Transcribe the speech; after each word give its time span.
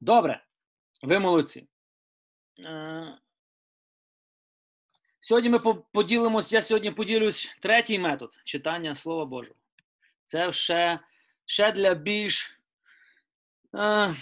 Добре, 0.00 0.44
ви 1.02 1.18
молодці. 1.18 1.68
Е, 2.60 3.18
Сьогодні 5.20 5.50
ми 5.50 5.58
по- 5.58 5.74
поділимось, 5.74 6.52
я 6.52 6.62
сьогодні 6.62 6.90
поділюсь 6.90 7.56
третій 7.60 7.98
метод 7.98 8.30
читання 8.44 8.94
Слова 8.94 9.24
Божого. 9.24 9.56
Це 10.24 10.52
ще, 10.52 11.00
ще 11.46 11.72
для 11.72 11.94
більш 11.94 12.60
е, 13.74 14.14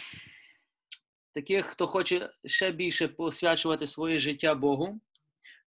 таких, 1.35 1.67
хто 1.67 1.87
хоче 1.87 2.31
ще 2.45 2.71
більше 2.71 3.09
посвячувати 3.09 3.87
своє 3.87 4.19
життя 4.19 4.55
Богу, 4.55 5.01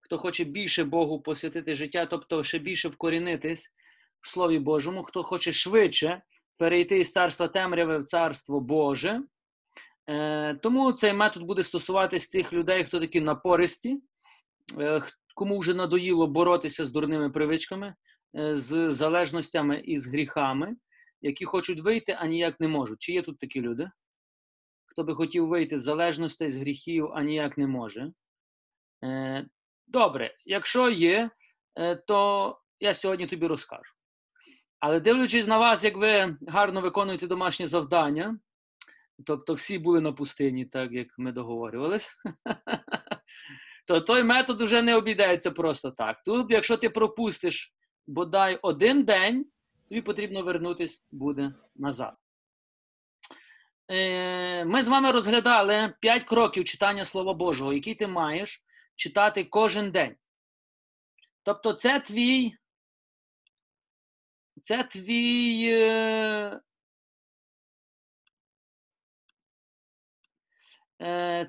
хто 0.01 0.19
хоче 0.19 0.45
більше 0.45 0.85
Богу 0.85 1.21
посвятити 1.21 1.75
життя, 1.75 2.07
тобто 2.07 2.45
ще 2.45 2.59
більше 2.59 2.89
вкорінитись 2.89 3.73
в 4.21 4.29
Слові 4.29 4.59
Божому, 4.59 5.03
хто 5.03 5.23
хоче 5.23 5.53
швидше 5.53 6.23
перейти 6.57 6.99
із 6.99 7.13
царства 7.13 7.49
темряви 7.49 7.99
в 7.99 8.05
царство 8.05 8.61
Боже. 8.61 9.23
Е, 10.09 10.55
тому 10.55 10.93
цей 10.93 11.13
метод 11.13 11.43
буде 11.43 11.63
стосуватись 11.63 12.29
тих 12.29 12.53
людей, 12.53 12.85
хто 12.85 13.01
такі 13.01 13.21
напористі, 13.21 14.03
е, 14.79 15.03
кому 15.35 15.59
вже 15.59 15.75
надоїло 15.75 16.27
боротися 16.27 16.85
з 16.85 16.93
дурними 16.93 17.31
привичками, 17.31 17.95
е, 18.39 18.57
з 18.57 18.93
залежностями 18.93 19.81
і 19.81 19.99
з 19.99 20.07
гріхами, 20.07 20.77
які 21.21 21.45
хочуть 21.45 21.81
вийти, 21.81 22.17
а 22.19 22.27
ніяк 22.27 22.61
не 22.61 22.69
можуть. 22.69 22.99
Чи 22.99 23.13
є 23.13 23.23
тут 23.23 23.39
такі 23.39 23.61
люди? 23.61 23.89
Хто 24.87 25.05
би 25.05 25.15
хотів 25.15 25.47
вийти 25.47 25.79
з 25.79 25.83
залежностей, 25.83 26.51
з 26.51 26.57
гріхів, 26.57 27.11
а 27.15 27.23
ніяк 27.23 27.59
не 27.59 27.67
може? 27.67 28.13
Добре, 29.87 30.35
якщо 30.45 30.91
є, 30.91 31.31
то 32.07 32.61
я 32.81 32.95
сьогодні 32.95 33.27
тобі 33.27 33.47
розкажу. 33.47 33.93
Але 34.81 35.01
дивлячись 35.01 35.47
на 35.47 35.59
вас, 35.59 35.85
як 35.85 35.97
ви 35.97 36.37
гарно 36.49 36.81
виконуєте 36.81 37.27
домашні 37.27 37.67
завдання, 37.67 38.39
тобто 39.27 39.55
всі 39.55 39.79
були 39.79 40.01
на 40.01 40.13
пустині, 40.13 40.65
так 40.65 40.93
як 40.93 41.19
ми 41.19 41.33
договорювались, 41.33 42.17
то 43.87 44.01
той 44.01 44.23
метод 44.23 44.61
вже 44.61 44.83
не 44.83 44.97
обійдеться 44.97 45.51
просто 45.51 45.91
так. 45.91 46.23
Тут, 46.25 46.51
якщо 46.51 46.77
ти 46.77 46.91
пропустиш 46.91 47.75
бодай 48.07 48.59
один 48.63 49.03
день, 49.03 49.47
тобі 49.89 50.03
потрібно 50.03 50.43
вернутись 50.43 51.07
буде 51.11 51.55
назад. 51.77 52.15
Е, 53.91 54.65
Ми 54.65 54.83
з 54.83 54.89
вами 54.89 55.11
розглядали 55.11 55.95
5 56.01 56.25
кроків 56.25 56.65
читання 56.65 57.05
Слова 57.05 57.35
Божого, 57.35 57.73
які 57.73 57.95
ти 57.95 58.07
маєш 58.07 58.65
читати 58.97 59.45
кожен 59.45 59.91
день. 59.91 60.17
Тобто, 61.43 61.73
це 61.73 62.01
твій. 62.01 62.55
Це 64.61 64.85
твій. 64.85 65.73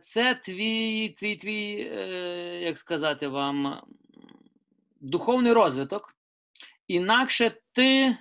Це 0.01 0.35
твій, 0.43 1.09
твій, 1.09 1.35
твій, 1.35 1.89
е, 1.91 2.01
як 2.61 2.77
сказати 2.77 3.27
вам, 3.27 3.83
духовний 4.99 5.53
розвиток. 5.53 6.15
Інакше 6.87 7.61
ти 7.71 8.17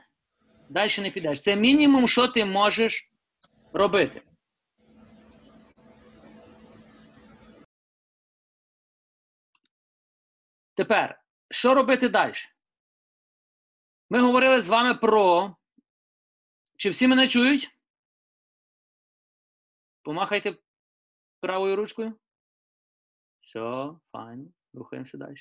далі 0.69 0.91
не 0.99 1.11
підеш. 1.11 1.43
Це 1.43 1.57
мінімум, 1.57 2.09
що 2.09 2.29
ти 2.29 2.45
можеш 2.45 3.11
робити. 3.73 4.23
Тепер, 10.75 11.23
що 11.51 11.75
робити 11.75 12.09
далі? 12.09 12.33
Ми 14.11 14.21
говорили 14.21 14.61
з 14.61 14.69
вами 14.69 14.95
про. 14.95 15.55
Чи 16.77 16.91
всі 16.91 17.09
мене 17.09 17.29
чують? 17.29 17.71
Помахайте 20.03 20.55
правою 21.41 21.77
ручкою. 21.77 22.15
Все, 23.41 23.91
файно. 24.13 24.45
Рухаємося 24.75 25.19
далі. 25.19 25.37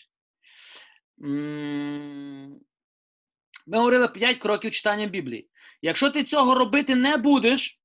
Ми 3.67 3.77
говорили 3.77 4.07
5 4.07 4.37
кроків 4.37 4.71
читання 4.71 5.07
Біблії. 5.07 5.49
Якщо 5.81 6.11
ти 6.11 6.23
цього 6.23 6.55
робити 6.55 6.95
не 6.95 7.17
будеш, 7.17 7.81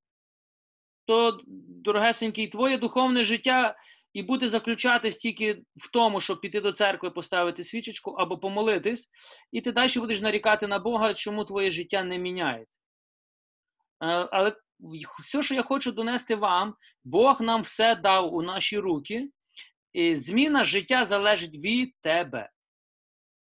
то, 1.05 1.41
дорогесенький, 1.85 2.49
твоє 2.49 2.79
духовне 2.79 3.25
життя 3.25 3.77
і 4.13 4.23
буде 4.23 4.49
заключатись 4.49 5.19
тільки 5.19 5.63
в 5.77 5.91
тому, 5.93 6.21
щоб 6.21 6.41
піти 6.41 6.61
до 6.61 6.73
церкви, 6.73 7.11
поставити 7.11 7.65
свічечку 7.65 8.11
або 8.11 8.39
помолитись, 8.39 9.11
і 9.53 9.61
ти 9.61 9.73
далі 9.73 9.99
будеш 9.99 10.21
нарікати 10.21 10.67
на 10.67 10.79
Бога, 10.79 11.15
чому 11.15 11.45
твоє 11.45 11.71
життя 11.71 12.05
не 12.05 12.19
міняється. 12.19 12.81
Е, 14.03 14.07
Але 14.07 14.57
все, 15.23 15.43
що 15.43 15.55
я 15.55 15.63
хочу 15.63 15.93
донести 15.93 16.35
вам, 16.35 16.75
Бог 17.05 17.41
нам 17.41 17.63
все 17.63 17.95
дав 17.95 18.35
у 18.35 18.43
наші 18.43 18.79
руки, 18.79 19.29
і 19.93 20.17
зміна 20.17 20.65
життя 20.65 21.05
залежить 21.05 21.57
від 21.57 21.95
тебе. 22.01 22.51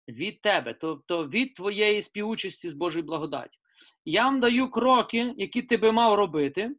Від 0.09 0.41
тебе, 0.41 0.75
тобто 0.75 1.27
від 1.29 1.55
твоєї 1.55 2.03
співучасті 2.03 2.71
з 2.71 2.75
Божою 2.75 3.05
благодаттю. 3.05 3.59
Я 4.05 4.25
вам 4.25 4.41
даю 4.41 4.71
кроки, 4.71 5.35
які 5.37 5.63
ти 5.63 5.77
би 5.77 5.93
мав 5.93 6.15
робити, 6.15 6.71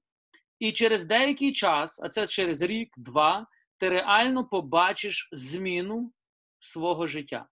і 0.59 0.71
через 0.71 1.05
деякий 1.05 1.53
час, 1.53 1.99
а 2.03 2.09
це 2.09 2.27
через 2.27 2.61
рік, 2.61 2.93
два, 2.97 3.47
ти 3.77 3.89
реально 3.89 4.45
побачиш 4.45 5.29
зміну 5.31 6.13
свого 6.59 7.07
життя. 7.07 7.47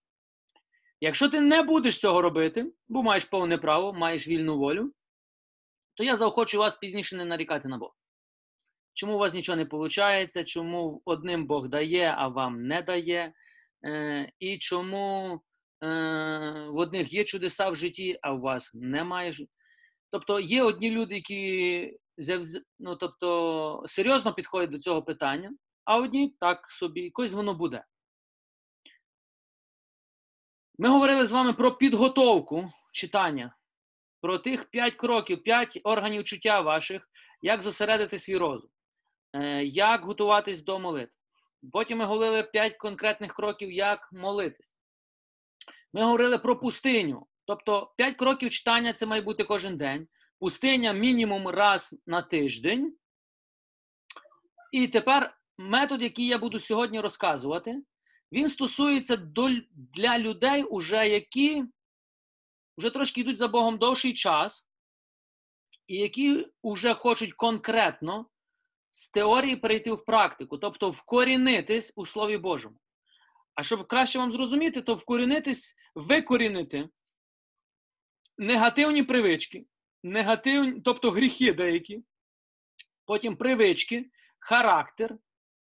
Якщо 1.01 1.29
ти 1.29 1.39
не 1.39 1.61
будеш 1.61 1.99
цього 1.99 2.21
робити, 2.21 2.71
бо 2.87 3.03
маєш 3.03 3.25
повне 3.25 3.57
право, 3.57 3.93
маєш 3.93 4.27
вільну 4.27 4.57
волю, 4.57 4.93
то 5.95 6.03
я 6.03 6.15
заохочую 6.15 6.61
вас 6.61 6.75
пізніше 6.75 7.15
не 7.15 7.25
нарікати 7.25 7.67
на 7.67 7.77
Бога. 7.77 7.93
Чому 8.93 9.15
у 9.15 9.17
вас 9.17 9.33
нічого 9.33 9.55
не 9.55 9.63
виходить, 9.63 10.47
чому 10.47 11.01
одним 11.05 11.47
Бог 11.47 11.67
дає, 11.67 12.15
а 12.17 12.27
вам 12.27 12.67
не 12.67 12.81
дає, 12.81 13.33
е, 13.85 14.31
і 14.39 14.57
чому 14.57 15.41
е, 15.83 15.87
в 16.69 16.77
одних 16.77 17.13
є 17.13 17.23
чудеса 17.23 17.69
в 17.69 17.75
житті, 17.75 18.19
а 18.21 18.33
у 18.33 18.41
вас 18.41 18.71
немає. 18.73 19.33
Тобто 20.11 20.39
є 20.39 20.63
одні 20.63 20.91
люди, 20.91 21.15
які 21.15 21.97
ну, 22.79 22.95
тобто, 22.95 23.83
серйозно 23.87 24.33
підходять 24.33 24.69
до 24.69 24.79
цього 24.79 25.03
питання, 25.03 25.51
а 25.83 25.97
одні 25.97 26.35
так 26.39 26.69
собі, 26.69 27.01
якось 27.01 27.33
воно 27.33 27.53
буде. 27.53 27.85
Ми 30.77 30.89
говорили 30.89 31.25
з 31.25 31.31
вами 31.31 31.53
про 31.53 31.75
підготовку 31.75 32.71
читання, 32.91 33.55
про 34.25 34.37
тих 34.37 34.65
5 34.65 34.95
кроків, 34.95 35.43
5 35.43 35.79
органів 35.83 36.23
чуття 36.23 36.61
ваших, 36.61 37.09
як 37.41 37.61
зосередити 37.61 38.19
свій 38.19 38.37
розум, 38.37 38.69
е, 39.33 39.63
як 39.63 40.05
готуватись 40.05 40.63
до 40.63 40.79
молитв. 40.79 41.13
Потім 41.71 41.97
ми 41.97 42.05
говорили 42.05 42.43
5 42.43 42.77
конкретних 42.77 43.33
кроків, 43.33 43.71
як 43.71 44.09
молитись. 44.13 44.75
Ми 45.93 46.03
говорили 46.03 46.37
про 46.37 46.59
пустиню. 46.59 47.27
Тобто 47.47 47.93
5 47.97 48.15
кроків 48.15 48.49
читання 48.49 48.93
це 48.93 49.05
має 49.05 49.21
бути 49.21 49.43
кожен 49.43 49.77
день. 49.77 50.07
Пустиня 50.39 50.93
мінімум 50.93 51.47
раз 51.47 51.95
на 52.07 52.21
тиждень. 52.21 52.95
І 54.71 54.87
тепер 54.87 55.37
метод, 55.57 56.01
який 56.01 56.27
я 56.27 56.37
буду 56.37 56.59
сьогодні 56.59 56.99
розказувати, 56.99 57.81
він 58.31 58.47
стосується 58.47 59.17
для 59.95 60.19
людей, 60.19 60.63
уже 60.63 61.07
які 61.07 61.63
вже 62.77 62.89
трошки 62.89 63.21
йдуть 63.21 63.37
за 63.37 63.47
Богом 63.47 63.77
довший 63.77 64.13
час, 64.13 64.69
і 65.87 65.97
які 65.97 66.47
вже 66.63 66.93
хочуть 66.93 67.33
конкретно 67.33 68.29
з 68.91 69.09
теорії 69.09 69.55
перейти 69.55 69.91
в 69.91 70.05
практику, 70.05 70.57
тобто 70.57 70.91
вкорінитись 70.91 71.93
у 71.95 72.05
Слові 72.05 72.37
Божому. 72.37 72.77
А 73.55 73.63
щоб 73.63 73.87
краще 73.87 74.19
вам 74.19 74.31
зрозуміти, 74.31 74.81
то 74.81 74.95
вкорінитись, 74.95 75.75
викорінити 75.95 76.89
негативні 78.37 79.03
привички, 79.03 79.65
негативні, 80.03 80.81
тобто 80.81 81.11
гріхи 81.11 81.53
деякі, 81.53 82.03
потім 83.05 83.35
привички, 83.35 84.09
характер, 84.39 85.17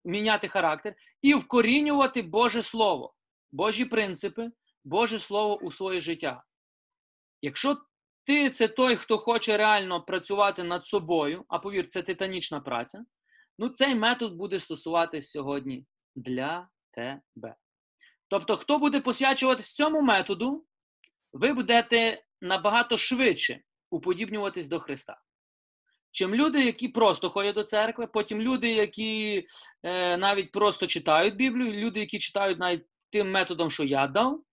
міняти 0.06 0.48
характер 0.48 0.96
і 1.22 1.34
вкорінювати 1.34 2.22
Боже 2.22 2.62
Слово, 2.62 3.16
Божі 3.52 3.86
принципи, 3.86 4.52
Боже 4.84 5.20
Слово 5.20 5.58
у 5.58 5.72
своє 5.72 6.00
життя. 6.00 6.44
Якщо 7.42 7.78
ти 8.24 8.50
це 8.50 8.68
той, 8.68 8.96
хто 8.96 9.18
хоче 9.18 9.58
реально 9.58 10.02
працювати 10.02 10.64
над 10.64 10.86
собою, 10.86 11.46
а 11.48 11.60
повір, 11.60 11.88
це 11.88 12.02
титанічна 12.02 12.60
праця, 12.60 13.06
ну 13.60 13.70
цей 13.70 13.96
метод 13.96 14.34
буде 14.34 14.60
стосуватись 14.60 15.30
сьогодні 15.30 15.86
для 16.16 16.70
тебе. 16.92 17.56
Тобто, 18.28 18.58
хто 18.58 18.80
буде 18.80 19.02
посвячуватись 19.02 19.74
цьому 19.74 20.02
методу, 20.02 20.66
ви 21.34 21.54
будете 21.54 22.24
набагато 22.42 22.98
швидше 22.98 23.62
уподібнюватись 23.90 24.68
до 24.68 24.80
Христа. 24.80 25.22
Чим 26.12 26.36
люди, 26.36 26.66
які 26.66 26.88
просто 26.88 27.30
ходять 27.30 27.56
до 27.56 27.64
церкви, 27.64 28.08
потім 28.08 28.42
люди, 28.42 28.72
які 28.72 29.48
е, 29.84 30.18
навіть 30.18 30.52
просто 30.52 30.88
читають 30.88 31.36
Біблію, 31.36 31.74
люди, 31.74 32.00
які 32.00 32.20
читають 32.20 32.60
навіть 32.60 32.86
тим 33.10 33.32
методом, 33.32 33.72
що 33.72 33.84
я 33.84 34.08
дав, 34.08 34.44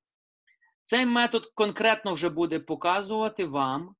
цей 0.88 1.06
метод 1.06 1.52
конкретно 1.55 2.12
вже 2.12 2.29
буде 2.29 2.61
показувати 2.61 3.44
вам 3.44 3.94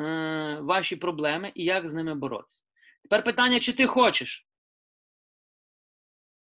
е, 0.00 0.58
ваші 0.60 0.96
проблеми 0.96 1.52
і 1.54 1.64
як 1.64 1.88
з 1.88 1.92
ними 1.92 2.14
боротися. 2.14 2.62
Тепер 3.02 3.24
питання, 3.24 3.60
чи 3.60 3.72
ти 3.72 3.86
хочеш 3.86 4.46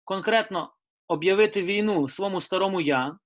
конкретно 0.03 0.73
об'явити 1.07 1.63
війну 1.63 2.09
своєму 2.09 2.41
старому 2.41 2.81
я, 2.81 3.17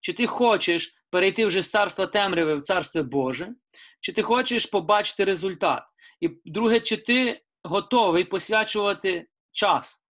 чи 0.00 0.12
ти 0.12 0.26
хочеш 0.26 0.94
перейти 1.10 1.46
вже 1.46 1.62
з 1.62 1.70
царства 1.70 2.06
темряви 2.06 2.54
в 2.54 2.60
царство 2.60 3.02
Боже, 3.02 3.54
чи 4.00 4.12
ти 4.12 4.22
хочеш 4.22 4.66
побачити 4.66 5.24
результат? 5.24 5.84
І 6.20 6.28
друге, 6.44 6.80
чи 6.80 6.96
ти 6.96 7.42
готовий 7.64 8.24
посвячувати 8.24 9.26
час? 9.50 10.05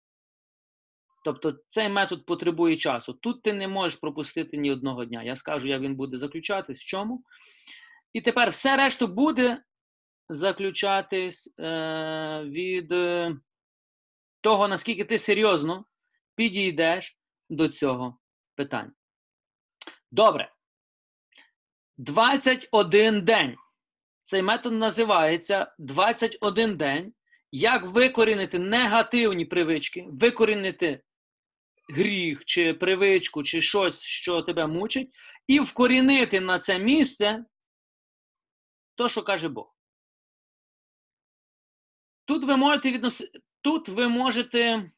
Тобто 1.25 1.59
цей 1.69 1.89
метод 1.89 2.27
потребує 2.27 2.77
часу. 2.77 3.13
Тут 3.13 3.43
ти 3.43 3.53
не 3.53 3.69
можеш 3.69 3.99
пропустити 3.99 4.57
ні 4.57 4.73
одного 4.73 5.05
дня. 5.05 5.23
Я 5.23 5.37
скажу, 5.37 5.69
як 5.69 5.81
він 5.81 5.97
буде 5.97 6.19
заключатись, 6.19 6.83
в 6.83 6.87
чому. 6.87 7.25
І 8.13 8.21
тепер 8.21 8.51
все 8.51 8.77
решту 8.77 9.07
буде 9.07 9.63
заключатись 10.29 11.55
е, 11.61 12.43
від 12.45 12.93
е, 12.93 13.37
того, 14.41 14.69
наскільки 14.69 15.05
ти 15.05 15.19
серйозно 15.19 15.85
підійдеш 16.35 17.19
до 17.51 17.69
цього 17.69 18.19
питання. 18.55 18.93
Добре. 20.11 20.53
21 21.99 23.25
день. 23.25 23.57
Цей 24.25 24.43
метод 24.43 24.73
називається 24.73 25.75
21 25.79 26.77
день. 26.77 27.13
Як 27.53 27.87
викорінити 27.87 28.59
негативні 28.59 29.45
привички, 29.45 30.07
викорінити 30.09 31.01
гріх, 31.89 32.45
чи 32.45 32.75
привичку, 32.75 33.43
чи 33.43 33.63
щось, 33.63 34.03
що 34.03 34.43
тебе 34.43 34.67
мучить, 34.67 35.15
і 35.47 35.61
вкорінити 35.61 36.41
на 36.41 36.59
це 36.59 36.79
місце 36.79 37.45
то, 38.95 39.09
що 39.09 39.23
каже 39.23 39.49
Бог. 39.49 39.77
Тут 42.25 42.45
ви 42.45 42.57
можете 42.57 42.93
відносити, 42.93 43.39
тут 43.61 43.89
ви 43.89 44.09
можете 44.09 44.91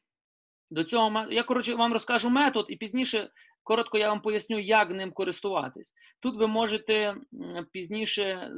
до 0.69 0.83
цього 0.83 1.25
я 1.31 1.43
коротше 1.43 1.75
вам 1.75 1.93
розкажу 1.93 2.29
метод, 2.29 2.65
і 2.69 2.75
пізніше 2.75 3.29
коротко 3.63 3.97
я 3.97 4.09
вам 4.09 4.21
поясню, 4.21 4.59
як 4.59 4.89
ним 4.89 5.11
користуватись. 5.11 5.93
Тут 6.19 6.35
ви 6.35 6.47
можете 6.47 7.15
пізніше 7.71 8.51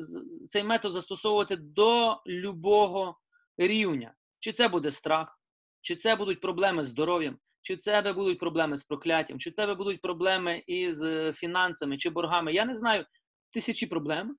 цей 0.47 0.63
метод 0.63 0.91
застосовувати 0.91 1.55
до 1.55 2.21
любого 2.27 3.19
рівня. 3.57 4.13
Чи 4.39 4.51
це 4.51 4.67
буде 4.67 4.91
страх, 4.91 5.39
чи 5.81 5.95
це 5.95 6.15
будуть 6.15 6.41
проблеми 6.41 6.83
з 6.83 6.87
здоров'ям, 6.87 7.37
чи 7.61 7.75
в 7.75 7.83
тебе 7.83 8.13
будуть 8.13 8.39
проблеми 8.39 8.77
з 8.77 8.83
прокляттям, 8.83 9.39
чи 9.39 9.50
в 9.50 9.56
тебе 9.56 9.75
будуть 9.75 10.01
проблеми 10.01 10.63
із 10.67 11.06
фінансами 11.33 11.97
чи 11.97 12.09
боргами. 12.09 12.53
Я 12.53 12.65
не 12.65 12.75
знаю 12.75 13.06
тисячі 13.53 13.88
проблем, 13.88 14.38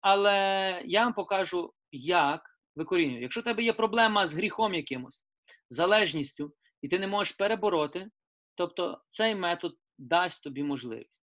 але 0.00 0.82
я 0.84 1.04
вам 1.04 1.12
покажу, 1.12 1.74
як 1.90 2.42
викорінюю. 2.76 3.22
Якщо 3.22 3.40
в 3.40 3.44
тебе 3.44 3.62
є 3.62 3.72
проблема 3.72 4.26
з 4.26 4.34
гріхом 4.34 4.74
якимось, 4.74 5.24
залежністю, 5.68 6.52
і 6.82 6.88
ти 6.88 6.98
не 6.98 7.06
можеш 7.06 7.36
перебороти, 7.36 8.10
тобто 8.54 9.02
цей 9.08 9.34
метод 9.34 9.76
дасть 9.98 10.42
тобі 10.42 10.62
можливість. 10.62 11.22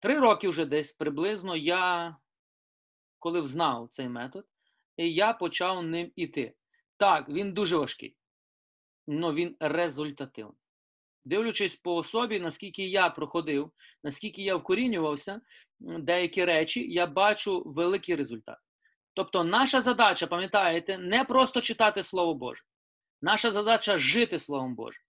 Три 0.00 0.18
роки 0.18 0.48
вже 0.48 0.64
десь 0.64 0.92
приблизно 0.92 1.56
я, 1.56 2.16
коли 3.18 3.40
взнав 3.40 3.88
цей 3.90 4.08
метод, 4.08 4.46
я 4.96 5.32
почав 5.32 5.82
ним 5.82 6.12
іти. 6.16 6.54
Так, 6.96 7.28
він 7.28 7.52
дуже 7.52 7.76
важкий, 7.76 8.16
але 9.10 9.32
він 9.34 9.56
результативний. 9.60 10.56
Дивлячись 11.24 11.76
по 11.76 11.94
особі, 11.94 12.40
наскільки 12.40 12.86
я 12.86 13.10
проходив, 13.10 13.70
наскільки 14.04 14.42
я 14.42 14.56
вкорінювався, 14.56 15.40
деякі 15.80 16.44
речі, 16.44 16.92
я 16.92 17.06
бачу 17.06 17.62
великий 17.66 18.14
результат. 18.14 18.58
Тобто, 19.14 19.44
наша 19.44 19.80
задача, 19.80 20.26
пам'ятаєте, 20.26 20.98
не 20.98 21.24
просто 21.24 21.60
читати 21.60 22.02
Слово 22.02 22.34
Боже. 22.34 22.62
Наша 23.22 23.50
задача 23.50 23.98
жити 23.98 24.38
Словом 24.38 24.74
Божим. 24.74 25.02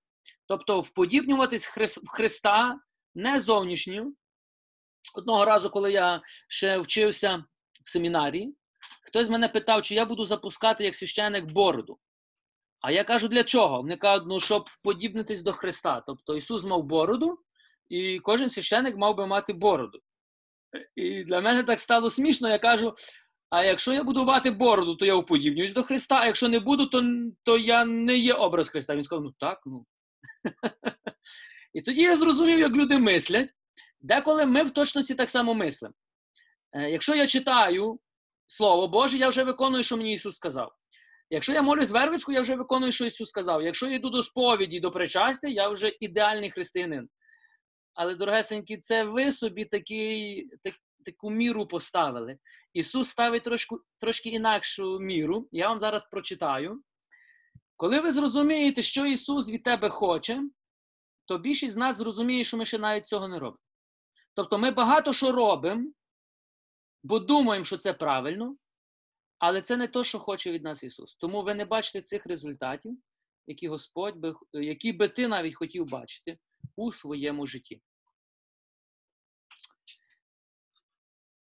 Тобто, 0.47 0.79
вподібнюватись 0.79 1.67
в 2.03 2.07
Христа 2.07 2.79
не 3.15 3.39
зовнішньо. 3.39 4.11
Одного 5.15 5.45
разу, 5.45 5.69
коли 5.69 5.91
я 5.91 6.21
ще 6.47 6.77
вчився 6.77 7.43
в 7.85 7.89
семінарії, 7.89 8.55
хтось 9.07 9.29
мене 9.29 9.49
питав, 9.49 9.81
чи 9.81 9.95
я 9.95 10.05
буду 10.05 10.25
запускати 10.25 10.83
як 10.83 10.95
священник 10.95 11.45
бороду. 11.45 11.99
А 12.81 12.91
я 12.91 13.03
кажу, 13.03 13.27
для 13.27 13.43
чого? 13.43 13.77
Вони 13.77 13.97
кажуть, 13.97 14.27
ну, 14.27 14.39
щоб 14.39 14.65
вподібнитись 14.69 15.41
до 15.41 15.51
Христа. 15.51 16.03
Тобто 16.07 16.35
Ісус 16.35 16.65
мав 16.65 16.83
бороду, 16.83 17.39
і 17.89 18.19
кожен 18.19 18.49
священник 18.49 18.97
мав 18.97 19.15
би 19.15 19.27
мати 19.27 19.53
бороду. 19.53 19.99
І 20.95 21.23
для 21.23 21.41
мене 21.41 21.63
так 21.63 21.79
стало 21.79 22.09
смішно, 22.09 22.49
я 22.49 22.59
кажу: 22.59 22.93
а 23.49 23.63
якщо 23.63 23.93
я 23.93 24.03
буду 24.03 24.25
мати 24.25 24.51
бороду, 24.51 24.95
то 24.95 25.05
я 25.05 25.15
уподібнююсь 25.15 25.73
до 25.73 25.83
Христа, 25.83 26.19
а 26.21 26.25
якщо 26.25 26.49
не 26.49 26.59
буду, 26.59 26.85
то 26.85 27.03
то 27.43 27.57
я 27.57 27.85
не 27.85 28.17
є 28.17 28.33
образ 28.33 28.69
Христа. 28.69 28.95
Він 28.95 29.03
сказав, 29.03 29.23
ну 29.23 29.33
так, 29.39 29.61
ну. 29.65 29.85
І 31.73 31.81
тоді 31.81 32.01
я 32.01 32.15
зрозумів, 32.15 32.59
як 32.59 32.71
люди 32.71 32.97
мислять. 32.97 33.53
Деколи 34.01 34.45
ми 34.45 34.63
в 34.63 34.71
точності 34.71 35.15
так 35.15 35.29
само 35.29 35.53
мислимо. 35.53 35.93
Е, 36.73 36.89
якщо 36.89 37.15
я 37.15 37.27
читаю 37.27 37.99
Слово 38.45 38.87
Боже, 38.87 39.17
я 39.17 39.29
вже 39.29 39.43
виконую, 39.43 39.83
що 39.83 39.97
мені 39.97 40.13
Ісус 40.13 40.35
сказав. 40.35 40.75
Якщо 41.33 41.53
я 41.53 41.61
молюсь 41.61 41.91
вервичку, 41.91 42.31
я 42.31 42.41
вже 42.41 42.55
виконую, 42.55 42.91
що 42.91 43.05
Ісус 43.05 43.29
сказав. 43.29 43.63
Якщо 43.63 43.87
я 43.87 43.95
йду 43.95 44.09
до 44.09 44.23
сповіді, 44.23 44.79
до 44.79 44.91
причастя, 44.91 45.47
я 45.47 45.69
вже 45.69 45.97
ідеальний 45.99 46.51
християнин. 46.51 47.09
Але, 47.93 48.15
дорогесенькі, 48.15 48.77
це 48.77 49.03
ви 49.03 49.31
собі 49.31 49.65
такий, 49.65 50.49
так, 50.63 50.73
таку 51.05 51.29
міру 51.29 51.67
поставили. 51.67 52.37
Ісус 52.73 53.09
ставить 53.09 53.43
трошки, 53.43 53.75
трошки 53.99 54.29
інакшу 54.29 54.99
міру. 54.99 55.47
Я 55.51 55.69
вам 55.69 55.79
зараз 55.79 56.09
прочитаю. 56.09 56.81
Коли 57.77 57.99
ви 57.99 58.11
зрозумієте, 58.11 58.81
що 58.81 59.05
Ісус 59.05 59.51
від 59.51 59.63
тебе 59.63 59.89
хоче, 59.89 60.41
то 61.25 61.37
більшість 61.37 61.73
з 61.73 61.77
нас 61.77 61.97
зрозуміє, 61.97 62.43
що 62.43 62.57
ми 62.57 62.65
ще 62.65 62.77
навіть 62.77 63.07
цього 63.07 63.27
не 63.27 63.39
робимо. 63.39 63.59
Тобто 64.33 64.57
ми 64.57 64.71
багато 64.71 65.13
що 65.13 65.31
робимо, 65.31 65.91
бо 67.03 67.19
думаємо, 67.19 67.65
що 67.65 67.77
це 67.77 67.93
правильно, 67.93 68.55
але 69.41 69.61
це 69.61 69.77
не 69.77 69.87
те, 69.87 70.03
що 70.03 70.19
хоче 70.19 70.51
від 70.51 70.63
нас 70.63 70.83
Ісус. 70.83 71.15
Тому 71.15 71.43
ви 71.43 71.53
не 71.53 71.65
бачите 71.65 72.01
цих 72.01 72.25
результатів, 72.25 72.97
які 73.47 73.67
Господь 73.67 74.17
би, 74.17 74.35
які 74.53 74.93
би 74.93 75.09
ти 75.09 75.27
навіть 75.27 75.55
хотів 75.55 75.89
бачити 75.89 76.37
у 76.75 76.93
своєму 76.93 77.47
житті. 77.47 77.81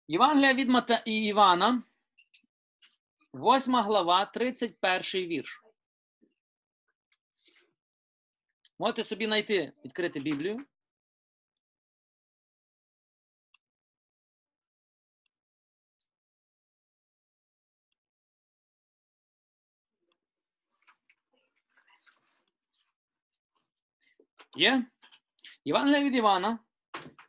Євангелія 0.08 0.54
від 0.54 0.68
Мата 0.68 1.02
і 1.06 1.24
Івана, 1.24 1.82
8 3.34 3.74
глава, 3.74 4.26
31 4.26 5.02
вірш. 5.28 5.62
Можете 8.78 9.04
собі 9.04 9.26
знайти, 9.26 9.72
відкрити 9.84 10.20
Біблію. 10.20 10.66
Є? 24.60 24.86
Євангелія 25.64 26.04
від 26.04 26.14
Івана, 26.14 26.58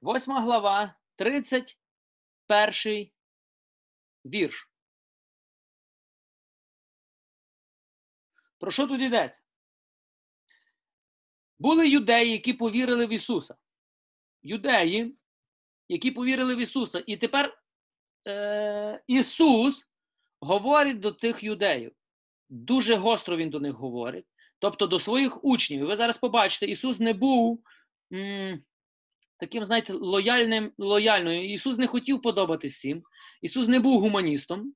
8 0.04 0.34
глава, 0.34 0.96
31 1.16 3.12
вірш. 4.26 4.72
Про 8.58 8.72
що 8.72 8.88
тут 8.88 9.02
йдеться? 9.02 9.44
Були 11.60 11.90
юдеї, 11.90 12.32
які 12.32 12.54
повірили 12.54 13.08
в 13.08 13.10
Ісуса. 13.10 13.56
Юдеї, 14.44 15.18
які 15.88 16.12
повірили 16.12 16.56
в 16.56 16.60
Ісуса. 16.60 17.04
І 17.08 17.18
тепер 17.18 17.62
е, 18.28 19.04
Ісус 19.08 19.92
говорить 20.40 21.00
до 21.00 21.12
тих 21.12 21.44
юдеїв. 21.44 21.96
Дуже 22.50 22.96
гостро 22.96 23.38
Він 23.38 23.50
до 23.50 23.60
них 23.60 23.74
говорить. 23.74 24.31
Тобто 24.62 24.88
до 24.88 25.00
своїх 25.00 25.44
учнів. 25.44 25.86
Ви 25.86 25.96
зараз 25.96 26.18
побачите, 26.18 26.66
Ісус 26.66 27.00
не 27.00 27.14
був 27.14 27.64
м, 28.14 28.64
таким, 29.38 29.66
знаєте, 29.66 29.94
лояльним, 29.94 30.72
лояльною. 30.78 31.54
Ісус 31.54 31.78
не 31.78 31.88
хотів 31.88 32.22
подобати 32.22 32.68
всім. 32.68 33.04
Ісус 33.42 33.68
не 33.68 33.80
був 33.80 34.02
гуманістом, 34.02 34.74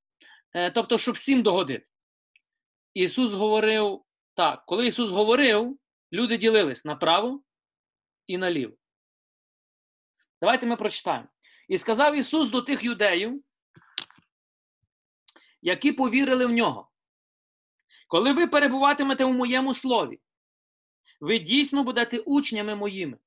е, 0.54 0.72
тобто, 0.72 0.98
щоб 0.98 1.16
всім 1.16 1.42
догодити. 1.42 1.86
Ісус 2.94 3.34
говорив 3.34 4.02
так, 4.34 4.66
коли 4.66 4.88
Ісус 4.88 5.10
говорив, 5.10 5.80
люди 6.14 6.38
ділились 6.38 6.86
направо 6.86 7.44
і 8.28 8.38
наліво. 8.38 8.74
Давайте 10.42 10.66
ми 10.66 10.76
прочитаємо. 10.76 11.28
І 11.70 11.78
сказав 11.78 12.16
Ісус 12.16 12.50
до 12.50 12.62
тих 12.62 12.84
юдеїв, 12.84 13.44
які 15.62 15.92
повірили 15.92 16.46
в 16.46 16.52
нього. 16.52 16.90
Коли 18.08 18.34
ви 18.34 18.48
перебуватимете 18.48 19.26
у 19.26 19.34
моєму 19.34 19.74
слові, 19.74 20.20
ви 21.20 21.40
дійсно 21.40 21.84
будете 21.84 22.20
учнями 22.20 22.76
моїми. 22.76 23.18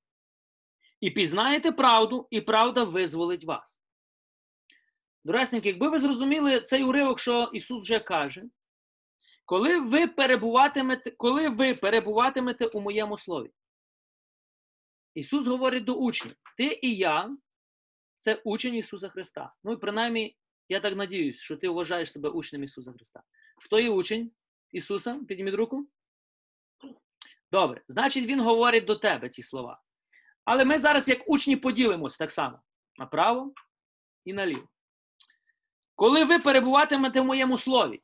І 1.00 1.10
пізнаєте 1.10 1.72
правду, 1.72 2.28
і 2.30 2.40
правда 2.40 2.84
визволить 2.84 3.44
вас. 3.44 3.80
Доресеньки, 5.24 5.68
якби 5.68 5.88
ви 5.88 5.98
зрозуміли 5.98 6.60
цей 6.60 6.84
уривок, 6.84 7.20
що 7.20 7.50
Ісус 7.52 7.82
вже 7.82 8.00
каже, 8.00 8.44
Коли 9.44 9.80
ви 9.80 10.06
перебуватимете, 10.06 11.10
коли 11.10 11.48
ви 11.48 11.74
перебуватимете 11.74 12.66
у 12.66 12.80
моєму 12.80 13.16
слові. 13.16 13.50
Ісус 15.14 15.46
говорить 15.46 15.84
до 15.84 15.94
учнів: 15.94 16.34
Ти 16.56 16.78
і 16.82 16.96
я 16.96 17.36
це 18.18 18.34
учень 18.44 18.74
Ісуса 18.74 19.08
Христа. 19.08 19.54
Ну 19.64 19.72
і 19.72 19.76
принаймні, 19.76 20.36
я 20.68 20.80
так 20.80 20.96
надіюсь, 20.96 21.36
що 21.36 21.56
ти 21.56 21.68
вважаєш 21.68 22.12
себе 22.12 22.28
учнем 22.28 22.64
Ісуса 22.64 22.92
Христа. 22.92 23.22
Хто 23.56 23.80
є 23.80 23.90
учень 23.90 24.30
Ісуса? 24.72 25.20
Підніміть 25.28 25.54
руку. 25.54 25.88
Добре, 27.52 27.82
значить, 27.88 28.26
Він 28.26 28.40
говорить 28.40 28.84
до 28.84 28.94
тебе 28.94 29.28
ці 29.28 29.42
слова. 29.42 29.82
Але 30.44 30.64
ми 30.64 30.78
зараз, 30.78 31.08
як 31.08 31.30
учні, 31.30 31.56
поділимось 31.56 32.16
так 32.18 32.30
само 32.30 32.60
направо 32.98 33.54
і 34.24 34.32
наліво. 34.32 34.68
Коли 35.94 36.24
ви 36.24 36.38
перебуватимете 36.38 37.20
в 37.20 37.24
моєму 37.24 37.58
слові, 37.58 38.02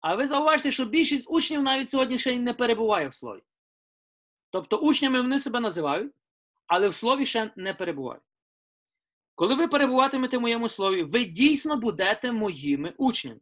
а 0.00 0.14
ви 0.14 0.26
зауважте, 0.26 0.70
що 0.70 0.84
більшість 0.84 1.24
учнів 1.28 1.62
навіть 1.62 1.90
сьогодні 1.90 2.18
ще 2.18 2.40
не 2.40 2.54
перебуває 2.54 3.08
в 3.08 3.14
слові. 3.14 3.42
Тобто 4.50 4.76
учнями 4.76 5.20
вони 5.20 5.40
себе 5.40 5.60
називають, 5.60 6.12
але 6.66 6.88
в 6.88 6.94
слові 6.94 7.26
ще 7.26 7.52
не 7.56 7.74
перебувають. 7.74 8.22
Коли 9.34 9.54
ви 9.54 9.68
перебуватимете 9.68 10.38
в 10.38 10.40
моєму 10.40 10.68
слові, 10.68 11.02
ви 11.02 11.24
дійсно 11.24 11.76
будете 11.76 12.32
моїми 12.32 12.94
учнями. 12.98 13.40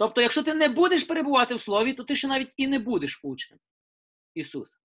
Тобто, 0.00 0.20
якщо 0.20 0.42
ти 0.42 0.54
не 0.54 0.68
будеш 0.68 1.04
перебувати 1.04 1.54
в 1.54 1.60
слові, 1.60 1.94
то 1.94 2.04
ти 2.04 2.16
ще 2.16 2.28
навіть 2.28 2.52
і 2.56 2.68
не 2.68 2.78
будеш 2.78 3.20
учнем 3.22 3.58
Ісуса. 4.34 4.76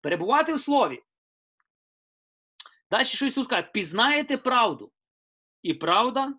Перебувати 0.00 0.54
в 0.54 0.60
слові. 0.60 1.02
Далі, 2.90 3.04
що 3.04 3.26
Ісус 3.26 3.46
каже, 3.46 3.70
пізнаєте 3.72 4.36
правду, 4.38 4.92
і 5.62 5.74
правда 5.74 6.34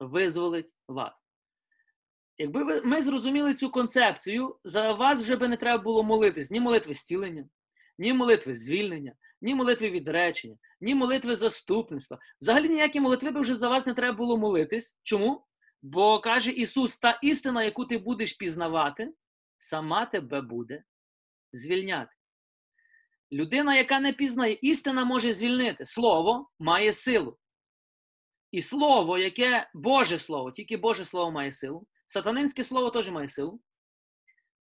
визволить 0.00 0.70
вас. 0.88 1.12
Якби 2.38 2.82
ми 2.82 3.02
зрозуміли 3.02 3.54
цю 3.54 3.70
концепцію, 3.70 4.58
за 4.64 4.92
вас 4.92 5.22
вже 5.22 5.36
би 5.36 5.48
не 5.48 5.56
треба 5.56 5.82
було 5.82 6.02
молитись 6.02 6.50
ні 6.50 6.60
молитви 6.60 6.94
зцілення, 6.94 7.48
ні 7.98 8.12
молитви 8.12 8.54
звільнення, 8.54 9.12
ні 9.40 9.54
молитви 9.54 9.90
відречення, 9.90 10.56
ні 10.80 10.94
молитви 10.94 11.34
заступництва. 11.34 12.18
Взагалі 12.40 12.68
ніякі 12.68 13.00
молитви 13.00 13.30
би 13.30 13.40
вже 13.40 13.54
за 13.54 13.68
вас 13.68 13.86
не 13.86 13.94
треба 13.94 14.16
було 14.16 14.36
молитись. 14.36 14.98
Чому? 15.02 15.46
Бо 15.86 16.20
каже 16.20 16.50
Ісус, 16.50 16.98
та 16.98 17.18
істина, 17.22 17.64
яку 17.64 17.84
ти 17.84 17.98
будеш 17.98 18.32
пізнавати, 18.32 19.12
сама 19.58 20.06
тебе 20.06 20.40
буде 20.40 20.84
звільняти. 21.52 22.12
Людина, 23.32 23.76
яка 23.76 24.00
не 24.00 24.12
пізнає, 24.12 24.58
істина 24.62 25.04
може 25.04 25.32
звільнити. 25.32 25.86
Слово 25.86 26.50
має 26.58 26.92
силу. 26.92 27.38
І 28.50 28.60
слово, 28.60 29.18
яке 29.18 29.70
Боже 29.74 30.18
Слово, 30.18 30.52
тільки 30.52 30.76
Боже 30.76 31.04
Слово 31.04 31.30
має 31.30 31.52
силу. 31.52 31.86
Сатанинське 32.06 32.64
слово 32.64 32.90
теж 32.90 33.10
має 33.10 33.28
силу. 33.28 33.60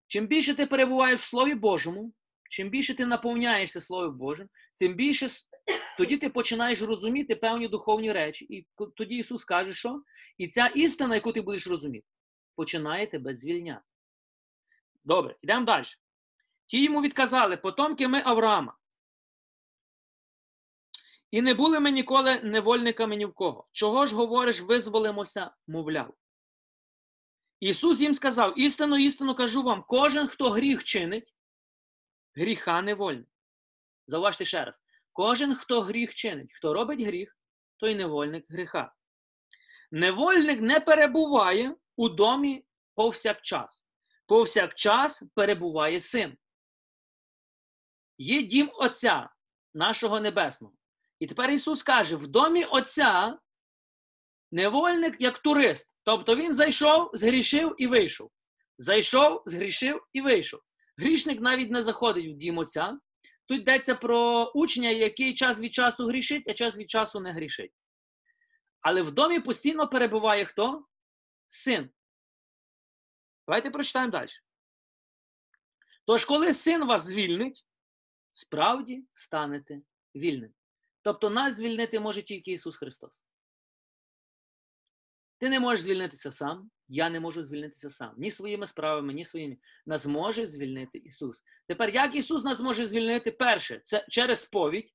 Чим 0.07 0.27
більше 0.27 0.55
ти 0.55 0.67
перебуваєш 0.67 1.21
в 1.21 1.25
Слові 1.25 1.55
Божому, 1.55 2.13
чим 2.51 2.71
більше 2.71 2.95
ти 2.95 3.07
наповняєшся 3.07 3.81
Словом 3.81 4.19
Божим, 4.19 4.49
тим 4.79 4.95
більше 4.95 5.29
тоді 5.99 6.17
ти 6.17 6.29
починаєш 6.29 6.83
розуміти 6.83 7.37
певні 7.37 7.69
духовні 7.69 8.13
речі. 8.13 8.45
І 8.45 8.67
тоді 8.97 9.17
Ісус 9.17 9.45
каже, 9.45 9.75
що 9.75 10.03
і 10.39 10.49
ця 10.49 10.67
істина, 10.67 11.15
яку 11.15 11.33
ти 11.33 11.41
будеш 11.41 11.67
розуміти, 11.67 12.07
починає 12.57 13.07
тебе 13.07 13.35
звільняти. 13.35 13.85
Добре, 15.05 15.37
йдемо 15.43 15.65
далі. 15.65 15.85
Ті 16.67 16.85
йому 16.85 17.03
відказали, 17.03 17.57
потомки 17.57 18.09
ми 18.09 18.23
Авраама. 18.25 18.77
І 21.31 21.43
не 21.43 21.55
були 21.55 21.81
ми 21.81 21.91
ніколи 21.91 22.41
невольниками 22.41 23.17
ні 23.17 23.27
в 23.27 23.35
кого. 23.35 23.69
Чого 23.73 24.07
ж 24.07 24.15
говориш, 24.15 24.61
визволимося, 24.61 25.51
мовляв. 25.67 26.15
Ісус 27.61 28.01
їм 28.01 28.15
сказав: 28.15 28.59
істину, 28.59 28.99
істину 28.99 29.35
кажу 29.35 29.63
вам, 29.63 29.85
кожен, 29.89 30.29
хто 30.29 30.51
гріх 30.51 30.85
чинить, 30.85 31.35
гріха 32.35 32.83
не 32.83 32.95
вольний. 32.95 33.27
Зауважте 34.07 34.45
ще 34.45 34.65
раз: 34.65 34.83
кожен, 35.15 35.55
хто 35.55 35.81
гріх 35.81 36.15
чинить, 36.15 36.53
хто 36.55 36.75
робить 36.75 37.01
гріх, 37.01 37.39
той 37.77 37.95
невольник 37.95 38.45
гріха. 38.49 38.95
Невольник 39.91 40.61
не 40.61 40.81
перебуває 40.81 41.77
у 41.97 42.09
домі 42.09 42.65
повсякчас. 42.95 43.87
Повсякчас 44.27 45.25
перебуває 45.35 46.01
син. 46.01 46.37
Є 48.19 48.43
дім 48.43 48.71
Отця 48.75 49.31
нашого 49.75 50.21
Небесного. 50.21 50.75
І 51.19 51.27
тепер 51.27 51.51
Ісус 51.51 51.83
каже: 51.83 52.17
в 52.17 52.27
домі 52.27 52.65
Отця 52.65 53.39
невольник 54.53 55.17
як 55.21 55.39
турист. 55.39 55.91
Тобто 56.05 56.37
він 56.37 56.55
зайшов, 56.55 57.11
згрішив 57.15 57.75
і 57.79 57.87
вийшов. 57.87 58.31
Зайшов, 58.79 59.43
згрішив 59.47 60.07
і 60.13 60.21
вийшов. 60.21 60.61
Грішник 60.97 61.41
навіть 61.41 61.71
не 61.71 61.83
заходить 61.83 62.27
в 62.27 62.37
дім 62.37 62.59
Отця. 62.59 62.99
Тут 63.47 63.61
йдеться 63.61 63.95
про 63.95 64.51
учня, 64.55 64.91
який 64.91 65.35
час 65.35 65.61
від 65.61 65.75
часу 65.75 66.07
грішить, 66.07 66.49
а 66.49 66.55
час 66.55 66.79
від 66.79 66.91
часу 66.91 67.21
не 67.21 67.33
грішить. 67.33 67.73
Але 68.81 69.03
в 69.03 69.11
домі 69.11 69.41
постійно 69.41 69.89
перебуває 69.89 70.45
хто? 70.45 70.87
Син. 71.49 71.91
Давайте 73.47 73.71
прочитаємо 73.71 74.13
далі. 74.13 74.31
Тож, 76.07 76.25
коли 76.25 76.55
син 76.55 76.87
вас 76.87 77.03
звільнить, 77.03 77.67
справді 78.33 79.05
станете 79.13 79.81
вільним. 80.15 80.55
Тобто 81.03 81.31
нас 81.31 81.55
звільнити 81.57 82.01
може 82.01 82.23
тільки 82.23 82.53
Ісус 82.53 82.77
Христос. 82.77 83.24
Ти 85.45 85.51
не 85.51 85.61
можеш 85.61 85.81
звільнитися 85.81 86.33
сам, 86.33 86.71
я 86.89 87.11
не 87.11 87.21
можу 87.21 87.43
звільнитися 87.43 87.91
сам. 87.91 88.15
Ні 88.19 88.31
своїми 88.31 88.67
справами, 88.67 89.13
ні 89.13 89.25
своїми. 89.25 89.57
Нас 89.87 90.07
може 90.07 90.47
звільнити 90.47 90.99
Ісус. 90.99 91.43
Тепер, 91.69 91.95
як 91.95 92.15
Ісус 92.15 92.45
нас 92.45 92.61
може 92.61 92.87
звільнити? 92.87 93.31
Перше, 93.31 93.81
це 93.83 94.07
через 94.09 94.41
сповідь, 94.41 94.93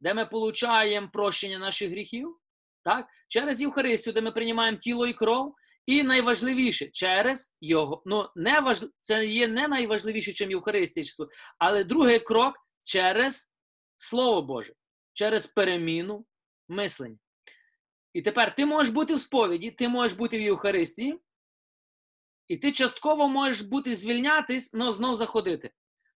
де 0.00 0.14
ми 0.14 0.26
получаємо 0.26 1.10
прощення 1.12 1.58
наших 1.58 1.90
гріхів, 1.90 2.36
так? 2.84 3.06
через 3.28 3.60
Євхаристію, 3.60 4.14
де 4.14 4.20
ми 4.20 4.32
приймаємо 4.32 4.78
тіло 4.78 5.06
і 5.06 5.12
кров. 5.12 5.54
І 5.86 6.02
найважливіше 6.02 6.86
через 6.92 7.56
його. 7.60 8.02
Ну, 8.06 8.28
не 8.36 8.60
важ... 8.60 8.86
це 9.00 9.26
є 9.26 9.48
не 9.48 9.68
найважливіше, 9.68 10.32
чим 10.32 10.50
Євхаристія, 10.50 11.06
але 11.58 11.84
другий 11.84 12.18
крок 12.18 12.54
через 12.82 13.52
Слово 13.96 14.42
Боже, 14.42 14.72
через 15.12 15.46
переміну 15.46 16.26
мислення. 16.68 17.18
І 18.12 18.22
тепер 18.22 18.54
ти 18.54 18.66
можеш 18.66 18.92
бути 18.92 19.14
в 19.14 19.20
сповіді, 19.20 19.70
ти 19.70 19.88
можеш 19.88 20.16
бути 20.16 20.38
в 20.38 20.40
Євхаристії, 20.40 21.20
і 22.48 22.56
ти 22.56 22.72
частково 22.72 23.28
можеш 23.28 23.60
бути 23.60 23.94
звільнятись, 23.94 24.74
але 24.74 24.92
знов 24.92 25.16
заходити. 25.16 25.70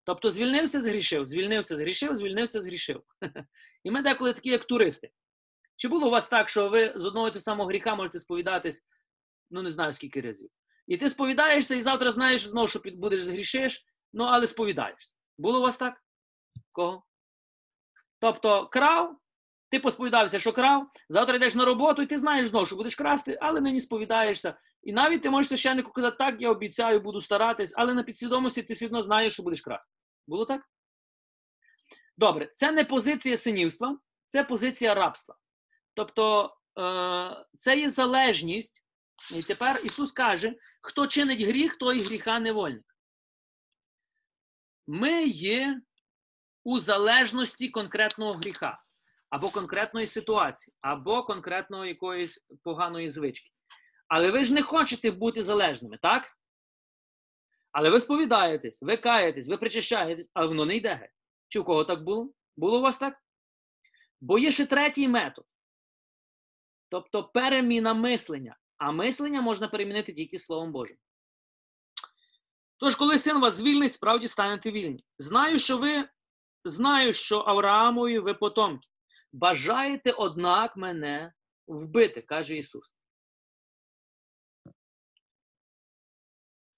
Тобто 0.03 0.29
звільнився, 0.29 0.81
згрішив, 0.81 1.25
звільнився, 1.25 1.75
згрішив, 1.75 2.15
звільнився, 2.15 2.61
згрішив. 2.61 3.03
І 3.83 3.91
ми 3.91 4.01
деколи 4.01 4.33
такі, 4.33 4.49
як 4.49 4.65
туристи. 4.65 5.11
Чи 5.75 5.87
було 5.87 6.07
у 6.07 6.11
вас 6.11 6.27
так, 6.27 6.49
що 6.49 6.69
ви 6.69 6.93
з 6.95 7.05
одного 7.05 7.27
і 7.27 7.31
того 7.31 7.39
самого 7.39 7.69
гріха 7.69 7.95
можете 7.95 8.19
сповідатись, 8.19 8.85
ну 9.51 9.61
не 9.61 9.69
знаю 9.69 9.93
скільки 9.93 10.21
разів. 10.21 10.49
І 10.87 10.97
ти 10.97 11.09
сповідаєшся, 11.09 11.75
і 11.75 11.81
завтра 11.81 12.11
знаєш 12.11 12.47
знову, 12.47 12.67
що 12.67 12.81
будеш 12.85 13.23
згрішиш, 13.23 13.85
ну 14.13 14.23
але 14.23 14.47
сповідаєшся. 14.47 15.15
Було 15.37 15.59
у 15.59 15.61
вас 15.61 15.77
так? 15.77 16.03
Кого? 16.71 17.03
Тобто 18.19 18.67
крав, 18.67 19.17
ти 19.75 19.79
посповідався, 19.79 20.39
що 20.39 20.53
крав, 20.53 20.89
завтра 21.09 21.35
йдеш 21.35 21.55
на 21.55 21.65
роботу, 21.65 22.01
і 22.01 22.05
ти 22.05 22.17
знаєш 22.17 22.47
знову, 22.47 22.65
що 22.65 22.75
будеш 22.75 22.95
красти, 22.95 23.37
але 23.41 23.61
нині 23.61 23.79
сповідаєшся. 23.79 24.57
І 24.83 24.93
навіть 24.93 25.21
ти 25.21 25.29
можеш 25.29 25.49
священнику 25.49 25.91
казати, 25.91 26.15
так, 26.19 26.41
я 26.41 26.51
обіцяю, 26.51 26.99
буду 26.99 27.21
старатись, 27.21 27.73
але 27.77 27.93
на 27.93 28.03
підсвідомості 28.03 28.63
ти 28.63 28.73
все 28.73 28.85
одно 28.85 29.01
знаєш, 29.01 29.33
що 29.33 29.43
будеш 29.43 29.61
красти. 29.61 29.91
Було 30.27 30.45
так? 30.45 30.61
Добре, 32.17 32.51
це 32.53 32.71
не 32.71 32.83
позиція 32.83 33.37
синівства, 33.37 33.97
це 34.25 34.43
позиція 34.43 34.93
рабства. 34.93 35.35
Тобто 35.93 36.55
е, 36.79 37.45
це 37.57 37.79
є 37.79 37.89
залежність. 37.89 38.83
І 39.35 39.43
тепер 39.43 39.81
Ісус 39.83 40.11
каже, 40.11 40.55
хто 40.81 41.07
чинить 41.07 41.41
гріх, 41.41 41.75
той 41.75 42.01
гріха 42.01 42.39
невольник. 42.39 42.85
Ми 44.87 45.23
є 45.23 45.81
у 46.63 46.79
залежності 46.79 47.69
конкретного 47.69 48.33
гріха, 48.33 48.84
або 49.35 49.49
конкретної 49.49 50.07
ситуації, 50.07 50.73
або 50.81 51.23
конкретної 51.23 51.89
якоїсь 51.89 52.45
поганої 52.63 53.09
звички. 53.09 53.49
Але 54.07 54.31
ви 54.31 54.45
ж 54.45 54.53
не 54.53 54.61
хочете 54.61 55.11
бути 55.11 55.43
залежними, 55.43 55.97
так? 56.01 56.37
Але 57.71 57.89
ви 57.89 57.99
сповідаєтесь, 57.99 58.81
ви 58.81 58.97
каєтесь, 58.97 59.47
ви 59.47 59.57
причащаєтесь, 59.57 60.31
а 60.33 60.45
воно 60.45 60.65
не 60.65 60.75
йде. 60.75 61.09
Чи 61.47 61.59
у 61.59 61.63
кого 61.63 61.83
так 61.83 62.03
було? 62.03 62.31
Було 62.57 62.79
у 62.79 62.81
вас 62.81 62.97
так? 62.97 63.13
Бо 64.21 64.39
є 64.39 64.51
ще 64.51 64.65
третій 64.65 65.07
метод. 65.07 65.45
Тобто 66.89 67.23
переміна 67.23 67.93
мислення. 67.93 68.57
А 68.77 68.91
мислення 68.91 69.41
можна 69.41 69.67
перемінити 69.67 70.13
тільки 70.13 70.37
Словом 70.37 70.71
Божим. 70.71 70.97
Тож, 72.77 72.95
коли 72.95 73.19
син 73.19 73.39
вас 73.39 73.53
звільнить, 73.53 73.91
справді 73.91 74.27
станете 74.27 74.71
вільні. 74.71 75.05
Знаю, 75.17 75.59
що 75.59 75.77
ви 75.77 76.09
знаю, 76.65 77.13
що 77.13 77.39
Авраамові 77.39 78.19
ви 78.19 78.33
потомки. 78.33 78.87
Бажаєте, 79.35 80.11
однак, 80.11 80.77
мене 80.77 81.33
вбити, 81.67 82.21
каже 82.21 82.57
Ісус. 82.57 82.91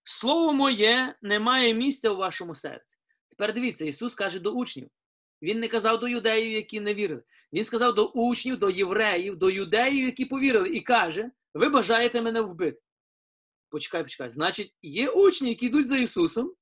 слово 0.03 0.53
моє 0.53 1.15
не 1.21 1.39
має 1.39 1.73
місця 1.73 2.09
у 2.09 2.15
вашому 2.15 2.55
серці. 2.55 2.97
Тепер 3.29 3.53
дивіться, 3.53 3.85
Ісус 3.85 4.15
каже 4.15 4.39
до 4.39 4.51
учнів. 4.51 4.89
Він 5.41 5.59
не 5.59 5.67
казав 5.67 5.99
до 5.99 6.07
юдеїв, 6.07 6.51
які 6.51 6.79
не 6.79 6.93
вірили. 6.93 7.23
Він 7.53 7.65
сказав 7.65 7.95
до 7.95 8.05
учнів, 8.05 8.59
до 8.59 8.69
євреїв, 8.69 9.35
до 9.35 9.49
юдеїв, 9.49 10.05
які 10.05 10.25
повірили, 10.25 10.69
і 10.69 10.81
каже: 10.81 11.31
Ви 11.53 11.69
бажаєте 11.69 12.21
мене 12.21 12.41
вбити. 12.41 12.81
Почекай, 13.69 14.03
почекай. 14.03 14.29
Значить, 14.29 14.75
є 14.81 15.09
учні, 15.09 15.49
які 15.49 15.65
йдуть 15.65 15.87
за 15.87 15.97
Ісусом. 15.97 16.53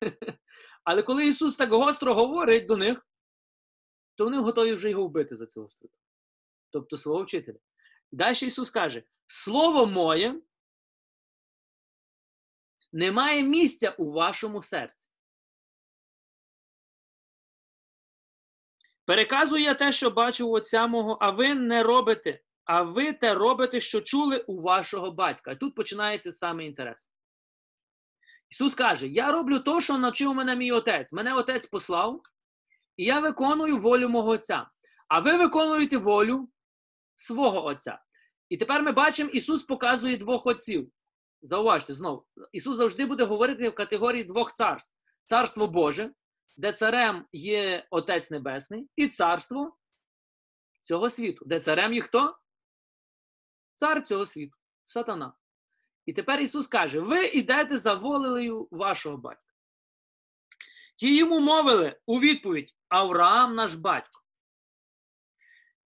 Але 0.84 1.02
коли 1.02 1.26
Ісус 1.26 1.56
так 1.56 1.72
гостро 1.72 2.14
говорить 2.14 2.66
до 2.66 2.76
них, 2.76 3.06
то 4.14 4.24
вони 4.24 4.38
готові 4.38 4.74
вже 4.74 4.90
його 4.90 5.06
вбити 5.06 5.36
за 5.36 5.46
цього 5.46 5.66
гостроту. 5.66 5.98
Тобто 6.70 6.96
свого 6.96 7.22
вчителя. 7.22 7.58
Далі 8.12 8.32
Ісус 8.32 8.70
каже: 8.70 9.02
Слово 9.26 9.86
моє 9.86 10.40
не 12.92 13.12
має 13.12 13.42
місця 13.42 13.90
у 13.90 14.12
вашому 14.12 14.62
серці. 14.62 15.10
Переказую 19.04 19.62
я 19.62 19.74
те, 19.74 19.92
що 19.92 20.10
бачив 20.10 20.48
у 20.48 20.52
отця 20.52 20.86
мого, 20.86 21.18
а 21.20 21.30
ви 21.30 21.54
не 21.54 21.82
робите, 21.82 22.40
а 22.64 22.82
ви 22.82 23.12
те 23.12 23.34
робите, 23.34 23.80
що 23.80 24.00
чули 24.00 24.38
у 24.38 24.62
вашого 24.62 25.10
батька. 25.10 25.52
І 25.52 25.56
тут 25.56 25.74
починається 25.74 26.32
саме 26.32 26.66
інтерес. 26.66 27.10
Ісус 28.50 28.74
каже: 28.74 29.08
Я 29.08 29.32
роблю 29.32 29.58
то, 29.58 29.80
що 29.80 29.98
навчив 29.98 30.34
мене 30.34 30.56
мій 30.56 30.72
отець. 30.72 31.12
Мене 31.12 31.34
отець 31.34 31.66
послав, 31.66 32.22
і 32.96 33.04
я 33.04 33.20
виконую 33.20 33.78
волю 33.78 34.08
мого 34.08 34.30
отця. 34.30 34.70
А 35.08 35.20
ви 35.20 35.36
виконуєте 35.36 35.96
волю 35.96 36.48
свого 37.14 37.64
отця. 37.64 38.02
І 38.48 38.56
тепер 38.56 38.82
ми 38.82 38.92
бачимо, 38.92 39.30
Ісус 39.30 39.64
показує 39.64 40.16
двох 40.16 40.46
отців. 40.46 40.92
Зауважте 41.42 41.92
знову, 41.92 42.26
Ісус 42.52 42.76
завжди 42.76 43.06
буде 43.06 43.24
говорити 43.24 43.68
в 43.68 43.74
категорії 43.74 44.24
двох 44.24 44.52
царств: 44.52 44.94
Царство 45.24 45.66
Боже, 45.66 46.12
де 46.56 46.72
царем 46.72 47.26
є 47.32 47.86
Отець 47.90 48.30
Небесний, 48.30 48.88
і 48.96 49.08
царство 49.08 49.76
цього 50.82 51.10
світу, 51.10 51.44
де 51.46 51.60
царем 51.60 51.94
є 51.94 52.02
хто? 52.02 52.38
Цар 53.74 54.04
цього 54.04 54.26
світу, 54.26 54.56
сатана. 54.86 55.34
І 56.06 56.12
тепер 56.12 56.40
Ісус 56.40 56.66
каже: 56.66 57.00
ви 57.00 57.26
йдете 57.26 57.78
за 57.78 57.94
волею 57.94 58.68
вашого 58.70 59.16
батька. 59.16 59.52
Ті 60.96 61.16
йому 61.16 61.40
мовили 61.40 62.00
у 62.06 62.20
відповідь: 62.20 62.74
Авраам 62.94 63.54
наш 63.54 63.74
батько. 63.74 64.22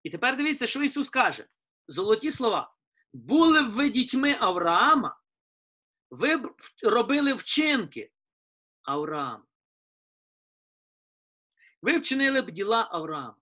І 0.04 0.10
тепер 0.10 0.38
дивіться, 0.38 0.68
що 0.68 0.84
Ісус 0.84 1.10
каже: 1.10 1.48
золоті 1.88 2.32
слова. 2.32 2.76
Були 3.14 3.62
б 3.62 3.70
ви 3.70 3.90
дітьми 3.90 4.38
Авраама, 4.40 5.20
ви 6.10 6.38
б 6.38 6.56
робили 6.84 7.34
вчинки 7.34 8.12
Авраама. 8.84 9.46
Ви 11.82 11.98
вчинили 11.98 12.42
б 12.42 12.52
діла 12.52 12.90
Авраама. 12.92 13.36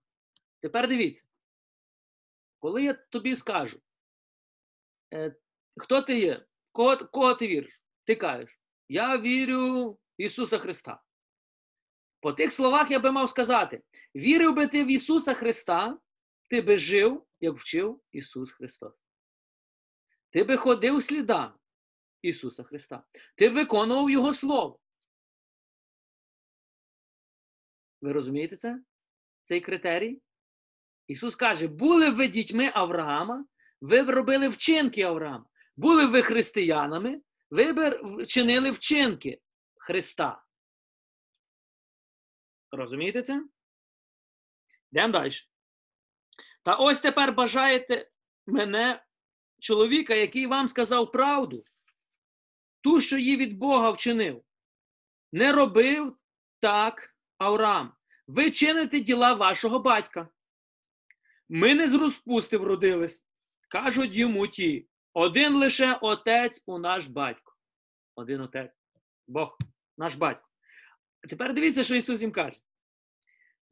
Тепер 0.60 0.88
дивіться, 0.88 1.24
коли 2.58 2.82
я 2.82 2.94
тобі 2.94 3.36
скажу, 3.36 3.80
е, 5.14 5.36
хто 5.76 6.02
ти 6.02 6.18
є, 6.18 6.46
кого, 6.72 6.96
кого 6.96 7.34
ти 7.34 7.48
віриш? 7.48 7.84
Ти 8.04 8.16
кажеш, 8.16 8.60
я 8.88 9.18
вірю 9.18 9.90
в 9.90 9.98
Ісуса 10.16 10.58
Христа. 10.58 11.03
По 12.24 12.32
тих 12.32 12.52
словах 12.52 12.90
я 12.90 12.98
би 12.98 13.10
мав 13.10 13.30
сказати: 13.30 13.82
вірив 14.16 14.54
би 14.54 14.66
ти 14.66 14.84
в 14.84 14.86
Ісуса 14.86 15.34
Христа, 15.34 15.98
ти 16.50 16.60
би 16.60 16.78
жив, 16.78 17.26
як 17.40 17.56
вчив 17.56 18.00
Ісус 18.12 18.52
Христос. 18.52 18.92
Ти 20.30 20.44
би 20.44 20.56
ходив 20.56 21.02
слідами 21.02 21.54
Ісуса 22.22 22.62
Христа. 22.62 23.04
Ти 23.36 23.48
виконував 23.48 24.10
Його 24.10 24.32
Слово. 24.32 24.80
Ви 28.00 28.12
розумієте 28.12 28.56
це? 28.56 28.82
Цей 29.42 29.60
критерій? 29.60 30.22
Ісус 31.06 31.36
каже: 31.36 31.66
були 31.66 32.10
б 32.10 32.16
ви 32.16 32.28
дітьми 32.28 32.70
Авраама, 32.74 33.44
ви 33.80 34.02
б 34.02 34.10
робили 34.10 34.48
вчинки 34.48 35.02
Авраама. 35.02 35.46
Були 35.76 36.06
б 36.06 36.10
ви 36.10 36.22
християнами, 36.22 37.20
ви 37.50 37.72
б 37.72 38.26
чинили 38.26 38.70
вчинки 38.70 39.40
Христа. 39.76 40.43
Розумієте 42.76 43.22
це? 43.22 43.44
Йдемо 44.92 45.12
далі. 45.12 45.32
Та 46.62 46.74
ось 46.74 47.00
тепер 47.00 47.32
бажаєте 47.32 48.10
мене, 48.46 49.04
чоловіка, 49.60 50.14
який 50.14 50.46
вам 50.46 50.68
сказав 50.68 51.12
правду, 51.12 51.64
ту, 52.80 53.00
що 53.00 53.18
її 53.18 53.36
від 53.36 53.58
Бога 53.58 53.90
вчинив. 53.90 54.44
Не 55.32 55.52
робив 55.52 56.16
так 56.60 57.16
Авраам. 57.38 57.92
Ви 58.26 58.50
чините 58.50 59.00
діла 59.00 59.34
вашого 59.34 59.78
батька. 59.78 60.28
Ми 61.48 61.74
не 61.74 61.88
з 61.88 61.94
розпусти 61.94 62.56
вродились. 62.56 63.26
Кажуть 63.68 64.16
йому 64.16 64.46
ті. 64.46 64.88
Один 65.12 65.54
лише 65.54 65.94
отець 65.94 66.64
у 66.66 66.78
наш 66.78 67.06
батько. 67.06 67.54
Один 68.14 68.40
отець. 68.40 68.72
Бог, 69.26 69.58
наш 69.98 70.14
батько. 70.14 70.48
А 71.24 71.26
тепер 71.26 71.54
дивіться, 71.54 71.82
що 71.82 71.94
Ісус 71.94 72.22
їм 72.22 72.32
каже. 72.32 72.60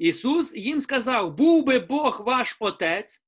Ісус 0.03 0.55
їм 0.55 0.81
сказав: 0.81 1.35
був 1.35 1.65
би 1.65 1.79
Бог 1.79 2.23
ваш 2.27 2.57
Отець, 2.61 3.25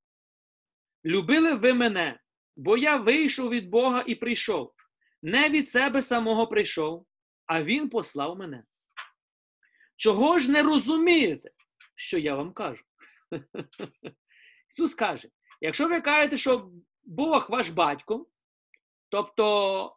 любили 1.05 1.55
ви 1.55 1.75
мене, 1.75 2.21
бо 2.57 2.77
я 2.77 2.97
вийшов 2.97 3.51
від 3.51 3.69
Бога 3.69 4.05
і 4.07 4.15
прийшов. 4.15 4.75
Не 5.23 5.49
від 5.49 5.69
себе 5.69 6.03
самого 6.03 6.47
прийшов, 6.47 7.07
а 7.47 7.63
Він 7.63 7.89
послав 7.89 8.39
мене. 8.39 8.65
Чого 9.97 10.39
ж 10.39 10.51
не 10.51 10.63
розумієте, 10.63 11.51
що 11.95 12.19
я 12.19 12.35
вам 12.35 12.53
кажу? 12.53 12.85
Ісус 14.71 14.95
каже: 14.95 15.29
якщо 15.61 15.89
ви 15.89 16.01
кажете, 16.01 16.37
що 16.37 16.71
Бог 17.05 17.47
ваш 17.51 17.69
батько, 17.69 18.27
тобто 19.09 19.97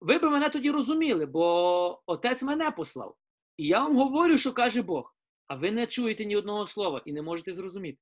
ви 0.00 0.18
би 0.18 0.30
мене 0.30 0.48
тоді 0.48 0.70
розуміли, 0.70 1.26
бо 1.26 2.02
Отець 2.06 2.42
мене 2.42 2.70
послав. 2.70 3.16
І 3.56 3.66
я 3.66 3.80
вам 3.80 3.96
говорю, 3.96 4.38
що 4.38 4.52
каже 4.52 4.82
Бог, 4.82 5.17
а 5.48 5.54
ви 5.54 5.70
не 5.70 5.86
чуєте 5.86 6.24
ні 6.24 6.36
одного 6.36 6.66
слова 6.66 7.02
і 7.04 7.12
не 7.12 7.22
можете 7.22 7.52
зрозуміти. 7.52 7.98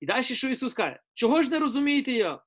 І 0.00 0.06
далі, 0.06 0.22
що 0.22 0.48
Ісус 0.48 0.74
каже, 0.74 1.00
чого 1.14 1.42
ж 1.42 1.50
не 1.50 1.58
розумієте 1.58 2.12
я? 2.12 2.42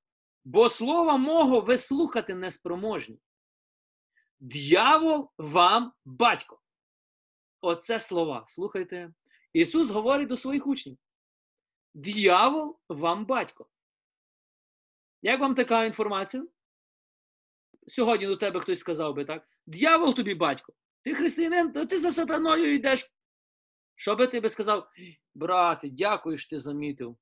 Бо 0.45 0.69
слова 0.69 1.17
мого 1.17 1.61
ви 1.61 1.77
слухати 1.77 2.35
неспроможні. 2.35 3.19
Д'явол 4.39 5.31
вам 5.37 5.93
батько. 6.05 6.61
Оце 7.61 7.99
слова. 7.99 8.45
Слухайте. 8.47 9.13
Ісус 9.53 9.89
говорить 9.89 10.27
до 10.27 10.37
своїх 10.37 10.67
учнів. 10.67 10.97
Д'явол 11.93 12.79
вам 12.89 13.25
батько. 13.25 13.69
Як 15.21 15.41
вам 15.41 15.55
така 15.55 15.85
інформація? 15.85 16.47
Сьогодні 17.87 18.27
до 18.27 18.35
тебе 18.37 18.59
хтось 18.59 18.79
сказав 18.79 19.15
би 19.15 19.25
так: 19.25 19.47
Д'явол 19.65 20.13
тобі 20.13 20.35
батько. 20.35 20.73
Ти 21.01 21.15
християнин, 21.15 21.71
то 21.71 21.85
ти 21.85 21.99
за 21.99 22.11
сатаною 22.11 22.73
йдеш. 22.73 23.14
Що 23.95 24.15
би 24.15 24.27
ти 24.27 24.39
би 24.39 24.49
сказав, 24.49 24.87
брате, 25.35 25.89
дякую, 25.89 26.37
що 26.37 26.49
ти 26.49 26.59
замітив. 26.59 27.17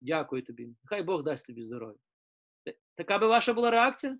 Дякую 0.00 0.42
тобі. 0.42 0.68
Хай 0.84 1.02
Бог 1.02 1.22
дасть 1.22 1.46
тобі 1.46 1.64
здоров'я. 1.64 1.98
Така 2.94 3.18
би 3.18 3.26
ваша 3.26 3.54
була 3.54 3.70
реакція? 3.70 4.18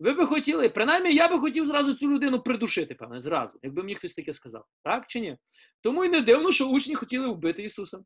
Ви 0.00 0.12
би 0.12 0.26
хотіли, 0.26 0.68
принаймні, 0.68 1.14
я 1.14 1.28
би 1.28 1.38
хотів 1.38 1.64
зразу 1.64 1.94
цю 1.94 2.10
людину 2.10 2.40
придушити, 2.40 2.94
певне, 2.94 3.20
зразу, 3.20 3.58
якби 3.62 3.82
мені 3.82 3.94
хтось 3.94 4.14
таке 4.14 4.32
сказав. 4.32 4.66
Так 4.82 5.06
чи 5.06 5.20
ні? 5.20 5.38
Тому 5.80 6.04
й 6.04 6.08
не 6.08 6.20
дивно, 6.20 6.52
що 6.52 6.68
учні 6.68 6.94
хотіли 6.94 7.28
вбити 7.28 7.62
Ісуса. 7.62 8.04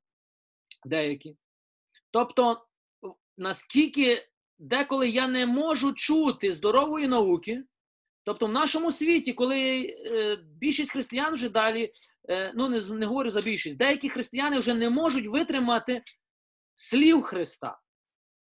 Деякі. 0.84 1.36
Тобто, 2.10 2.66
наскільки 3.36 4.28
деколи 4.58 5.08
я 5.08 5.28
не 5.28 5.46
можу 5.46 5.92
чути 5.92 6.52
здорової 6.52 7.08
науки, 7.08 7.64
тобто 8.24 8.46
в 8.46 8.52
нашому 8.52 8.90
світі, 8.90 9.32
коли 9.32 9.86
е, 9.86 10.36
більшість 10.36 10.92
християн 10.92 11.32
вже 11.32 11.48
далі, 11.48 11.90
е, 12.28 12.52
ну 12.56 12.68
не, 12.68 12.80
не 12.80 13.06
говорю 13.06 13.30
за 13.30 13.40
більшість, 13.40 13.76
деякі 13.76 14.08
християни 14.08 14.58
вже 14.58 14.74
не 14.74 14.90
можуть 14.90 15.26
витримати 15.26 16.02
слів 16.74 17.22
Христа. 17.22 17.80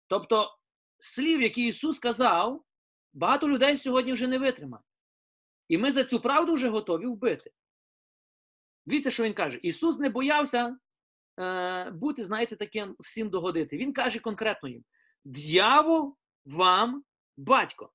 Тобто 0.06 0.58
слів, 0.98 1.42
які 1.42 1.66
Ісус 1.66 1.96
сказав, 1.96 2.64
багато 3.12 3.48
людей 3.48 3.76
сьогодні 3.76 4.12
вже 4.12 4.26
не 4.26 4.38
витримає. 4.38 4.84
І 5.68 5.78
ми 5.78 5.92
за 5.92 6.04
цю 6.04 6.20
правду 6.20 6.54
вже 6.54 6.68
готові 6.68 7.06
вбити. 7.06 7.50
Дивіться, 8.86 9.10
що 9.10 9.24
він 9.24 9.34
каже: 9.34 9.58
Ісус 9.62 9.98
не 9.98 10.08
боявся 10.08 10.76
е, 11.40 11.90
бути, 11.90 12.24
знаєте, 12.24 12.56
таким 12.56 12.96
всім 12.98 13.30
догодити. 13.30 13.76
Він 13.76 13.92
каже 13.92 14.18
конкретно 14.18 14.68
їм: 14.68 14.84
Д'явол 15.24 16.16
вам 16.44 17.04
батько. 17.36 17.92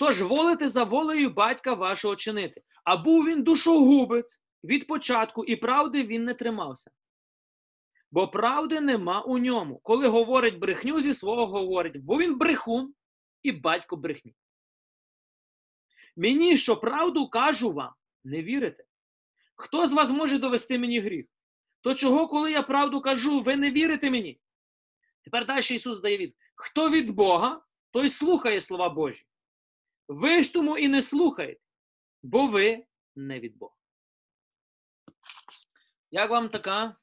Тож 0.00 0.22
волите 0.22 0.68
за 0.68 0.84
волею 0.84 1.30
батька 1.30 1.74
вашого 1.74 2.16
чинити. 2.16 2.62
А 2.84 2.96
був 2.96 3.26
він 3.26 3.42
душогубець 3.42 4.40
від 4.64 4.86
початку, 4.86 5.44
і 5.44 5.56
правди 5.56 6.02
він 6.02 6.24
не 6.24 6.34
тримався. 6.34 6.90
бо 8.10 8.28
правди 8.28 8.80
нема 8.80 9.20
у 9.20 9.38
ньому. 9.38 9.78
Коли 9.78 10.08
говорить 10.08 10.58
брехню, 10.58 11.00
зі 11.00 11.14
свого 11.14 11.46
говорить, 11.46 12.04
бо 12.04 12.18
він 12.18 12.38
брехун 12.38 12.94
і 13.42 13.52
батько 13.52 13.96
брехні. 13.96 14.34
Мені, 16.16 16.56
що 16.56 16.76
правду 16.76 17.28
кажу 17.28 17.72
вам, 17.72 17.92
не 18.24 18.42
вірите. 18.42 18.84
Хто 19.54 19.86
з 19.86 19.92
вас 19.92 20.10
може 20.10 20.38
довести 20.38 20.78
мені 20.78 21.00
гріх? 21.00 21.26
То 21.80 21.94
чого, 21.94 22.28
коли 22.28 22.52
я 22.52 22.62
правду 22.62 23.00
кажу, 23.00 23.40
ви 23.40 23.56
не 23.56 23.70
вірите 23.70 24.10
мені? 24.10 24.40
Тепер 25.24 25.46
далі 25.46 25.60
Ісус 25.60 26.00
дає 26.00 26.16
від. 26.16 26.36
Хто 26.54 26.90
від 26.90 27.10
Бога, 27.10 27.62
той 27.90 28.08
слухає 28.08 28.60
слова 28.60 28.88
Божі. 28.88 29.26
Ви 30.10 30.42
ж 30.42 30.52
тому 30.52 30.78
і 30.78 30.88
не 30.88 31.02
слухаєте, 31.02 31.60
бо 32.22 32.46
ви 32.46 32.86
не 33.16 33.40
від 33.40 33.56
Бога. 33.56 33.74
Як 36.10 36.30
вам 36.30 36.48
така 36.48 36.96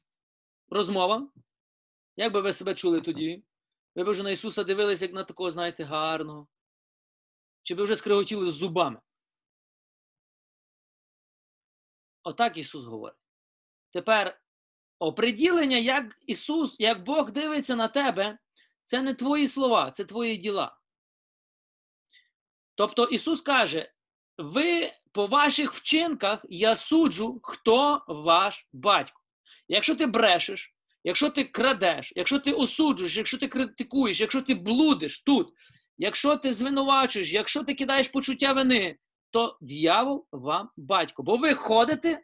розмова? 0.69 1.31
Як 2.15 2.33
би 2.33 2.41
ви 2.41 2.53
себе 2.53 2.75
чули 2.75 3.01
тоді? 3.01 3.43
Ви 3.95 4.03
б 4.03 4.09
вже 4.09 4.23
на 4.23 4.31
Ісуса 4.31 4.63
дивились, 4.63 5.01
як 5.01 5.13
на 5.13 5.23
такого, 5.23 5.51
знаєте, 5.51 5.83
гарного? 5.83 6.47
Чи 7.63 7.75
ви 7.75 7.83
вже 7.83 7.95
скриготіли 7.95 8.49
з 8.49 8.53
зубами? 8.53 9.01
Отак 12.23 12.57
Ісус 12.57 12.85
говорить. 12.85 13.19
Тепер 13.93 14.41
оприділення, 14.99 15.77
як 15.77 16.17
Ісус, 16.21 16.79
як 16.79 17.03
Бог 17.03 17.31
дивиться 17.31 17.75
на 17.75 17.87
тебе, 17.87 18.39
це 18.83 19.01
не 19.01 19.13
твої 19.13 19.47
слова, 19.47 19.91
це 19.91 20.05
твої 20.05 20.37
діла. 20.37 20.77
Тобто 22.77 23.03
Ісус 23.03 23.41
каже: 23.41 23.91
ви 24.37 24.93
по 25.11 25.27
ваших 25.27 25.73
вчинках 25.73 26.45
я 26.49 26.75
суджу, 26.75 27.39
хто 27.43 28.03
ваш 28.07 28.67
батько. 28.73 29.21
Якщо 29.67 29.95
ти 29.95 30.05
брешеш, 30.05 30.75
якщо 31.03 31.29
ти 31.29 31.43
крадеш, 31.43 32.13
якщо 32.15 32.39
ти 32.39 32.51
осуджуєш, 32.51 33.17
якщо 33.17 33.37
ти 33.37 33.47
критикуєш, 33.47 34.21
якщо 34.21 34.41
ти 34.41 34.55
блудиш 34.55 35.21
тут, 35.21 35.53
якщо 35.97 36.37
ти 36.37 36.53
звинувачуєш, 36.53 37.33
якщо 37.33 37.63
ти 37.63 37.73
кидаєш 37.73 38.07
почуття 38.07 38.53
вини, 38.53 38.97
то 39.31 39.57
дьявол 39.61 40.27
вам 40.31 40.69
батько. 40.77 41.23
Бо 41.23 41.37
ви 41.37 41.53
ходите 41.53 42.23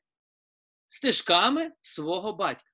стежками 0.87 1.71
свого 1.81 2.33
батька. 2.33 2.69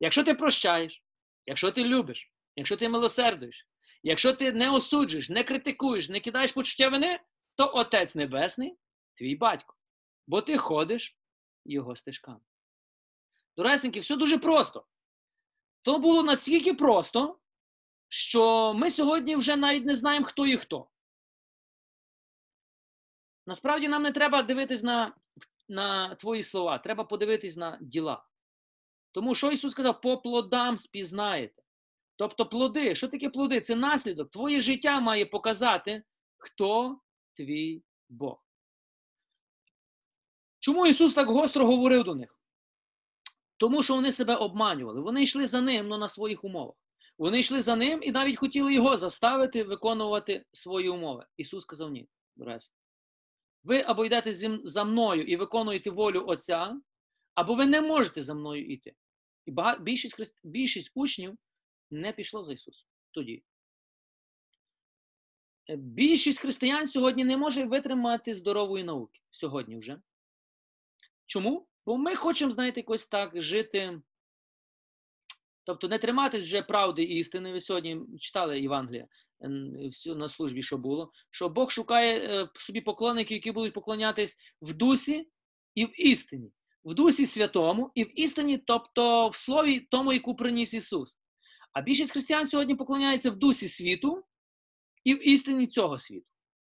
Якщо 0.00 0.24
ти 0.24 0.34
прощаєш, 0.34 1.04
якщо 1.46 1.70
ти 1.70 1.84
любиш, 1.84 2.32
якщо 2.56 2.76
ти 2.76 2.88
милосердуєш, 2.88 3.66
якщо 4.02 4.32
ти 4.32 4.52
не 4.52 4.70
осуджуєш, 4.70 5.30
не 5.30 5.44
критикуєш, 5.44 6.08
не 6.08 6.20
кидаєш 6.20 6.52
почуття 6.52 6.88
вини, 6.88 7.20
то 7.54 7.72
Отець 7.74 8.14
Небесний 8.14 8.78
твій 9.14 9.36
батько. 9.36 9.74
Бо 10.26 10.42
ти 10.42 10.58
ходиш 10.58 11.18
його 11.64 11.96
стежками. 11.96 12.40
Доресеньки, 13.56 14.00
все 14.00 14.16
дуже 14.16 14.38
просто. 14.38 14.86
То 15.80 15.98
було 15.98 16.22
настільки 16.22 16.74
просто, 16.74 17.38
що 18.08 18.74
ми 18.74 18.90
сьогодні 18.90 19.36
вже 19.36 19.56
навіть 19.56 19.84
не 19.84 19.94
знаємо, 19.94 20.26
хто 20.26 20.46
і 20.46 20.56
хто. 20.56 20.90
Насправді 23.46 23.88
нам 23.88 24.02
не 24.02 24.12
треба 24.12 24.42
дивитись 24.42 24.82
на, 24.82 25.16
на 25.68 26.14
твої 26.14 26.42
слова, 26.42 26.78
треба 26.78 27.04
подивитись 27.04 27.56
на 27.56 27.78
діла. 27.80 28.24
Тому 29.12 29.34
що 29.34 29.50
Ісус 29.50 29.72
сказав, 29.72 30.00
по 30.00 30.18
плодам 30.18 30.78
спізнаєте. 30.78 31.62
Тобто 32.18 32.46
плоди, 32.46 32.94
що 32.94 33.08
таке 33.08 33.30
плоди? 33.30 33.60
Це 33.60 33.76
наслідок. 33.76 34.30
Твоє 34.30 34.60
життя 34.60 35.00
має 35.00 35.26
показати, 35.26 36.02
хто 36.36 37.00
твій 37.32 37.82
Бог. 38.08 38.44
Чому 40.60 40.86
Ісус 40.86 41.14
так 41.14 41.28
гостро 41.28 41.66
говорив 41.66 42.04
до 42.04 42.14
них? 42.14 42.40
Тому 43.56 43.82
що 43.82 43.94
вони 43.94 44.12
себе 44.12 44.34
обманювали. 44.34 45.00
Вони 45.00 45.22
йшли 45.22 45.46
за 45.46 45.60
ним, 45.60 45.86
але 45.86 45.98
на 45.98 46.08
своїх 46.08 46.44
умовах. 46.44 46.74
Вони 47.18 47.38
йшли 47.38 47.62
за 47.62 47.76
ним 47.76 48.02
і 48.02 48.12
навіть 48.12 48.36
хотіли 48.36 48.74
його 48.74 48.96
заставити 48.96 49.64
виконувати 49.64 50.44
свої 50.52 50.88
умови. 50.88 51.26
Ісус 51.36 51.62
сказав 51.62 51.90
ні. 51.90 52.08
Доресі. 52.36 52.70
Ви 53.64 53.80
або 53.80 54.04
йдете 54.04 54.32
за 54.64 54.84
мною 54.84 55.24
і 55.24 55.36
виконуєте 55.36 55.90
волю 55.90 56.24
Отця, 56.26 56.80
або 57.34 57.54
ви 57.54 57.66
не 57.66 57.80
можете 57.80 58.22
за 58.22 58.34
мною 58.34 58.66
йти. 58.66 58.94
І 59.46 59.52
більшість, 59.80 60.40
більшість 60.44 60.90
учнів 60.94 61.38
не 61.90 62.12
пішло 62.12 62.44
за 62.44 62.52
Ісусом 62.52 62.88
тоді. 63.10 63.42
Е, 65.70 65.76
більшість 65.76 66.40
християн 66.40 66.86
сьогодні 66.86 67.24
не 67.24 67.36
може 67.36 67.64
витримати 67.64 68.34
здорової 68.34 68.84
науки. 68.84 69.20
Сьогодні 69.30 69.76
вже. 69.76 70.00
Чому? 71.26 71.66
Бо 71.86 71.98
ми 71.98 72.16
хочемо, 72.16 72.52
знаєте, 72.52 72.80
якось 72.80 73.06
так 73.06 73.42
жити. 73.42 74.02
Тобто 75.64 75.88
не 75.88 75.98
триматись 75.98 76.44
вже 76.44 76.62
правди 76.62 77.02
і 77.02 77.16
істини. 77.16 77.52
Ви 77.52 77.60
сьогодні 77.60 78.00
читали 78.20 78.60
Євангелія 78.60 79.08
на 80.06 80.28
службі, 80.28 80.62
що 80.62 80.78
було, 80.78 81.12
що 81.30 81.48
Бог 81.48 81.70
шукає 81.70 82.18
е, 82.18 82.48
собі 82.54 82.80
поклонників, 82.80 83.34
які 83.34 83.52
будуть 83.52 83.72
поклонятись 83.72 84.36
в 84.62 84.72
дусі 84.72 85.28
і 85.74 85.84
в 85.84 86.06
істині, 86.06 86.52
в 86.84 86.94
дусі 86.94 87.26
святому 87.26 87.92
і 87.94 88.04
в 88.04 88.20
істині, 88.20 88.58
тобто 88.58 89.28
в 89.28 89.36
слові 89.36 89.80
тому, 89.90 90.12
яку 90.12 90.36
приніс 90.36 90.74
Ісус. 90.74 91.18
А 91.78 91.82
більшість 91.82 92.12
християн 92.12 92.46
сьогодні 92.46 92.74
поклоняється 92.74 93.30
в 93.30 93.36
дусі 93.36 93.68
світу 93.68 94.24
і 95.04 95.14
в 95.14 95.28
істині 95.28 95.66
цього 95.66 95.98
світу. 95.98 96.26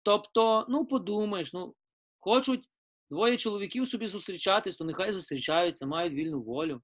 Тобто, 0.02 0.66
ну 0.68 0.86
подумаєш, 0.86 1.52
ну 1.52 1.74
хочуть 2.18 2.64
двоє 3.10 3.36
чоловіків 3.36 3.88
собі 3.88 4.06
зустрічатись, 4.06 4.76
то 4.76 4.84
нехай 4.84 5.12
зустрічаються, 5.12 5.86
мають 5.86 6.12
вільну 6.12 6.42
волю. 6.42 6.82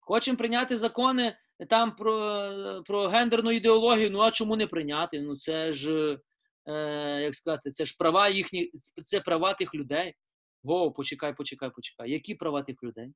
Хочемо 0.00 0.38
прийняти 0.38 0.76
закони 0.76 1.36
там 1.68 1.96
про 1.96 2.82
про 2.86 3.08
гендерну 3.08 3.52
ідеологію, 3.52 4.10
ну 4.10 4.20
а 4.20 4.30
чому 4.30 4.56
не 4.56 4.66
прийняти? 4.66 5.22
Ну 5.22 5.36
це 5.36 5.72
ж, 5.72 6.18
е, 6.66 7.20
як 7.22 7.34
сказати, 7.34 7.70
це 7.70 7.84
ж 7.84 7.96
права 7.98 8.28
їхні, 8.28 8.70
це 9.04 9.20
права 9.20 9.54
тих 9.54 9.74
людей. 9.74 10.14
Во, 10.62 10.92
почекай, 10.92 11.34
почекай, 11.34 11.70
почекай. 11.70 12.10
Які 12.10 12.34
права 12.34 12.62
тих 12.62 12.82
людей? 12.82 13.12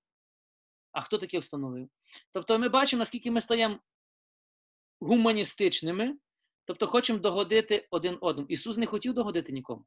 А 0.98 1.00
хто 1.00 1.18
таке 1.18 1.38
встановив? 1.38 1.88
Тобто 2.32 2.58
ми 2.58 2.68
бачимо, 2.68 2.98
наскільки 2.98 3.30
ми 3.30 3.40
стаємо 3.40 3.78
гуманістичними, 5.00 6.16
тобто 6.64 6.86
хочемо 6.86 7.18
догодити 7.18 7.88
один 7.90 8.18
одному. 8.20 8.48
Ісус 8.48 8.76
не 8.76 8.86
хотів 8.86 9.14
догодити 9.14 9.52
нікому. 9.52 9.84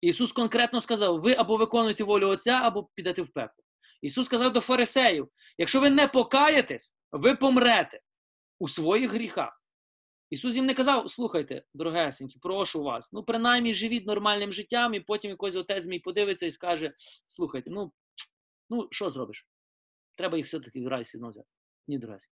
Ісус 0.00 0.32
конкретно 0.32 0.80
сказав: 0.80 1.20
ви 1.20 1.34
або 1.34 1.56
виконуєте 1.56 2.04
волю 2.04 2.28
Отця, 2.28 2.60
або 2.62 2.88
підете 2.94 3.22
в 3.22 3.28
пекло. 3.28 3.64
Ісус 4.02 4.26
сказав 4.26 4.52
до 4.52 4.60
фарисеїв: 4.60 5.28
якщо 5.58 5.80
ви 5.80 5.90
не 5.90 6.08
покаєтесь, 6.08 6.94
ви 7.12 7.36
помрете 7.36 8.00
у 8.58 8.68
своїх 8.68 9.12
гріхах. 9.12 9.62
Ісус 10.30 10.54
їм 10.54 10.66
не 10.66 10.74
казав, 10.74 11.10
слухайте, 11.10 11.64
дорогесенькі, 11.74 12.38
прошу 12.38 12.82
вас, 12.82 13.12
ну 13.12 13.24
принаймні 13.24 13.74
живіть 13.74 14.06
нормальним 14.06 14.52
життям, 14.52 14.94
і 14.94 15.00
потім 15.00 15.30
якийсь 15.30 15.56
отець 15.56 15.86
мій 15.86 15.98
подивиться 15.98 16.46
і 16.46 16.50
скаже: 16.50 16.92
слухайте, 17.26 17.70
ну 17.70 17.92
ну 18.70 18.88
що 18.90 19.10
зробиш? 19.10 19.46
Треба 20.16 20.36
їх 20.36 20.46
все-таки 20.46 20.88
в 20.88 21.04
сідно 21.04 21.30
взяти. 21.30 21.48
Ні, 21.88 21.98
дорогесі. 21.98 22.28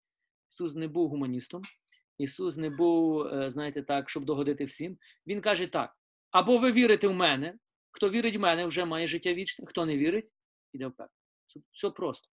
Ісус 0.51 0.75
не 0.75 0.89
був 0.89 1.09
гуманістом, 1.09 1.63
Ісус 2.19 2.57
не 2.57 2.71
був, 2.71 3.27
е, 3.27 3.51
знаєте, 3.51 3.83
так, 3.83 4.11
щоб 4.11 4.25
догодити 4.25 4.65
всім. 4.65 4.99
Він 5.27 5.41
каже 5.41 5.67
так: 5.67 5.97
або 6.31 6.59
ви 6.59 6.73
вірите 6.73 7.09
в 7.09 7.15
мене, 7.15 7.55
хто 7.91 8.11
вірить 8.11 8.37
в 8.37 8.41
мене, 8.41 8.67
вже 8.67 8.85
має 8.85 9.07
життя 9.07 9.35
вічне, 9.35 9.67
хто 9.69 9.87
не 9.87 9.97
вірить, 9.97 10.31
іде 10.73 10.87
в 10.87 10.93
пекло. 10.93 11.17
Все 11.73 11.91
просто. 11.91 12.29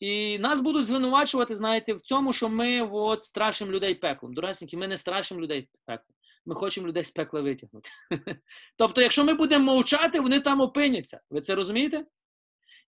І 0.00 0.38
нас 0.38 0.60
будуть 0.60 0.86
звинувачувати, 0.86 1.56
знаєте, 1.56 1.94
в 1.94 2.00
цьому, 2.00 2.32
що 2.32 2.48
ми 2.48 2.80
от 2.80 3.22
страшимо 3.22 3.72
людей 3.72 3.94
пеклом. 3.94 4.34
Дорогесенькі, 4.34 4.76
ми 4.76 4.88
не 4.88 4.96
страшимо 4.96 5.40
людей 5.40 5.68
пеклом. 5.86 6.14
Ми 6.46 6.54
хочемо 6.54 6.86
людей 6.86 7.04
з 7.04 7.10
пекла 7.10 7.40
витягнути. 7.40 7.90
Тобто, 8.76 9.02
якщо 9.02 9.24
ми 9.24 9.34
будемо 9.34 9.64
мовчати, 9.64 10.20
вони 10.20 10.40
там 10.40 10.60
опиняться. 10.60 11.20
Ви 11.30 11.40
це 11.40 11.54
розумієте? 11.54 12.06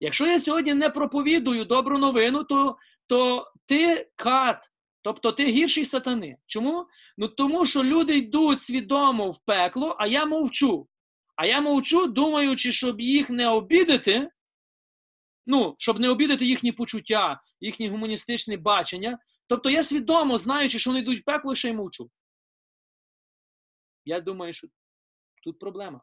Якщо 0.00 0.26
я 0.26 0.38
сьогодні 0.38 0.74
не 0.74 0.90
проповідую 0.90 1.64
добру 1.64 1.98
новину, 1.98 2.44
то 2.44 2.76
то 3.06 3.52
ти 3.66 4.10
кат, 4.16 4.70
тобто 5.02 5.32
ти 5.32 5.46
гірший 5.46 5.84
сатани. 5.84 6.36
Чому? 6.46 6.86
Ну 7.16 7.28
тому 7.28 7.66
що 7.66 7.84
люди 7.84 8.18
йдуть 8.18 8.60
свідомо 8.60 9.30
в 9.30 9.38
пекло, 9.38 9.96
а 9.98 10.06
я 10.06 10.26
мовчу. 10.26 10.88
А 11.36 11.46
я 11.46 11.60
мовчу, 11.60 12.06
думаючи, 12.06 12.72
щоб 12.72 13.00
їх 13.00 13.30
не 13.30 13.48
обідати, 13.48 14.30
ну, 15.46 15.76
щоб 15.78 16.00
не 16.00 16.08
обідати 16.08 16.46
їхні 16.46 16.72
почуття, 16.72 17.40
їхнє 17.60 17.88
гуманістичне 17.88 18.56
бачення. 18.56 19.18
Тобто 19.46 19.70
я 19.70 19.82
свідомо, 19.82 20.38
знаючи, 20.38 20.78
що 20.78 20.90
вони 20.90 21.00
йдуть 21.00 21.20
в 21.20 21.24
пекло, 21.24 21.54
ще 21.54 21.68
й 21.68 21.72
мовчу. 21.72 22.10
Я 24.04 24.20
думаю, 24.20 24.52
що 24.52 24.68
тут 25.44 25.58
проблема. 25.58 26.00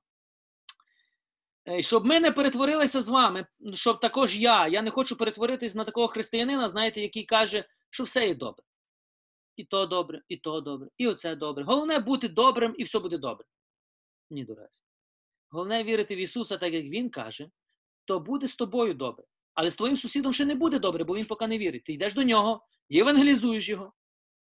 Е, 1.69 1.82
щоб 1.82 2.06
ми 2.06 2.19
не 2.19 2.32
перетворилися 2.32 3.01
з 3.01 3.10
вами, 3.10 3.45
щоб 3.73 3.99
також 3.99 4.39
я, 4.39 4.67
я 4.67 4.82
не 4.82 4.89
хочу 4.89 5.17
перетворитись 5.17 5.75
на 5.75 5.84
такого 5.84 6.08
християнина, 6.08 6.67
знаєте, 6.67 7.01
який 7.01 7.23
каже, 7.23 7.65
що 7.89 8.03
все 8.03 8.27
є 8.27 8.36
добре. 8.36 8.63
І 9.56 9.63
то 9.63 9.86
добре, 9.86 10.21
і 10.27 10.38
то 10.38 10.62
добре, 10.62 10.89
і 10.97 11.08
оце 11.08 11.36
добре. 11.36 11.63
Головне 11.63 11.99
бути 11.99 12.27
добрим, 12.27 12.75
і 12.77 12.84
все 12.84 12.99
буде 12.99 13.17
добре. 13.17 13.45
Ні, 14.30 14.45
до 14.45 14.56
речі. 14.56 14.82
Головне 15.49 15.84
вірити 15.84 16.15
в 16.15 16.17
Ісуса, 16.17 16.58
так 16.58 16.73
як 16.73 16.86
Він 16.86 17.10
каже, 17.10 17.49
то 18.06 18.19
буде 18.19 18.47
з 18.47 18.56
тобою 18.56 18.93
добре. 18.93 19.23
Але 19.53 19.71
з 19.71 19.75
твоїм 19.75 19.97
сусідом 19.97 20.34
ще 20.34 20.45
не 20.45 20.56
буде 20.56 20.80
добре, 20.80 21.03
бо 21.03 21.15
він 21.15 21.25
поки 21.25 21.47
не 21.47 21.58
вірить. 21.58 21.84
Ти 21.84 21.93
йдеш 21.93 22.13
до 22.13 22.23
нього, 22.23 22.65
євангелізуєш 22.89 23.69
його, 23.69 23.93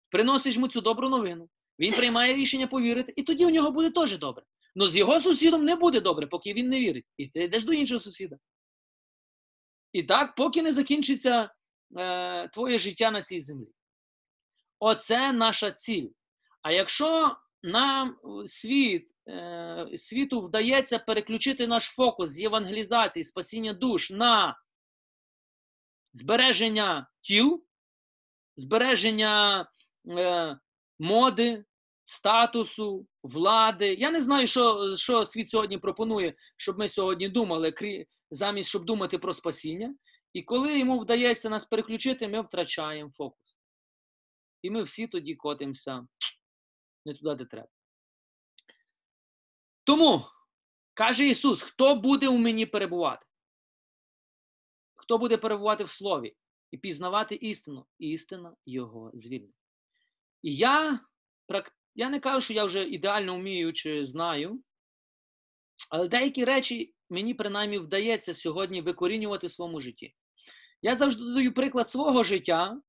приносиш 0.10 0.56
йому 0.56 0.68
цю 0.68 0.82
добру 0.82 1.10
новину. 1.10 1.50
Він 1.80 1.94
приймає 1.94 2.34
рішення 2.34 2.68
повірити, 2.68 3.14
і 3.16 3.24
тоді 3.24 3.46
у 3.46 3.50
нього 3.50 3.72
буде 3.72 3.92
теж 3.92 4.18
добре. 4.18 4.44
Но 4.76 4.88
з 4.88 4.98
його 4.98 5.20
сусідом 5.20 5.66
не 5.66 5.76
буде 5.76 6.02
добре, 6.02 6.28
поки 6.28 6.54
він 6.54 6.70
не 6.70 6.80
вірить. 6.80 7.06
І 7.18 7.28
ти 7.28 7.44
йдеш 7.44 7.64
до 7.64 7.74
іншого 7.74 8.00
сусіда. 8.00 8.38
І 9.92 10.04
так, 10.04 10.36
поки 10.36 10.62
не 10.62 10.72
закінчиться 10.72 11.54
е, 11.98 12.48
твоє 12.48 12.80
життя 12.80 13.12
на 13.12 13.22
цій 13.22 13.40
землі. 13.40 13.68
Оце 14.80 15.34
наша 15.34 15.72
ціль. 15.72 16.10
А 16.62 16.72
якщо 16.72 17.38
нам 17.64 18.18
світ, 18.46 19.12
е, 19.28 19.88
світу 19.96 20.42
вдається 20.42 21.00
переключити 21.00 21.68
наш 21.68 21.84
фокус 21.84 22.30
з 22.30 22.42
євангелізації, 22.42 23.24
спасіння 23.24 23.74
душ 23.74 24.12
на 24.12 24.60
збереження 26.14 27.10
тіл, 27.22 27.66
збереження 28.56 29.68
е, 30.10 30.60
моди, 31.00 31.66
статусу, 32.06 33.08
влади. 33.28 33.94
Я 33.94 34.12
не 34.12 34.22
знаю, 34.22 34.48
що 34.48 34.96
що 34.98 35.26
світ 35.26 35.50
сьогодні 35.50 35.78
пропонує, 35.78 36.34
щоб 36.58 36.80
ми 36.80 36.88
сьогодні 36.88 37.30
думали, 37.30 37.72
крі, 37.72 38.08
замість 38.32 38.70
щоб 38.70 38.86
думати 38.86 39.18
про 39.18 39.34
спасіння. 39.34 39.96
І 40.34 40.44
коли 40.44 40.80
йому 40.80 41.00
вдається 41.00 41.50
нас 41.50 41.66
переключити, 41.66 42.28
ми 42.28 42.42
втрачаємо 42.42 43.12
фокус. 43.18 43.58
І 44.62 44.70
ми 44.70 44.84
всі 44.84 45.08
тоді 45.08 45.36
котимося 45.36 46.08
не 47.06 47.14
туди, 47.14 47.36
де 47.36 47.46
треба. 47.46 47.68
Тому, 49.84 50.26
каже 50.94 51.28
Ісус, 51.28 51.62
хто 51.62 51.96
буде 51.96 52.28
у 52.28 52.38
мені 52.38 52.66
перебувати? 52.66 53.26
Хто 54.96 55.18
буде 55.18 55.38
перебувати 55.38 55.84
в 55.84 55.90
Слові 55.90 56.36
і 56.72 56.78
пізнавати 56.78 57.36
істину? 57.36 57.86
Істина 58.00 58.56
Його 58.66 59.12
звільнить. 59.14 59.56
І 60.42 60.56
я 60.56 61.00
я 61.96 62.10
не 62.10 62.20
кажу, 62.20 62.42
що 62.42 62.54
я 62.54 62.66
вже 62.66 62.84
ідеально 62.84 63.36
вмію 63.36 63.74
чи 63.74 64.06
знаю, 64.06 64.62
але 65.92 66.08
деякі 66.08 66.46
речі 66.46 66.94
мені 67.10 67.34
принаймні 67.34 67.78
вдається 67.78 68.34
сьогодні 68.34 68.82
викорінювати 68.82 69.48
в 69.48 69.52
своєму 69.52 69.80
житті. 69.80 70.14
Я 70.82 70.96
завжди 70.96 71.34
даю 71.34 71.54
приклад 71.54 71.90
свого 71.90 72.24
життя. 72.24 72.82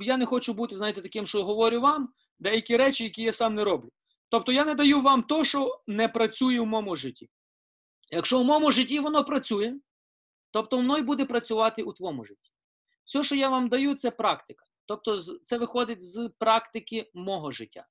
Я 0.00 0.16
не 0.16 0.26
хочу 0.26 0.54
бути, 0.54 0.76
знаєте, 0.76 1.02
таким, 1.02 1.26
що 1.26 1.44
говорю 1.44 1.80
вам, 1.80 2.08
деякі 2.38 2.76
речі, 2.76 3.04
які 3.04 3.22
я 3.22 3.32
сам 3.32 3.54
не 3.54 3.64
роблю. 3.64 3.90
Тобто 4.28 4.52
я 4.52 4.64
не 4.64 4.74
даю 4.74 5.00
вам 5.00 5.22
то, 5.22 5.44
що 5.44 5.82
не 5.86 6.08
працює 6.08 6.60
в 6.60 6.66
моєму 6.66 6.96
житті. 6.96 7.28
Якщо 8.10 8.40
в 8.40 8.44
моєму 8.44 8.70
житті 8.70 9.00
воно 9.00 9.24
працює, 9.24 9.74
тобто 10.50 10.76
воно 10.76 10.98
й 10.98 11.02
буде 11.02 11.24
працювати 11.24 11.82
у 11.82 11.92
твоєму 11.92 12.24
житті. 12.24 12.50
Все, 13.04 13.22
що 13.22 13.34
я 13.34 13.48
вам 13.48 13.68
даю, 13.68 13.94
це 13.94 14.10
практика. 14.10 14.64
Тобто, 14.86 15.16
це 15.42 15.58
виходить 15.58 16.02
з 16.02 16.30
практики 16.38 17.10
мого 17.14 17.50
життя. 17.50 17.86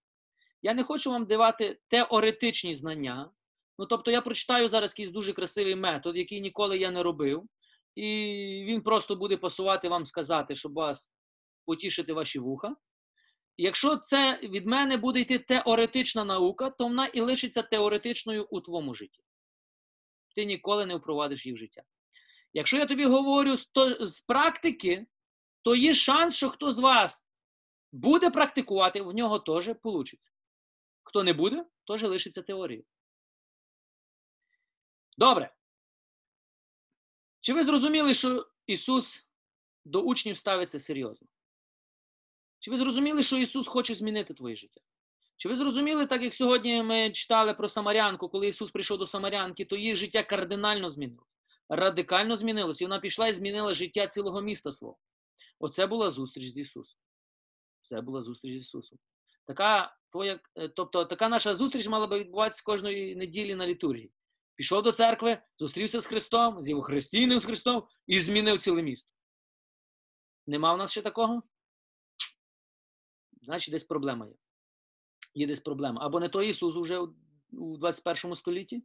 Я 0.62 0.74
не 0.74 0.84
хочу 0.84 1.12
вам 1.12 1.26
давати 1.26 1.80
теоретичні 1.88 2.74
знання. 2.74 3.32
Ну, 3.78 3.86
тобто, 3.86 4.12
я 4.12 4.22
прочитаю 4.22 4.69
зараз 4.69 4.91
якийсь 4.91 5.10
дуже 5.10 5.34
красивий 5.34 5.76
метод, 5.76 6.17
який 6.17 6.41
ніколи 6.41 6.78
я 6.78 6.91
не 6.91 7.04
робив, 7.04 7.43
і 7.95 8.04
він 8.67 8.82
просто 8.82 9.15
буде 9.15 9.38
пасувати 9.38 9.89
вам 9.89 10.06
сказати, 10.06 10.56
щоб 10.56 10.74
вас 10.74 11.12
потішити 11.65 12.13
ваші 12.13 12.39
вуха. 12.39 12.76
Якщо 13.58 13.98
це 13.98 14.39
від 14.43 14.65
мене 14.65 14.98
буде 14.98 15.19
йти 15.19 15.39
теоретична 15.39 16.26
наука, 16.26 16.69
то 16.69 16.84
вона 16.84 17.06
і 17.06 17.22
лишиться 17.22 17.62
теоретичною 17.62 18.48
у 18.50 18.62
твоєму 18.62 18.95
житті. 18.95 19.24
Ти 20.36 20.45
ніколи 20.45 20.86
не 20.86 20.95
впровадиш 20.95 21.45
її 21.45 21.54
в 21.54 21.58
життя. 21.58 21.84
Якщо 22.54 22.78
я 22.78 22.86
тобі 22.86 23.06
говорю 23.06 23.56
з, 24.00 24.22
практики, 24.28 25.06
то 25.62 25.76
є 25.76 25.93
шанс, 25.93 26.36
що 26.36 26.50
хто 26.50 26.72
з 26.72 26.80
вас 26.80 27.28
буде 27.91 28.30
практикувати, 28.30 29.02
в 29.02 29.13
нього 29.13 29.39
теж 29.39 29.67
вийде. 29.84 30.17
Хто 31.10 31.24
не 31.24 31.34
буде, 31.34 31.65
теж 31.88 32.04
лишиться 32.04 32.41
теорією. 32.41 32.86
Добре. 35.17 35.56
Чи 37.41 37.54
ви 37.54 37.63
зрозуміли, 37.63 38.13
що 38.13 38.48
Ісус 38.67 39.28
до 39.86 40.02
учнів 40.02 40.38
ставиться 40.38 40.80
серйозно? 40.80 41.28
Чи 42.60 42.72
ви 42.72 42.78
зрозуміли, 42.78 43.24
що 43.24 43.38
Ісус 43.38 43.67
хоче 43.67 43.93
змінити 43.93 44.34
твоє 44.34 44.56
життя? 44.56 44.82
Чи 45.38 45.50
ви 45.50 45.56
зрозуміли, 45.56 46.06
так 46.06 46.22
як 46.22 46.34
сьогодні 46.34 46.84
ми 46.84 47.12
читали 47.12 47.54
про 47.54 47.69
Самарянку, 47.69 48.30
коли 48.30 48.48
Ісус 48.48 48.72
прийшов 48.72 48.98
до 48.98 49.08
Самарянки, 49.08 49.65
то 49.65 49.76
її 49.76 49.95
життя 49.95 50.24
кардинально 50.24 50.89
змінилося, 50.89 51.32
радикально 51.69 52.38
змінилося. 52.38 52.84
І 52.84 52.88
вона 52.88 53.00
пішла 53.00 53.28
і 53.28 53.34
змінила 53.34 53.74
життя 53.74 54.08
цілого 54.08 54.41
міста 54.41 54.72
свого. 54.72 54.98
Оце 55.60 55.88
була 55.88 56.10
зустріч 56.10 56.54
з 56.54 56.58
Ісусом. 56.58 57.00
Це 57.82 58.02
була 58.02 58.22
зустріч 58.22 58.54
з 58.54 58.56
Ісусом. 58.56 59.00
Така 59.49 59.97
твоя, 60.09 60.39
е, 60.55 60.69
тобто 60.69 61.05
така 61.05 61.29
наша 61.29 61.55
зустріч 61.55 61.88
мала 61.88 62.07
би 62.07 62.19
відбуватися 62.19 62.63
кожної 62.65 63.15
неділі 63.15 63.55
на 63.55 63.67
літургії. 63.67 64.12
Пішов 64.55 64.83
до 64.83 64.91
церкви, 64.91 65.41
зустрівся 65.59 65.99
з 66.01 66.05
Христом, 66.05 66.62
з 66.62 66.69
Євохристійним 66.69 67.39
з 67.39 67.45
Христом 67.45 67.88
і 68.07 68.19
змінив 68.19 68.57
ціле 68.57 68.81
місто. 68.81 69.12
Нема 70.47 70.73
в 70.73 70.77
нас 70.77 70.91
ще 70.91 71.01
такого? 71.01 71.43
Значить, 73.41 73.71
десь 73.71 73.83
проблема 73.83 74.27
є. 74.27 74.33
Є 75.33 75.47
десь 75.47 75.59
проблема. 75.59 76.05
Або 76.05 76.19
не 76.19 76.29
той 76.29 76.49
Ісус 76.49 76.75
уже 76.75 76.99
у 77.51 77.77
21 77.77 78.35
столітті, 78.35 78.83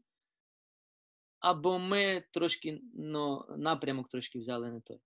або 1.38 1.78
ми 1.78 2.24
трошки 2.30 2.80
ну, 2.94 3.46
напрямок 3.56 4.08
трошки 4.08 4.38
взяли 4.38 4.70
не 4.70 4.80
той. 4.80 5.00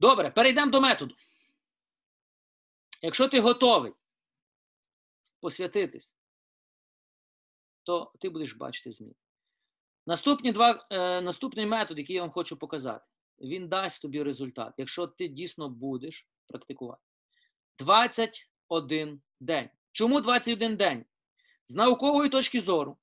Добре, 0.00 0.30
перейдемо 0.30 0.70
до 0.70 0.80
методу. 0.80 1.14
Якщо 3.06 3.28
ти 3.28 3.40
готовий 3.40 3.92
посвятитись, 5.40 6.16
то 7.82 8.12
ти 8.20 8.28
будеш 8.28 8.52
бачити 8.52 8.92
зміни. 8.92 9.14
Наступні 10.06 10.52
два, 10.52 10.86
е, 10.90 11.20
Наступний 11.20 11.66
метод, 11.66 11.98
який 11.98 12.16
я 12.16 12.22
вам 12.22 12.30
хочу 12.30 12.56
показати, 12.56 13.04
він 13.38 13.68
дасть 13.68 14.02
тобі 14.02 14.22
результат, 14.22 14.74
якщо 14.76 15.06
ти 15.06 15.28
дійсно 15.28 15.68
будеш 15.68 16.28
практикувати. 16.46 17.02
21 17.78 19.22
день. 19.40 19.68
Чому 19.92 20.20
21 20.20 20.76
день? 20.76 21.04
З 21.66 21.74
наукової 21.74 22.30
точки 22.30 22.60
зору, 22.60 22.96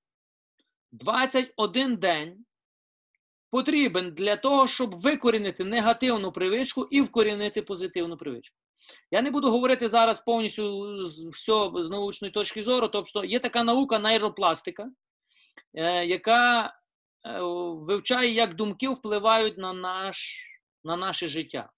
21 0.92 1.96
день 1.96 2.46
потрібен 3.50 4.12
для 4.12 4.36
того, 4.36 4.68
щоб 4.68 5.02
викорінити 5.02 5.64
негативну 5.64 6.32
привичку 6.32 6.88
і 6.92 7.02
вкорінити 7.02 7.62
позитивну 7.62 8.18
привичку. 8.18 8.63
Я 9.12 9.22
не 9.22 9.32
буду 9.32 9.52
говорити 9.52 9.88
зараз 9.88 10.20
повністю 10.20 10.98
все 11.32 11.72
з 11.76 11.90
научної 11.90 12.32
точки 12.32 12.64
зору, 12.64 12.88
тобто 12.88 13.24
є 13.24 13.40
така 13.40 13.64
наука 13.64 14.00
нейропластика, 14.00 14.90
е, 15.74 16.06
яка 16.06 16.66
е, 16.66 16.72
вивчає, 17.88 18.32
як 18.32 18.54
думки 18.54 18.90
впливають 18.90 19.58
на, 19.58 19.74
наш, 19.74 20.42
на 20.84 20.96
наше 20.96 21.28
життя. 21.28 21.70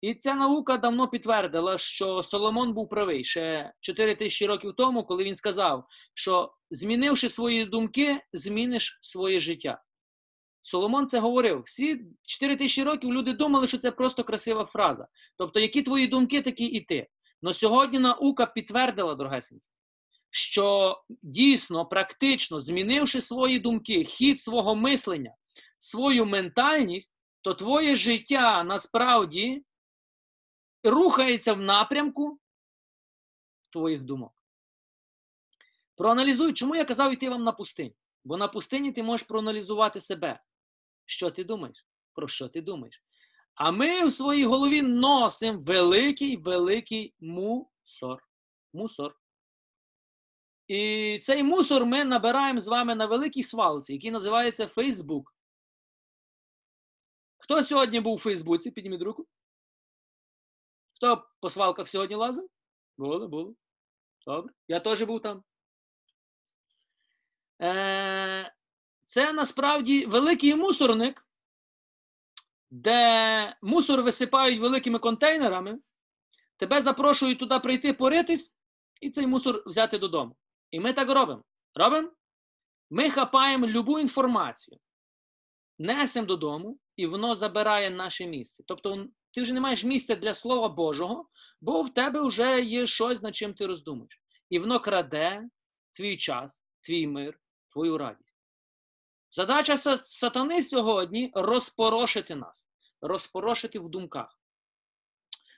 І 0.00 0.14
ця 0.14 0.34
наука 0.34 0.76
давно 0.76 1.08
підтвердила, 1.08 1.78
що 1.78 2.22
Соломон 2.22 2.72
був 2.72 2.88
правий 2.88 3.24
ще 3.24 3.72
4 3.80 4.14
тисячі 4.14 4.46
років 4.46 4.74
тому, 4.76 5.04
коли 5.04 5.24
він 5.24 5.34
сказав, 5.34 5.86
що 6.14 6.52
змінивши 6.70 7.28
свої 7.28 7.64
думки, 7.64 8.20
зміниш 8.32 8.98
своє 9.00 9.40
життя. 9.40 9.82
Соломон 10.68 11.06
це 11.06 11.20
говорив. 11.20 11.62
Всі 11.66 12.00
4 12.26 12.56
тисячі 12.56 12.82
років 12.82 13.12
люди 13.12 13.32
думали, 13.32 13.66
що 13.66 13.78
це 13.78 13.90
просто 13.90 14.24
красива 14.24 14.64
фраза. 14.64 15.08
Тобто, 15.36 15.60
які 15.60 15.82
твої 15.82 16.06
думки, 16.06 16.42
такі 16.42 16.64
і 16.64 16.80
ти. 16.80 17.08
Но 17.42 17.52
сьогодні 17.52 17.98
наука 17.98 18.46
підтвердила, 18.46 19.14
дорогесенькі, 19.14 19.70
що 20.30 20.96
дійсно, 21.22 21.86
практично 21.86 22.60
змінивши 22.60 23.20
свої 23.20 23.58
думки, 23.58 24.04
хід 24.04 24.40
свого 24.40 24.76
мислення, 24.76 25.34
свою 25.78 26.26
ментальність, 26.26 27.16
то 27.40 27.54
твоє 27.54 27.96
життя 27.96 28.64
насправді 28.64 29.64
рухається 30.84 31.52
в 31.52 31.60
напрямку 31.60 32.38
твоїх 33.70 34.02
думок. 34.02 34.32
Проаналізуй, 35.96 36.52
чому 36.52 36.76
я 36.76 36.84
казав 36.84 37.12
йти 37.12 37.30
вам 37.30 37.44
на 37.44 37.52
пустиню. 37.52 37.92
Бо 38.24 38.36
на 38.36 38.48
пустині 38.48 38.92
ти 38.92 39.02
можеш 39.02 39.26
проаналізувати 39.26 40.00
себе. 40.00 40.40
Що 41.08 41.30
ти 41.30 41.44
думаєш? 41.44 41.86
Про 42.12 42.28
що 42.28 42.48
ти 42.48 42.60
думаєш? 42.60 43.02
А 43.54 43.70
ми 43.70 44.04
в 44.04 44.12
своїй 44.12 44.44
голові 44.44 44.82
носимо 44.82 45.60
великий 45.60 46.36
великий 46.36 47.14
мусор. 47.20 48.28
Мусор. 48.72 49.20
І 50.66 51.18
цей 51.22 51.42
мусор 51.42 51.86
ми 51.86 52.04
набираємо 52.04 52.60
з 52.60 52.68
вами 52.68 52.94
на 52.94 53.06
великій 53.06 53.42
свалці, 53.42 53.92
який 53.92 54.10
називається 54.10 54.66
Фейсбук. 54.66 55.34
Хто 57.38 57.62
сьогодні 57.62 58.00
був 58.00 58.14
у 58.14 58.18
Фейсбуці? 58.18 58.70
Підніміть 58.70 59.02
руку. 59.02 59.26
Хто 60.94 61.28
по 61.40 61.50
свалках 61.50 61.88
сьогодні 61.88 62.16
лазив? 62.16 62.48
Було, 62.98 63.28
було. 63.28 63.54
Добре. 64.26 64.54
Я 64.68 64.80
теж 64.80 65.02
був 65.02 65.22
там. 65.22 65.44
Е, 67.62 68.54
це 69.08 69.32
насправді 69.32 70.06
великий 70.06 70.54
мусорник, 70.54 71.28
де 72.70 73.56
мусор 73.62 74.02
висипають 74.02 74.60
великими 74.60 74.98
контейнерами, 74.98 75.78
тебе 76.56 76.80
запрошують 76.80 77.38
туди 77.38 77.58
прийти 77.58 77.92
поритись 77.92 78.54
і 79.00 79.10
цей 79.10 79.26
мусор 79.26 79.62
взяти 79.66 79.98
додому. 79.98 80.36
І 80.70 80.80
ми 80.80 80.92
так 80.92 81.10
робимо. 81.10 81.44
Робимо? 81.74 82.12
Ми 82.90 83.10
хапаємо 83.10 83.66
любу 83.66 83.98
інформацію, 83.98 84.78
несемо 85.78 86.26
додому, 86.26 86.78
і 86.96 87.06
воно 87.06 87.34
забирає 87.34 87.90
наше 87.90 88.26
місце. 88.26 88.62
Тобто, 88.66 89.06
ти 89.30 89.42
вже 89.42 89.52
не 89.52 89.60
маєш 89.60 89.84
місця 89.84 90.16
для 90.16 90.34
Слова 90.34 90.68
Божого, 90.68 91.28
бо 91.60 91.82
в 91.82 91.94
тебе 91.94 92.20
вже 92.20 92.60
є 92.60 92.86
щось, 92.86 93.22
над 93.22 93.36
чим 93.36 93.54
ти 93.54 93.66
роздумаєш. 93.66 94.20
І 94.50 94.58
воно 94.58 94.80
краде 94.80 95.48
твій 95.92 96.16
час, 96.16 96.62
твій 96.80 97.06
мир, 97.06 97.40
твою 97.72 97.98
радість. 97.98 98.27
Задача 99.30 99.76
сатани 100.02 100.62
сьогодні 100.62 101.30
розпорошити 101.34 102.34
нас, 102.34 102.66
розпорошити 103.00 103.78
в 103.78 103.88
думках, 103.88 104.40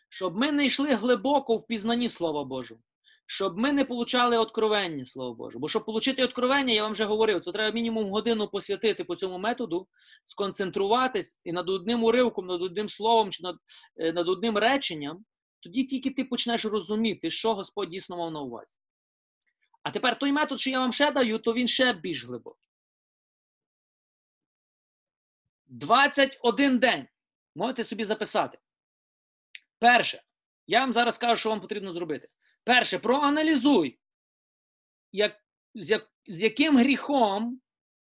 щоб 0.08 0.36
ми 0.36 0.52
не 0.52 0.66
йшли 0.66 0.94
глибоко 0.94 1.56
в 1.56 1.66
пізнанні 1.66 2.08
Слова 2.08 2.44
Божого, 2.44 2.80
щоб 3.26 3.58
ми 3.58 3.72
не 3.72 3.84
получали 3.84 4.38
откровення, 4.38 5.06
Слова 5.06 5.34
Божого. 5.34 5.60
Бо 5.60 5.68
щоб 5.68 5.82
отримати 5.86 6.24
откровення, 6.24 6.74
я 6.74 6.82
вам 6.82 6.92
вже 6.92 7.04
говорив, 7.04 7.40
це 7.40 7.52
треба 7.52 7.74
мінімум 7.74 8.10
годину 8.10 8.48
посвятити 8.48 9.04
по 9.04 9.16
цьому 9.16 9.38
методу, 9.38 9.88
сконцентруватись 10.24 11.40
і 11.44 11.52
над 11.52 11.68
одним 11.68 12.04
уривком, 12.04 12.46
над 12.46 12.62
одним 12.62 12.88
словом 12.88 13.30
чи 13.30 13.42
над, 13.42 13.56
е, 13.96 14.12
над 14.12 14.28
одним 14.28 14.58
реченням, 14.58 15.24
тоді 15.60 15.84
тільки 15.84 16.10
ти 16.10 16.24
почнеш 16.24 16.64
розуміти, 16.64 17.30
що 17.30 17.54
Господь 17.54 17.90
дійсно 17.90 18.16
мав 18.16 18.32
на 18.32 18.40
увазі. 18.40 18.76
А 19.82 19.90
тепер 19.90 20.18
той 20.18 20.32
метод, 20.32 20.60
що 20.60 20.70
я 20.70 20.80
вам 20.80 20.92
ще 20.92 21.10
даю, 21.10 21.38
то 21.38 21.52
він 21.52 21.68
ще 21.68 21.92
більш 21.92 22.26
глибокий. 22.26 22.69
21 25.70 26.78
день. 26.78 27.08
Можете 27.54 27.84
собі 27.84 28.04
записати. 28.04 28.58
Перше, 29.78 30.22
я 30.66 30.80
вам 30.80 30.92
зараз 30.92 31.14
скажу, 31.14 31.36
що 31.36 31.48
вам 31.50 31.60
потрібно 31.60 31.92
зробити. 31.92 32.28
Перше, 32.64 32.98
проаналізуй, 32.98 33.98
як, 35.12 35.36
з, 35.74 35.90
як, 35.90 36.10
з 36.26 36.42
яким 36.42 36.78
гріхом, 36.78 37.60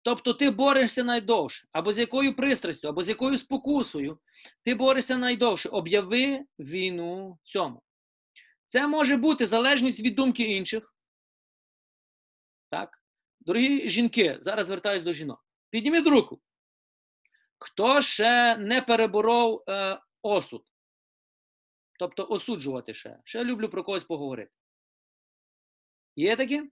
тобто 0.02 0.34
ти 0.34 0.50
борешся 0.50 1.04
найдовше, 1.04 1.68
або 1.72 1.94
з 1.94 2.00
якою 2.00 2.36
пристрастю, 2.36 2.88
або 2.88 3.04
з 3.04 3.10
якою 3.10 3.38
спокусою, 3.38 4.20
ти 4.64 4.76
борешся 4.76 5.18
найдовше. 5.18 5.70
Об'яви 5.70 6.46
війну 6.60 7.40
цьому. 7.44 7.84
Це 8.66 8.88
може 8.88 9.18
бути 9.18 9.46
залежність 9.46 10.04
від 10.04 10.16
думки 10.16 10.44
інших. 10.44 10.96
Так? 12.70 13.04
Дорогі 13.40 13.90
жінки, 13.90 14.38
зараз 14.42 14.68
звертаюся 14.68 15.06
до 15.06 15.14
жінок. 15.14 15.46
Підніміть 15.70 16.08
руку. 16.08 16.42
Хто 17.64 18.02
ще 18.02 18.58
не 18.58 18.82
переборов 18.82 19.64
е, 19.70 20.00
осуд? 20.22 20.66
Тобто 22.00 22.28
осуджувати 22.30 22.94
ще. 22.94 23.20
Ще 23.24 23.44
люблю 23.44 23.70
про 23.70 23.84
когось 23.84 24.04
поговорити. 24.04 24.52
Є 26.16 26.36
такі? 26.36 26.72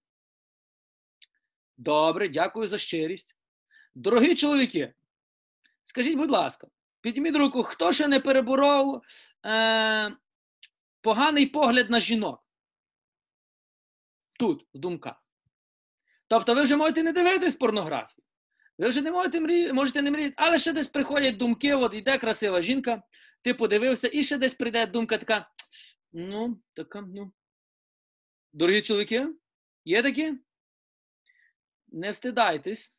Добре, 1.77 2.29
дякую 2.29 2.67
за 2.67 2.77
щирість. 2.77 3.35
Дорогі 3.95 4.35
чоловіки, 4.35 4.93
скажіть, 5.83 6.17
будь 6.17 6.31
ласка, 6.31 6.67
підніміть 7.01 7.35
руку, 7.35 7.63
хто 7.63 7.93
ще 7.93 8.07
не 8.07 8.19
переборов 8.19 9.01
е, 9.45 10.17
поганий 11.01 11.45
погляд 11.45 11.89
на 11.89 11.99
жінок? 11.99 12.43
Тут, 14.39 14.67
в 14.73 14.77
думках. 14.77 15.25
Тобто, 16.27 16.55
ви 16.55 16.63
вже 16.63 16.75
можете 16.75 17.03
не 17.03 17.13
дивитись 17.13 17.55
порнографію. 17.55 18.20
Ви 18.81 18.89
вже 18.89 19.01
не 19.01 19.11
можете 19.11 19.39
мріяти, 19.39 19.73
можете 19.73 20.01
не 20.01 20.11
мріяти, 20.11 20.33
але 20.37 20.57
ще 20.57 20.73
десь 20.73 20.87
приходять 20.87 21.37
думки, 21.37 21.73
от 21.73 21.93
йде 21.93 22.17
красива 22.17 22.61
жінка, 22.61 23.03
ти 23.41 23.53
подивився, 23.53 24.09
і 24.13 24.23
ще 24.23 24.37
десь 24.37 24.55
прийде 24.55 24.87
думка 24.87 25.17
така. 25.17 25.49
Ну, 26.13 26.61
така, 26.73 27.01
ну. 27.01 27.31
Дорогі 28.53 28.81
чоловіки, 28.81 29.27
є 29.85 30.03
такі? 30.03 30.33
Не 31.87 32.11
встидайтесь. 32.11 32.93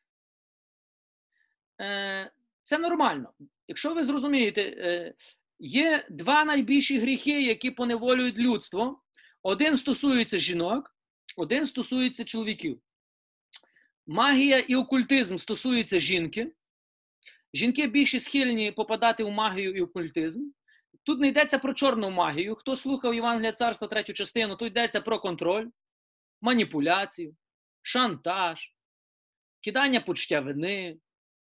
Е, 1.81 2.31
Це 2.63 2.77
нормально. 2.77 3.33
Якщо 3.67 3.93
ви 3.93 4.03
зрозумієте, 4.03 4.61
е, 4.61 5.13
є 5.59 6.07
два 6.09 6.45
найбільші 6.45 6.99
гріхи, 6.99 7.41
які 7.43 7.71
поневолюють 7.71 8.37
людство. 8.37 9.01
Один 9.41 9.77
стосується 9.77 10.37
жінок, 10.37 10.95
один 11.37 11.65
стосується 11.65 12.23
чоловіків. 12.23 12.81
Магія 14.07 14.59
і 14.59 14.75
окультизм 14.75 15.37
стосуються 15.37 15.99
жінки. 15.99 16.51
Жінки 17.53 17.87
більше 17.87 18.19
схильні 18.19 18.71
попадати 18.71 19.23
в 19.23 19.31
магію 19.31 19.71
і 19.71 19.81
окультизм. 19.81 20.41
Тут 21.03 21.19
не 21.19 21.27
йдеться 21.27 21.59
про 21.59 21.73
чорну 21.73 22.09
магію. 22.09 22.55
Хто 22.55 22.75
слухав 22.75 23.15
Євангелія 23.15 23.51
царства 23.51 23.87
третю 23.87 24.13
частину, 24.13 24.55
тут 24.55 24.67
йдеться 24.67 25.01
про 25.01 25.19
контроль, 25.19 25.67
маніпуляцію, 26.41 27.35
шантаж, 27.81 28.73
кидання 29.61 29.99
почуття 29.99 30.39
вини, 30.39 30.97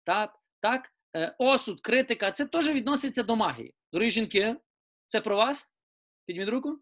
так, 0.05 0.35
так, 0.61 0.93
е, 1.17 1.35
осуд, 1.39 1.81
критика. 1.81 2.33
Це 2.33 2.47
теж 2.47 2.69
відноситься 2.71 3.23
до 3.23 3.37
магії. 3.37 3.75
Дорогі 3.93 4.11
жінки, 4.11 4.57
це 5.07 5.21
про 5.21 5.37
вас? 5.37 5.71
Підміть 6.27 6.49
руку. 6.49 6.81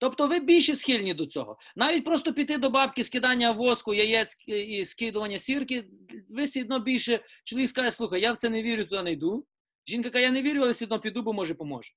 Тобто 0.00 0.26
ви 0.26 0.40
більше 0.40 0.74
схильні 0.74 1.14
до 1.14 1.26
цього. 1.26 1.58
Навіть 1.76 2.04
просто 2.04 2.34
піти 2.34 2.58
до 2.58 2.70
бабки, 2.70 3.04
скидання 3.04 3.50
воску, 3.50 3.94
яєць 3.94 4.36
і 4.46 4.84
скидування 4.84 5.38
сірки, 5.38 5.84
ви 6.28 6.44
все 6.44 6.62
одно 6.62 6.78
більше. 6.78 7.24
Чоловік 7.44 7.68
скаже, 7.68 7.90
слухай, 7.90 8.20
я 8.20 8.32
в 8.32 8.36
це 8.36 8.48
не 8.48 8.62
вірю, 8.62 8.84
туди 8.84 9.02
не 9.02 9.12
йду. 9.12 9.46
Жінка 9.86 10.10
каже, 10.10 10.24
я 10.24 10.30
не 10.30 10.42
вірю, 10.42 10.62
але 10.62 10.72
все 10.72 10.84
одно 10.84 11.00
піду, 11.00 11.22
бо 11.22 11.32
може 11.32 11.54
поможе. 11.54 11.92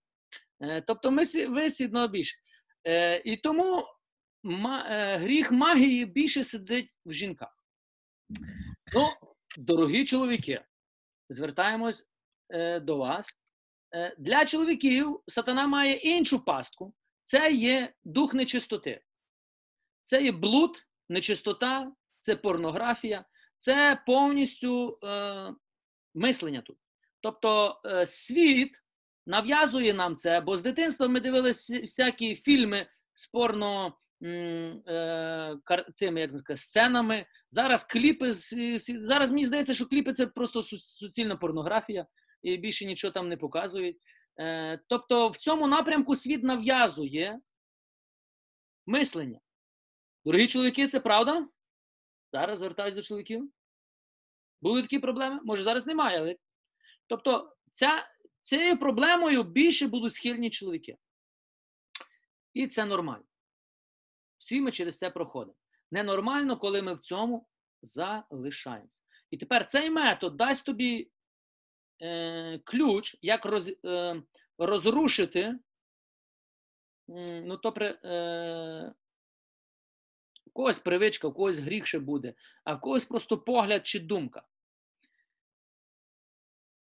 Е, 0.62 0.82
тобто 0.88 1.12
ми, 1.12 1.24
ви 1.48 1.68
все 1.68 1.86
одно 1.86 2.08
більше. 2.08 2.36
Е, 2.88 3.22
і 3.26 3.38
тому 3.38 3.84
е, 4.46 5.18
гріх 5.18 5.52
магії 5.52 6.06
більше 6.06 6.44
сидить 6.44 6.94
в 7.06 7.14
жінках. 7.14 7.58
Ну, 8.94 9.08
дорогі 9.58 10.04
чоловіки, 10.04 10.62
звертаємось 11.30 12.10
до 12.82 12.98
вас. 12.98 13.40
Для 14.18 14.46
чоловіків 14.46 15.20
сатана 15.28 15.68
має 15.68 15.94
іншу 15.94 16.46
пастку. 16.46 16.94
Це 17.24 17.52
є 17.52 17.94
дух 18.04 18.34
нечистоти. 18.34 19.02
Це 20.04 20.24
є 20.24 20.32
блуд, 20.32 20.86
нечистота, 21.10 21.92
це 22.20 22.36
порнографія, 22.36 23.26
це 23.58 24.04
повністю 24.06 25.00
е, 25.04 25.54
мислення 26.14 26.62
тут. 26.62 26.78
Тобто 27.22 27.82
е, 27.86 28.06
світ 28.06 28.84
нав'язує 29.26 29.94
нам 29.94 30.16
це, 30.16 30.40
бо 30.42 30.56
з 30.56 30.64
дитинства 30.64 31.08
ми 31.08 31.20
дивилися 31.20 31.80
всякі 31.80 32.36
фільми 32.36 32.88
з 33.14 33.28
порно 33.28 33.98
е, 34.24 35.58
тими, 35.98 36.22
як 36.22 36.30
сказати, 36.30 36.58
сценами. 36.58 37.26
Зараз 37.50 37.84
кліпи, 37.84 38.32
зараз 39.00 39.32
мені 39.32 39.46
здається, 39.46 39.74
що 39.74 39.86
кліпи 39.86 40.14
це 40.14 40.28
просто 40.28 40.62
суцільна 40.64 41.36
порнографія, 41.36 42.06
і 42.42 42.58
більше 42.58 42.86
нічого 42.86 43.12
там 43.12 43.30
не 43.30 43.38
показують. 43.38 43.98
Е, 44.40 44.80
тобто 44.88 45.30
в 45.30 45.38
цьому 45.38 45.68
напрямку 45.68 46.16
світ 46.16 46.44
нав'язує 46.44 47.40
мислення. 48.86 49.40
Дорогі 50.26 50.48
чоловіки, 50.48 50.88
це 50.88 51.00
правда? 51.00 51.48
Зараз 52.32 52.60
звертаюся 52.60 52.96
до 52.96 53.02
чоловіків. 53.02 53.52
Були 54.62 54.82
такі 54.82 55.00
проблеми? 55.00 55.40
Може, 55.44 55.64
зараз 55.64 55.86
немає, 55.86 56.20
але. 56.20 56.36
Тобто, 57.08 57.56
ця, 57.72 58.10
цією 58.42 58.80
проблемою 58.80 59.44
більше 59.44 59.88
будуть 59.88 60.14
схильні 60.14 60.50
чоловіки. 60.50 60.98
І 62.54 62.68
це 62.68 62.86
нормально. 62.86 63.26
Всі 64.38 64.62
ми 64.62 64.72
через 64.72 64.98
це 64.98 65.10
проходимо. 65.10 65.56
Ненормально, 65.92 66.58
коли 66.58 66.82
ми 66.82 66.94
в 66.94 67.00
цьому 67.00 67.48
залишаємося. 67.82 69.02
І 69.32 69.38
тепер 69.38 69.66
цей 69.66 69.90
метод 69.90 70.38
дасть 70.38 70.66
тобі 70.66 71.12
е, 72.04 72.60
ключ, 72.64 73.18
як 73.22 73.46
роз, 73.46 73.74
е, 73.86 74.22
розрушити, 74.58 75.60
ну, 77.08 77.58
то 77.58 77.72
при, 77.72 78.00
е, 78.04 78.94
у 80.46 80.52
когось 80.52 80.80
привичка, 80.80 81.28
у 81.28 81.34
когось 81.34 81.60
гріх 81.60 81.86
ще 81.86 82.00
буде, 82.00 82.34
а 82.64 82.74
в 82.74 82.82
когось 82.82 83.06
просто 83.06 83.38
погляд 83.38 83.88
чи 83.88 84.00
думка. 84.00 84.44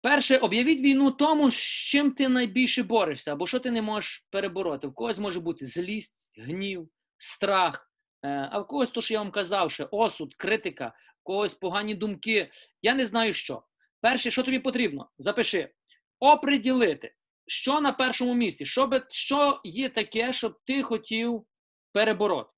Перше, 0.01 0.37
об'явіть 0.37 0.79
війну 0.79 1.11
тому, 1.11 1.51
з 1.51 1.55
чим 1.89 2.11
ти 2.11 2.29
найбільше 2.29 2.83
борешся, 2.83 3.31
або 3.31 3.47
що 3.47 3.59
ти 3.59 3.71
не 3.71 3.81
можеш 3.81 4.27
перебороти. 4.29 4.87
В 4.87 4.93
когось 4.93 5.19
може 5.19 5.39
бути 5.39 5.65
злість, 5.65 6.27
гнів, 6.37 6.89
страх, 7.17 7.91
е, 8.23 8.49
а 8.51 8.59
в 8.59 8.67
когось, 8.67 8.91
то 8.91 9.01
що 9.01 9.13
я 9.13 9.19
вам 9.19 9.31
казав, 9.31 9.71
ще 9.71 9.87
осуд, 9.91 10.35
критика, 10.35 10.87
в 10.87 11.23
когось 11.23 11.53
погані 11.53 11.95
думки. 11.95 12.51
Я 12.81 12.93
не 12.93 13.05
знаю 13.05 13.33
що. 13.33 13.63
Перше, 14.07 14.31
що 14.31 14.43
тобі 14.43 14.59
потрібно, 14.59 15.09
запиши, 15.17 15.73
оприділити, 16.19 17.15
що 17.47 17.81
на 17.81 17.91
першому 17.91 18.33
місці, 18.33 18.65
що 18.65 18.87
би, 18.87 19.03
що 19.09 19.61
є 19.63 19.89
таке, 19.89 20.33
щоб 20.33 20.59
ти 20.65 20.83
хотів 20.83 21.45
перебороти. 21.91 22.49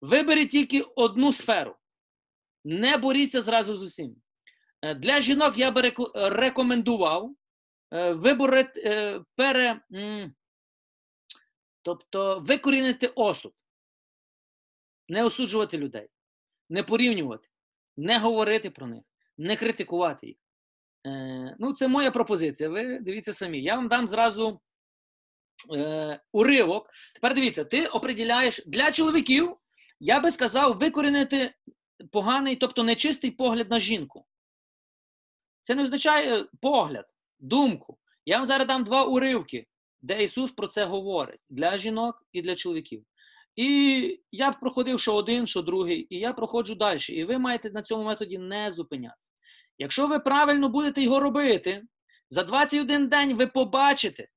Вибери 0.00 0.46
тільки 0.46 0.80
одну 0.80 1.32
сферу. 1.32 1.76
Не 2.64 2.96
боріться 2.96 3.40
зразу 3.40 3.76
з 3.76 3.82
усім. 3.82 4.16
Е, 4.82 4.94
Для 4.94 5.20
жінок 5.20 5.58
я 5.58 5.70
би 5.70 5.92
рекомендував 6.14 7.34
е, 7.92 8.12
виборити, 8.12 8.82
е, 8.84 9.20
пере, 9.36 9.80
тобто 11.82 12.40
викорінити 12.40 13.06
осуд, 13.06 13.54
не 15.08 15.24
осуджувати 15.24 15.78
людей, 15.78 16.08
не 16.68 16.82
порівнювати, 16.82 17.48
не 17.96 18.18
говорити 18.18 18.70
про 18.70 18.86
них, 18.86 19.02
не 19.38 19.56
критикувати 19.56 20.26
їх. 20.26 20.36
Е, 21.06 21.56
ну, 21.58 21.72
це 21.72 21.88
моя 21.88 22.10
пропозиція. 22.10 22.68
Ви 22.68 22.98
дивіться 22.98 23.32
самі. 23.32 23.62
Я 23.62 23.76
вам 23.76 23.88
дам 23.88 24.08
зразу 24.08 24.60
е, 25.74 26.20
уривок. 26.32 26.90
Тепер 27.14 27.34
дивіться, 27.34 27.64
ти 27.64 27.86
определяєш 27.86 28.62
для 28.66 28.92
чоловіків, 28.92 29.56
я 30.00 30.20
би 30.20 30.30
сказав, 30.30 30.78
викорінити 30.78 31.54
поганий, 32.12 32.56
тобто 32.56 32.82
нечистий 32.82 33.30
погляд 33.30 33.70
на 33.70 33.80
жінку. 33.80 34.26
Це 35.62 35.74
не 35.74 35.82
означає 35.82 36.44
погляд, 36.60 37.06
думку. 37.38 37.98
Я 38.26 38.36
вам 38.36 38.46
зараз 38.46 38.66
дам 38.66 38.84
два 38.84 39.04
уривки, 39.04 39.66
де 40.02 40.24
Ісус 40.24 40.50
про 40.50 40.66
це 40.66 40.84
говорить 40.84 41.40
для 41.50 41.78
жінок 41.78 42.26
і 42.32 42.42
для 42.42 42.54
чоловіків. 42.54 43.04
І 43.56 44.20
я 44.32 44.52
проходив 44.52 45.00
що 45.00 45.14
один, 45.14 45.46
що 45.46 45.62
другий, 45.62 46.06
і 46.10 46.18
я 46.18 46.32
проходжу 46.32 46.74
далі. 46.74 46.98
І 47.08 47.24
ви 47.24 47.38
маєте 47.38 47.70
на 47.70 47.82
цьому 47.82 48.04
методі 48.04 48.38
не 48.38 48.72
зупинятися. 48.72 49.31
Якщо 49.82 50.06
ви 50.06 50.18
правильно 50.18 50.68
будете 50.68 51.02
його 51.02 51.20
робити, 51.20 51.82
за 52.30 52.42
21 52.42 53.08
день 53.08 53.36
ви 53.36 53.46
побачите, 53.46 54.28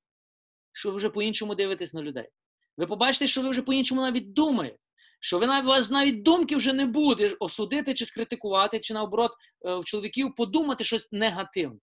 що 0.71 0.91
ви 0.91 0.97
вже 0.97 1.09
по-іншому 1.09 1.55
дивитесь 1.55 1.93
на 1.93 2.01
людей. 2.01 2.29
Ви 2.77 2.87
побачите, 2.87 3.27
що 3.27 3.41
ви 3.41 3.49
вже 3.49 3.61
по-іншому 3.61 4.01
навіть 4.01 4.33
думаєте. 4.33 4.77
Що 5.19 5.39
ви 5.39 5.47
навіть 5.47 5.65
у 5.65 5.67
вас 5.67 5.89
навіть 5.89 6.23
думки 6.23 6.55
вже 6.55 6.73
не 6.73 6.85
буде 6.85 7.35
осудити 7.39 7.93
чи 7.93 8.05
скритикувати, 8.05 8.79
чи 8.79 8.93
наоборот 8.93 9.31
е, 9.65 9.75
в 9.75 9.83
чоловіків 9.83 10.35
подумати 10.35 10.83
щось 10.83 11.11
негативне. 11.11 11.79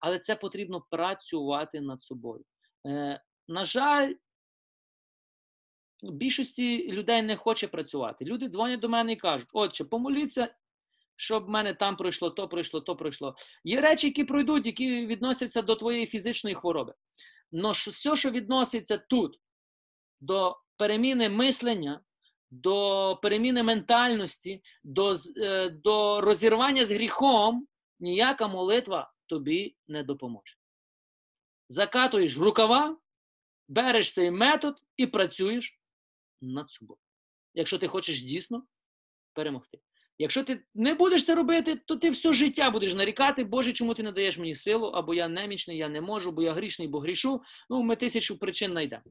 Але 0.00 0.18
це 0.18 0.36
потрібно 0.36 0.86
працювати 0.90 1.80
над 1.80 2.02
собою. 2.02 2.44
Е, 2.86 3.20
на 3.48 3.64
жаль, 3.64 4.14
більшості 6.02 6.92
людей 6.92 7.22
не 7.22 7.36
хоче 7.36 7.68
працювати. 7.68 8.24
Люди 8.24 8.48
дзвонять 8.48 8.80
до 8.80 8.88
мене 8.88 9.12
і 9.12 9.16
кажуть: 9.16 9.48
отче, 9.52 9.84
помоліться, 9.84 10.54
щоб 11.18 11.44
в 11.44 11.48
мене 11.48 11.74
там 11.74 11.96
пройшло, 11.96 12.30
то 12.30 12.48
пройшло, 12.48 12.80
то 12.80 12.96
пройшло. 12.96 13.34
Є 13.64 13.80
речі, 13.80 14.06
які 14.06 14.24
пройдуть, 14.24 14.66
які 14.66 15.06
відносяться 15.06 15.62
до 15.62 15.76
твоєї 15.76 16.06
фізичної 16.06 16.56
хвороби. 16.56 16.94
Но 17.52 17.70
все, 17.72 18.16
що 18.16 18.30
відноситься 18.30 18.98
тут, 18.98 19.40
до 20.20 20.60
переміни 20.76 21.28
мислення, 21.28 22.00
до 22.50 23.18
переміни 23.22 23.62
ментальності, 23.62 24.62
до, 24.84 25.14
е, 25.36 25.70
до 25.70 26.20
розірвання 26.20 26.84
з 26.84 26.90
гріхом, 26.90 27.66
ніяка 28.00 28.48
молитва 28.48 29.12
тобі 29.26 29.76
не 29.88 30.02
допоможе. 30.02 30.56
Закатуєш 31.68 32.38
рукава, 32.38 32.98
береш 33.68 34.12
цей 34.12 34.30
метод 34.30 34.82
і 34.96 35.06
працюєш 35.06 35.80
над 36.42 36.70
собою. 36.70 36.98
Якщо 37.54 37.78
ти 37.78 37.88
хочеш 37.88 38.22
дійсно 38.22 38.66
перемогти. 39.32 39.78
Якщо 40.18 40.44
ти 40.44 40.60
не 40.74 40.94
будеш 40.94 41.24
це 41.24 41.34
робити, 41.34 41.76
то 41.76 41.96
ти 41.96 42.10
все 42.10 42.32
життя 42.32 42.70
будеш 42.70 42.94
нарікати, 42.94 43.44
Боже, 43.44 43.72
чому 43.72 43.94
ти 43.94 44.02
не 44.02 44.12
даєш 44.12 44.38
мені 44.38 44.54
силу, 44.54 44.86
або 44.86 45.14
я 45.14 45.28
немічний, 45.28 45.76
я 45.76 45.88
не 45.88 46.00
можу, 46.00 46.32
бо 46.32 46.42
я 46.42 46.52
грішний, 46.52 46.88
бо 46.88 47.00
грішу. 47.00 47.42
Ну, 47.70 47.82
ми 47.82 47.96
тисячу 47.96 48.38
причин 48.38 48.70
знайдемо. 48.70 49.02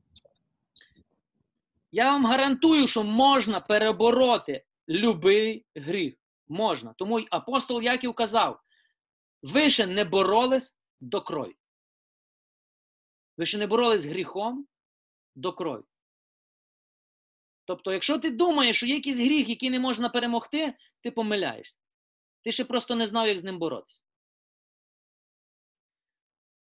Я 1.92 2.12
вам 2.12 2.26
гарантую, 2.26 2.88
що 2.88 3.04
можна 3.04 3.60
перебороти 3.60 4.64
любий 4.90 5.66
гріх. 5.76 6.14
Можна. 6.48 6.94
Тому 6.98 7.20
й 7.20 7.28
апостол 7.32 7.82
Яків 7.82 8.14
казав: 8.14 8.62
ви 9.42 9.70
ще 9.70 9.88
не 9.88 10.04
боролись 10.04 10.78
до 11.02 11.22
крові. 11.22 11.56
Ви 13.38 13.46
ще 13.46 13.58
не 13.58 13.68
боролись 13.68 14.02
з 14.02 14.06
гріхом 14.06 14.68
до 15.36 15.54
крові. 15.54 15.84
Тобто, 17.68 17.94
якщо 17.94 18.20
ти 18.20 18.30
думаєш, 18.30 18.78
що 18.78 18.86
є 18.86 18.96
якийсь 18.96 19.18
гріх, 19.18 19.50
який 19.50 19.70
не 19.70 19.80
можна 19.80 20.10
перемогти, 20.10 20.74
ти 21.02 21.12
помиляєшся. 21.12 21.78
Ти 22.44 22.52
ще 22.52 22.66
просто 22.66 22.96
не 22.96 23.08
знав, 23.08 23.28
як 23.28 23.40
з 23.40 23.44
ним 23.44 23.60
боротися. 23.60 24.00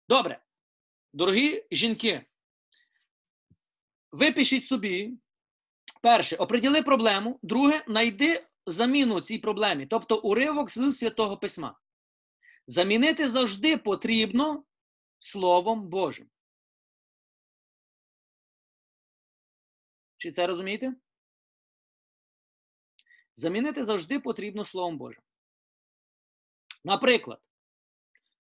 Добре. 0.09 0.43
Дорогі 1.13 1.65
жінки, 1.71 2.25
випишіть 4.13 4.67
собі. 4.67 5.13
Перше, 6.03 6.37
оприділи 6.37 6.83
проблему. 6.83 7.39
Друге, 7.43 7.85
знайди 7.89 8.47
заміну 8.67 9.21
цій 9.21 9.39
проблемі, 9.39 9.87
тобто 9.87 10.17
уривок 10.17 10.71
з 10.71 10.93
Святого 10.93 11.37
Письма. 11.37 11.79
Замінити 12.67 13.29
завжди 13.29 13.77
потрібно 13.77 14.65
Словом 15.19 15.89
Божим. 15.89 16.31
Чи 20.25 20.31
це 20.31 20.47
розумієте? 20.47 20.95
Замінити 23.35 23.85
завжди 23.85 24.21
потрібно 24.21 24.65
Словом 24.65 24.99
Божим. 24.99 25.23
Наприклад, 26.85 27.41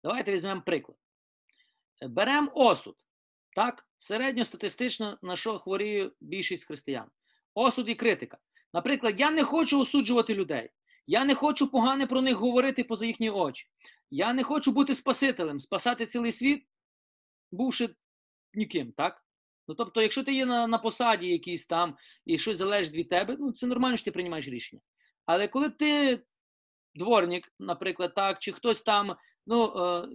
давайте 0.04 0.32
візьмемо 0.32 0.62
приклад. 0.62 0.98
Беремо 2.02 2.52
осуд. 2.54 2.96
Так, 3.56 3.88
середньостатистично, 3.98 5.18
на 5.22 5.36
що 5.36 5.58
хворіє 5.58 6.10
більшість 6.20 6.64
християн. 6.64 7.10
Осуд 7.54 7.88
і 7.88 7.94
критика. 7.94 8.38
Наприклад, 8.72 9.20
я 9.20 9.30
не 9.30 9.44
хочу 9.44 9.80
осуджувати 9.80 10.34
людей. 10.34 10.70
Я 11.06 11.24
не 11.24 11.34
хочу 11.34 11.70
погане 11.70 12.06
про 12.06 12.22
них 12.22 12.36
говорити 12.36 12.84
поза 12.84 13.06
їхні 13.06 13.30
очі. 13.30 13.68
Я 14.10 14.32
не 14.32 14.44
хочу 14.44 14.72
бути 14.72 14.94
спасителем, 14.94 15.60
спасати 15.60 16.06
цілий 16.06 16.32
світ, 16.32 16.66
бувши 17.50 17.94
ніким, 18.54 18.92
так? 18.92 19.27
Ну, 19.68 19.74
тобто, 19.74 20.02
якщо 20.02 20.24
ти 20.24 20.34
є 20.34 20.46
на, 20.46 20.66
на 20.66 20.78
посаді 20.78 21.28
якійсь 21.28 21.66
там 21.66 21.96
і 22.26 22.38
щось 22.38 22.58
залежить 22.58 22.94
від 22.94 23.08
тебе, 23.08 23.36
ну 23.38 23.52
це 23.52 23.66
нормально, 23.66 23.96
що 23.96 24.04
ти 24.04 24.10
приймаєш 24.10 24.48
рішення. 24.48 24.82
Але 25.26 25.48
коли 25.48 25.70
ти 25.70 26.20
дворник, 26.94 27.52
наприклад, 27.58 28.14
так, 28.14 28.38
чи 28.38 28.52
хтось 28.52 28.82
там, 28.82 29.16
ну 29.46 29.64
е, 29.64 30.08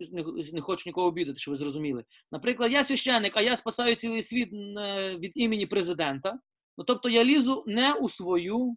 не, 0.54 0.62
хочу 0.62 0.90
нікого 0.90 1.08
обідати, 1.08 1.40
щоб 1.40 1.52
ви 1.52 1.56
зрозуміли. 1.56 2.04
Наприклад, 2.32 2.72
я 2.72 2.84
священник, 2.84 3.38
а 3.38 3.42
я 3.42 3.56
спасаю 3.56 3.96
цілий 3.96 4.24
світ 4.24 4.54
е, 4.54 5.16
від 5.18 5.32
імені 5.36 5.66
президента. 5.66 6.40
Ну, 6.78 6.84
тобто 6.84 7.10
я 7.10 7.24
лізу 7.24 7.64
не 7.68 7.94
у 7.94 8.10
свою 8.10 8.76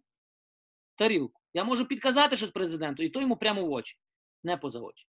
тарілку. 0.95 1.41
Я 1.53 1.63
можу 1.63 1.85
підказати 1.85 2.37
щось 2.37 2.51
президенту, 2.51 3.03
і 3.03 3.09
то 3.09 3.21
йому 3.21 3.37
прямо 3.37 3.65
в 3.65 3.71
очі, 3.71 3.97
не 4.43 4.57
поза 4.57 4.79
очі. 4.79 5.05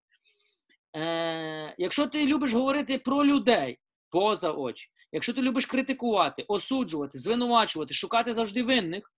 Е, 0.97 1.75
якщо 1.79 2.07
ти 2.07 2.27
любиш 2.27 2.53
говорити 2.53 2.99
про 2.99 3.25
людей 3.25 3.79
поза 4.11 4.53
очі, 4.53 4.89
якщо 5.13 5.35
ти 5.35 5.43
любиш 5.43 5.67
критикувати, 5.67 6.43
осуджувати, 6.43 7.19
звинувачувати, 7.19 7.95
шукати 7.95 8.35
завжди 8.35 8.63
винних, 8.63 9.13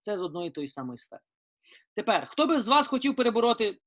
це 0.00 0.16
з 0.16 0.22
одної 0.22 0.50
тої 0.50 0.68
самої 0.68 0.98
сфери. 0.98 1.22
Тепер, 1.94 2.26
хто 2.26 2.46
би 2.46 2.60
з 2.60 2.68
вас 2.68 2.86
хотів 2.86 3.16
перебороти 3.16 3.80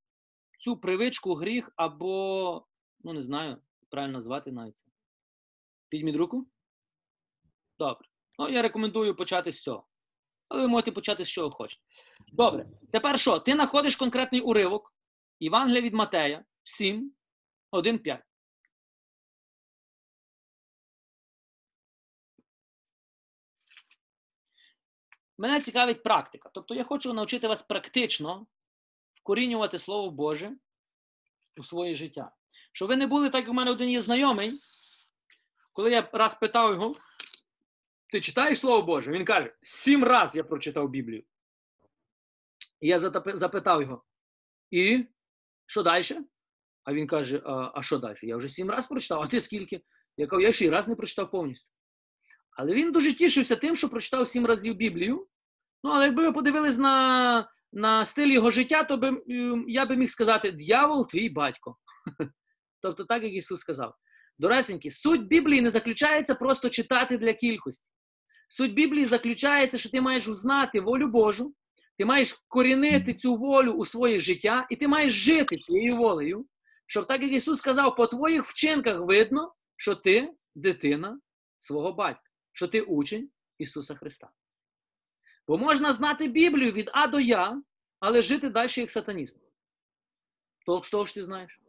цю 0.59 0.77
привичку, 0.77 1.35
гріх 1.35 1.71
або, 1.75 2.65
ну 3.03 3.13
не 3.13 3.23
знаю, 3.23 3.57
правильно 3.89 4.21
звати 4.21 4.51
навіть 4.51 4.77
це? 4.77 4.85
Підміть 5.89 6.15
руку? 6.15 6.47
Добре. 7.79 8.07
Ну, 8.39 8.49
я 8.49 8.61
рекомендую 8.61 9.15
почати 9.15 9.51
з 9.51 9.63
цього. 9.63 9.87
Але 10.47 10.61
ви 10.61 10.67
можете 10.67 10.91
почати 10.91 11.23
з 11.23 11.29
чого 11.29 11.49
хочете. 11.49 11.81
Добре. 12.27 12.69
Тепер 12.91 13.19
що? 13.19 13.39
Ти 13.39 13.51
знаходиш 13.51 13.95
конкретний 13.95 14.41
уривок 14.41 14.93
Євангелія 15.39 15.81
від 15.81 15.93
Матея 15.93 16.45
7, 16.63 17.13
1, 17.71 17.99
5. 17.99 18.23
Мене 25.41 25.61
цікавить 25.61 26.03
практика. 26.03 26.49
Тобто 26.53 26.75
я 26.75 26.83
хочу 26.83 27.13
навчити 27.13 27.47
вас 27.47 27.61
практично 27.61 28.47
вкорінювати 29.13 29.79
Слово 29.79 30.11
Боже 30.11 30.51
у 31.57 31.63
своє 31.63 31.95
життя. 31.95 32.31
Щоб 32.71 32.89
ви 32.89 32.95
не 32.95 33.07
були, 33.07 33.29
так 33.29 33.41
як 33.41 33.49
у 33.49 33.53
мене 33.53 33.71
один 33.71 33.89
є 33.89 34.01
знайомий, 34.01 34.53
коли 35.73 35.91
я 35.91 36.09
раз 36.13 36.35
питав 36.35 36.71
його, 36.73 36.95
ти 38.11 38.21
читаєш 38.21 38.59
Слово 38.59 38.81
Боже? 38.81 39.11
Він 39.11 39.25
каже, 39.25 39.53
сім 39.63 40.03
разів 40.03 40.37
я 40.37 40.43
прочитав 40.43 40.89
Біблію. 40.89 41.23
І 42.79 42.87
я 42.87 42.99
запитав 43.25 43.81
його, 43.81 44.03
і 44.71 45.05
що 45.65 45.83
далі? 45.83 46.03
А 46.83 46.93
він 46.93 47.07
каже: 47.07 47.41
а, 47.45 47.71
а 47.73 47.81
що 47.81 47.97
далі? 47.97 48.17
Я 48.21 48.37
вже 48.37 48.49
сім 48.49 48.69
разів 48.69 48.89
прочитав, 48.89 49.21
а 49.21 49.27
ти 49.27 49.41
скільки? 49.41 49.81
Я 50.17 50.27
кажу, 50.27 50.41
я 50.41 50.53
ще 50.53 50.65
й 50.65 50.69
раз 50.69 50.87
не 50.87 50.95
прочитав 50.95 51.31
повністю. 51.31 51.69
Але 52.51 52.73
він 52.73 52.91
дуже 52.91 53.13
тішився 53.13 53.55
тим, 53.55 53.75
що 53.75 53.89
прочитав 53.89 54.27
сім 54.27 54.45
разів 54.45 54.75
Біблію. 54.75 55.27
Ну, 55.83 55.91
але 55.91 56.05
якби 56.05 56.23
ви 56.23 56.31
подивились 56.31 56.77
на, 56.77 57.49
на 57.73 58.05
стиль 58.05 58.27
його 58.27 58.51
життя, 58.51 58.83
то 58.83 58.97
би, 58.97 59.21
я 59.67 59.85
би 59.85 59.95
міг 59.95 60.09
сказати: 60.09 60.51
дьявол 60.51 61.07
твій 61.07 61.29
батько. 61.29 61.77
Тобто, 62.81 63.05
так 63.05 63.23
як 63.23 63.33
Ісус 63.33 63.59
сказав. 63.59 63.95
Доресенькі, 64.39 64.89
суть 64.89 65.27
Біблії 65.27 65.61
не 65.61 65.69
заключається 65.69 66.35
просто 66.35 66.69
читати 66.69 67.17
для 67.17 67.33
кількості. 67.33 67.87
Суть 68.49 68.73
Біблії 68.73 69.05
заключається, 69.05 69.77
що 69.77 69.89
ти 69.89 70.01
маєш 70.01 70.27
узнати 70.27 70.81
волю 70.81 71.07
Божу, 71.07 71.53
Ти 71.97 72.05
маєш 72.05 72.33
вкорінити 72.33 73.13
цю 73.13 73.35
волю 73.35 73.71
у 73.71 73.85
своє 73.85 74.19
життя, 74.19 74.67
і 74.69 74.75
ти 74.75 74.87
маєш 74.87 75.13
жити 75.13 75.57
цією 75.57 75.97
волею, 75.97 76.45
щоб 76.85 77.07
так 77.07 77.21
як 77.21 77.31
Ісус 77.31 77.59
сказав, 77.59 77.95
по 77.95 78.07
твоїх 78.07 78.43
вчинках 78.43 78.99
видно, 78.99 79.53
що 79.77 79.95
ти 79.95 80.29
дитина 80.55 81.19
свого 81.59 81.93
батька, 81.93 82.29
що 82.53 82.67
ти 82.67 82.81
учень 82.81 83.29
Ісуса 83.57 83.95
Христа. 83.95 84.29
Бо 85.47 85.57
можна 85.57 85.93
знати 85.93 86.27
Біблію 86.27 86.71
від 86.71 86.89
А 86.93 87.07
до 87.07 87.19
Я, 87.19 87.61
але 87.99 88.21
жити 88.21 88.49
далі 88.49 88.69
як 88.77 88.91
сатаніст. 88.91 89.39
То 90.65 90.81
з 90.81 90.89
того 90.89 91.05
ж 91.05 91.13
ти 91.13 91.21
знаєш. 91.21 91.61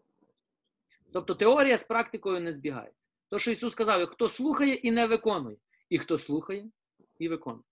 Тобто 1.12 1.34
теорія 1.34 1.78
з 1.78 1.84
практикою 1.84 2.40
не 2.40 2.52
збігається. 2.52 3.02
То, 3.28 3.38
що 3.38 3.50
Ісус 3.50 3.72
сказав, 3.72 4.06
хто 4.06 4.28
слухає 4.28 4.74
і 4.74 4.90
не 4.90 5.06
виконує, 5.06 5.56
і 5.88 5.98
хто 5.98 6.18
слухає 6.18 6.70
і 7.18 7.28
виконує. 7.28 7.64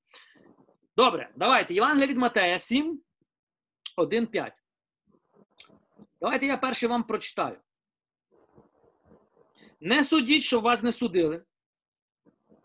Добре, 0.96 1.30
давайте. 1.36 1.74
Євангелія 1.74 2.06
від 2.06 2.16
Матея 2.16 2.58
7, 2.58 3.02
1, 3.96 4.26
5. 4.26 4.52
Давайте 6.20 6.46
я 6.46 6.56
перший 6.56 6.88
вам 6.88 7.04
прочитаю. 7.04 7.58
Не 9.80 10.04
судіть, 10.04 10.42
щоб 10.42 10.62
вас 10.62 10.82
не 10.82 10.92
судили. 10.92 11.44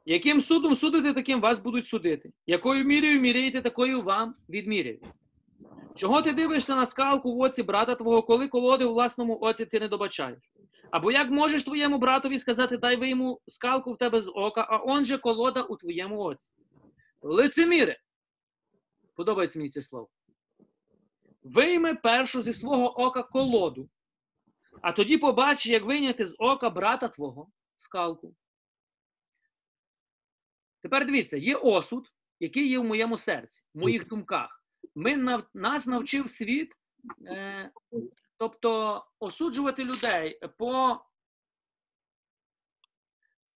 Яким 0.05 0.41
судом 0.41 0.75
судите, 0.75 1.13
таким 1.13 1.41
вас 1.41 1.59
будуть 1.59 1.87
судити. 1.87 2.31
Якою 2.47 2.83
мірою 2.83 3.21
міряєте, 3.21 3.61
такою 3.61 4.01
вам 4.01 4.35
відміряють. 4.49 5.03
Чого 5.95 6.21
ти 6.21 6.31
дивишся 6.31 6.75
на 6.75 6.85
скалку 6.85 7.35
в 7.35 7.39
оці 7.39 7.63
брата 7.63 7.95
твого, 7.95 8.23
коли 8.23 8.47
колоди 8.47 8.85
у 8.85 8.93
власному 8.93 9.39
оці 9.41 9.65
ти 9.65 9.79
не 9.79 9.87
добачаєш? 9.87 10.39
Або 10.91 11.11
як 11.11 11.31
можеш 11.31 11.63
твоєму 11.63 11.97
братові 11.97 12.37
сказати, 12.37 12.77
дай 12.77 12.95
ви 12.95 13.09
йому 13.09 13.41
скалку 13.47 13.93
в 13.93 13.97
тебе 13.97 14.21
з 14.21 14.31
ока, 14.35 14.67
а 14.69 14.77
он 14.77 15.05
же 15.05 15.17
колода 15.17 15.61
у 15.61 15.75
твоєму 15.75 16.19
оці. 16.19 16.51
Лицеміре. 17.21 17.99
Подобається 19.15 19.59
мені 19.59 19.69
це 19.69 19.81
слово. 19.81 20.09
Вийми 21.43 21.95
першу 21.95 22.41
зі 22.41 22.53
свого 22.53 23.01
ока 23.01 23.23
колоду, 23.23 23.89
а 24.81 24.91
тоді 24.91 25.17
побачиш, 25.17 25.71
як 25.71 25.85
вийняти 25.85 26.25
з 26.25 26.35
ока 26.39 26.69
брата 26.69 27.07
твого 27.07 27.47
скалку. 27.75 28.35
Тепер 30.85 31.05
дивіться, 31.05 31.37
є 31.37 31.55
осуд, 31.55 32.11
який 32.39 32.69
є 32.69 32.79
в 32.79 32.83
моєму 32.83 33.17
серці, 33.17 33.61
в 33.73 33.79
моїх 33.79 34.07
думках. 34.07 34.63
Ми, 34.95 35.15
нав- 35.17 35.43
нас 35.53 35.87
навчив 35.87 36.29
світ, 36.29 36.73
е, 37.27 37.71
тобто 38.37 39.03
осуджувати 39.19 39.83
людей 39.83 40.39
по. 40.57 41.01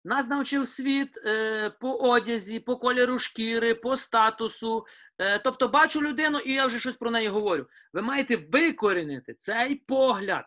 Нас 0.03 0.29
навчив 0.29 0.67
світ 0.67 1.17
е, 1.25 1.69
по 1.69 1.93
одязі, 1.93 2.59
по 2.59 2.77
кольору 2.77 3.19
шкіри, 3.19 3.75
по 3.75 3.97
статусу. 3.97 4.85
Е, 5.17 5.39
тобто, 5.39 5.67
бачу 5.67 6.01
людину, 6.01 6.39
і 6.39 6.53
я 6.53 6.65
вже 6.65 6.79
щось 6.79 6.97
про 6.97 7.11
неї 7.11 7.27
говорю. 7.27 7.67
Ви 7.93 8.01
маєте 8.01 8.37
викорінити 8.37 9.33
цей 9.33 9.75
погляд. 9.75 10.45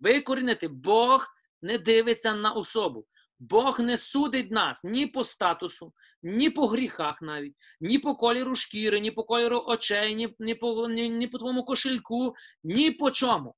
Викорінити. 0.00 0.68
Бог 0.68 1.28
не 1.62 1.78
дивиться 1.78 2.34
на 2.34 2.52
особу. 2.52 3.06
Бог 3.42 3.80
не 3.80 3.96
судить 3.96 4.50
нас 4.50 4.84
ні 4.84 5.06
по 5.06 5.24
статусу, 5.24 5.92
ні 6.22 6.50
по 6.50 6.66
гріхах 6.66 7.22
навіть, 7.22 7.54
ні 7.80 7.98
по 7.98 8.14
кольору 8.14 8.54
шкіри, 8.54 9.00
ні 9.00 9.10
по 9.10 9.24
кольору 9.24 9.62
очей, 9.66 10.14
ні, 10.14 10.36
ні, 10.38 10.54
по, 10.54 10.88
ні, 10.88 11.10
ні 11.10 11.28
по 11.28 11.38
твоєму 11.38 11.64
кошельку, 11.64 12.34
ні 12.64 12.90
по 12.90 13.10
чому. 13.10 13.54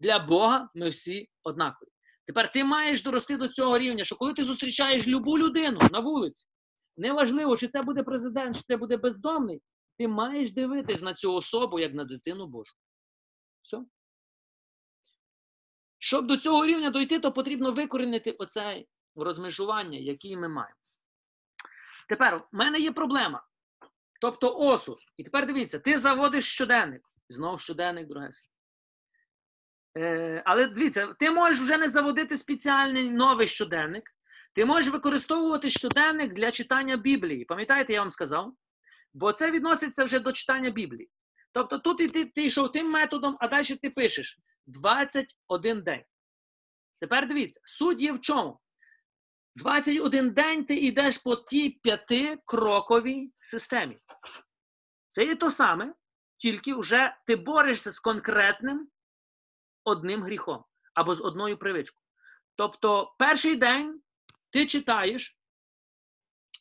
Для 0.00 0.18
Бога 0.18 0.68
ми 0.74 0.88
всі 0.88 1.28
однакові. 1.42 1.88
Тепер 2.26 2.52
ти 2.52 2.64
маєш 2.64 3.02
дорости 3.02 3.36
до 3.36 3.48
цього 3.48 3.78
рівня, 3.78 4.04
що 4.04 4.16
коли 4.16 4.34
ти 4.34 4.44
зустрічаєш 4.44 5.08
любу 5.08 5.38
людину 5.38 5.80
на 5.92 6.00
вулиці, 6.00 6.46
неважливо, 6.96 7.56
чи 7.56 7.68
це 7.68 7.82
буде 7.82 8.02
президент, 8.02 8.56
чи 8.56 8.62
це 8.66 8.76
буде 8.76 8.96
бездомний, 8.96 9.62
ти 9.98 10.08
маєш 10.08 10.52
дивитись 10.52 11.02
на 11.02 11.14
цю 11.14 11.34
особу 11.34 11.78
як 11.78 11.94
на 11.94 12.04
дитину 12.04 12.46
Божу. 12.46 12.72
Все. 13.62 13.78
Щоб 16.06 16.26
до 16.26 16.36
цього 16.36 16.66
рівня 16.66 16.90
дойти, 16.90 17.18
то 17.18 17.32
потрібно 17.32 17.72
викорінити 17.72 18.30
оце 18.30 18.84
розмежування, 19.16 19.98
яке 19.98 20.36
ми 20.36 20.48
маємо. 20.48 20.76
Тепер 22.08 22.36
в 22.36 22.56
мене 22.56 22.78
є 22.78 22.92
проблема. 22.92 23.46
Тобто 24.20 24.58
осуд. 24.58 24.98
І 25.16 25.24
тепер 25.24 25.46
дивіться, 25.46 25.78
ти 25.78 25.98
заводиш 25.98 26.44
щоденник. 26.44 27.02
Знову 27.28 27.58
щоденник, 27.58 28.06
друге. 28.06 28.30
Е, 29.98 30.42
але 30.46 30.66
дивіться, 30.66 31.06
ти 31.18 31.30
можеш 31.30 31.62
вже 31.62 31.78
не 31.78 31.88
заводити 31.88 32.36
спеціальний 32.36 33.10
новий 33.10 33.48
щоденник. 33.48 34.10
Ти 34.54 34.64
можеш 34.64 34.92
використовувати 34.92 35.70
щоденник 35.70 36.32
для 36.32 36.50
читання 36.50 36.96
Біблії. 36.96 37.44
Пам'ятаєте, 37.44 37.92
я 37.92 38.00
вам 38.00 38.10
сказав? 38.10 38.52
Бо 39.14 39.32
це 39.32 39.50
відноситься 39.50 40.04
вже 40.04 40.18
до 40.18 40.32
читання 40.32 40.70
Біблії. 40.70 41.10
Тобто 41.52 41.78
тут 41.78 41.98
ти, 42.12 42.24
ти 42.24 42.44
йшов 42.44 42.72
тим 42.72 42.90
методом, 42.90 43.36
а 43.40 43.48
далі 43.48 43.64
ти 43.64 43.90
пишеш 43.90 44.38
21 44.66 45.82
день. 45.82 46.04
Тепер 47.00 47.28
дивіться, 47.28 47.60
суть 47.64 48.02
є 48.02 48.12
в 48.12 48.20
чому? 48.20 48.60
21 49.54 50.30
день 50.30 50.64
ти 50.64 50.74
йдеш 50.76 51.18
по 51.18 51.36
тій 51.36 51.70
п'ятикроковій 51.70 53.32
системі. 53.40 53.98
Це 55.08 55.24
є 55.24 55.36
то 55.36 55.50
саме, 55.50 55.94
тільки 56.36 56.74
вже 56.74 57.16
ти 57.26 57.36
борешся 57.36 57.92
з 57.92 58.00
конкретним 58.00 58.88
одним 59.84 60.22
гріхом 60.22 60.64
або 60.94 61.14
з 61.14 61.20
одною 61.20 61.56
привичкою. 61.56 62.06
Тобто, 62.56 63.14
перший 63.18 63.56
день 63.56 64.00
ти 64.50 64.66
читаєш, 64.66 65.38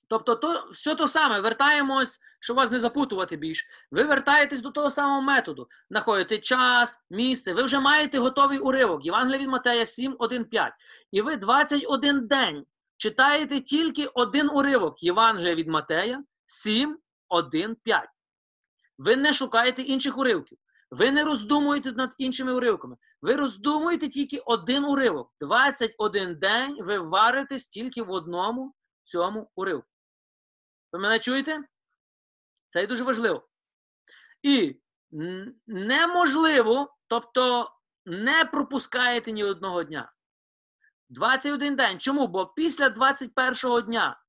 тобто, 0.08 0.36
то, 0.36 0.70
все 0.72 0.96
то 0.96 1.08
саме, 1.08 1.42
вертаємось, 1.42 2.20
щоб 2.40 2.58
вас 2.58 2.72
не 2.72 2.80
запутувати 2.80 3.38
більш. 3.38 3.66
Ви 3.92 4.04
вертаєтесь 4.04 4.62
до 4.62 4.72
того 4.72 4.90
самого 4.90 5.22
методу, 5.22 5.68
знаходите 5.90 6.38
час, 6.38 7.00
місце, 7.10 7.54
ви 7.54 7.64
вже 7.64 7.80
маєте 7.80 8.20
готовий 8.20 8.60
уривок. 8.60 9.06
Євангелія 9.06 9.40
від 9.40 9.50
Матея 9.50 9.86
7, 9.86 10.16
1, 10.20 10.46
5. 10.46 10.74
І 11.12 11.22
ви 11.22 11.38
21 11.38 12.28
день 12.28 12.66
читаєте 12.98 13.62
тільки 13.62 14.06
один 14.06 14.50
уривок 14.50 15.04
Євангелія 15.04 15.56
від 15.56 15.68
Матея 15.68 16.24
7, 16.46 16.98
1, 17.30 17.76
5. 17.84 18.10
Ви 18.98 19.16
не 19.16 19.34
шукаєте 19.34 19.82
інших 19.82 20.18
уривків. 20.18 20.58
Ви 20.92 21.12
не 21.12 21.24
роздумуєте 21.24 21.92
над 21.92 22.12
іншими 22.18 22.54
уривками. 22.54 22.98
Ви 23.22 23.36
роздумуєте 23.36 24.10
тільки 24.10 24.38
один 24.46 24.86
уривок. 24.86 25.34
21 25.42 26.40
день 26.40 26.78
ви 26.80 27.00
варитесь 27.00 27.68
тільки 27.68 28.02
в 28.02 28.12
одному 28.12 28.74
цьому 29.04 29.50
уривку. 29.56 29.88
Ви 30.96 31.00
мене 31.00 31.20
чуєте? 31.20 31.64
Це 32.68 32.84
і 32.84 32.88
дуже 32.88 33.04
важливо. 33.04 33.48
І 34.42 34.82
неможливо, 35.68 36.96
тобто 37.08 37.72
не 38.06 38.46
пропускаєте 38.46 39.32
ні 39.32 39.44
одного 39.44 39.84
дня. 39.84 40.14
21 41.10 41.76
день. 41.76 42.00
Чому? 42.00 42.28
Бо 42.28 42.46
після 42.46 42.90
21 42.90 43.82
дня 43.86 44.24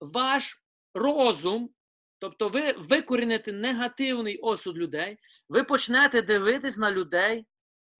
ваш 0.00 0.64
розум, 0.94 1.74
тобто 2.18 2.48
ви 2.48 2.72
викоріните 2.72 3.52
негативний 3.52 4.38
осуд 4.38 4.78
людей, 4.78 5.18
ви 5.48 5.64
почнете 5.64 6.22
дивитись 6.22 6.76
на 6.76 6.90
людей, 6.90 7.46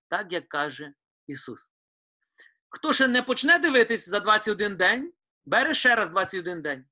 так 0.08 0.32
як 0.32 0.48
каже 0.48 0.92
Ісус. 1.26 1.70
Хто 2.68 2.92
ще 2.92 3.08
не 3.08 3.22
почне 3.22 3.58
дивитись 3.58 4.08
за 4.08 4.20
21 4.20 4.76
день, 4.76 5.12
бере 5.44 5.74
ще 5.74 5.94
раз 5.94 6.10
21 6.10 6.62
день. 6.62 6.84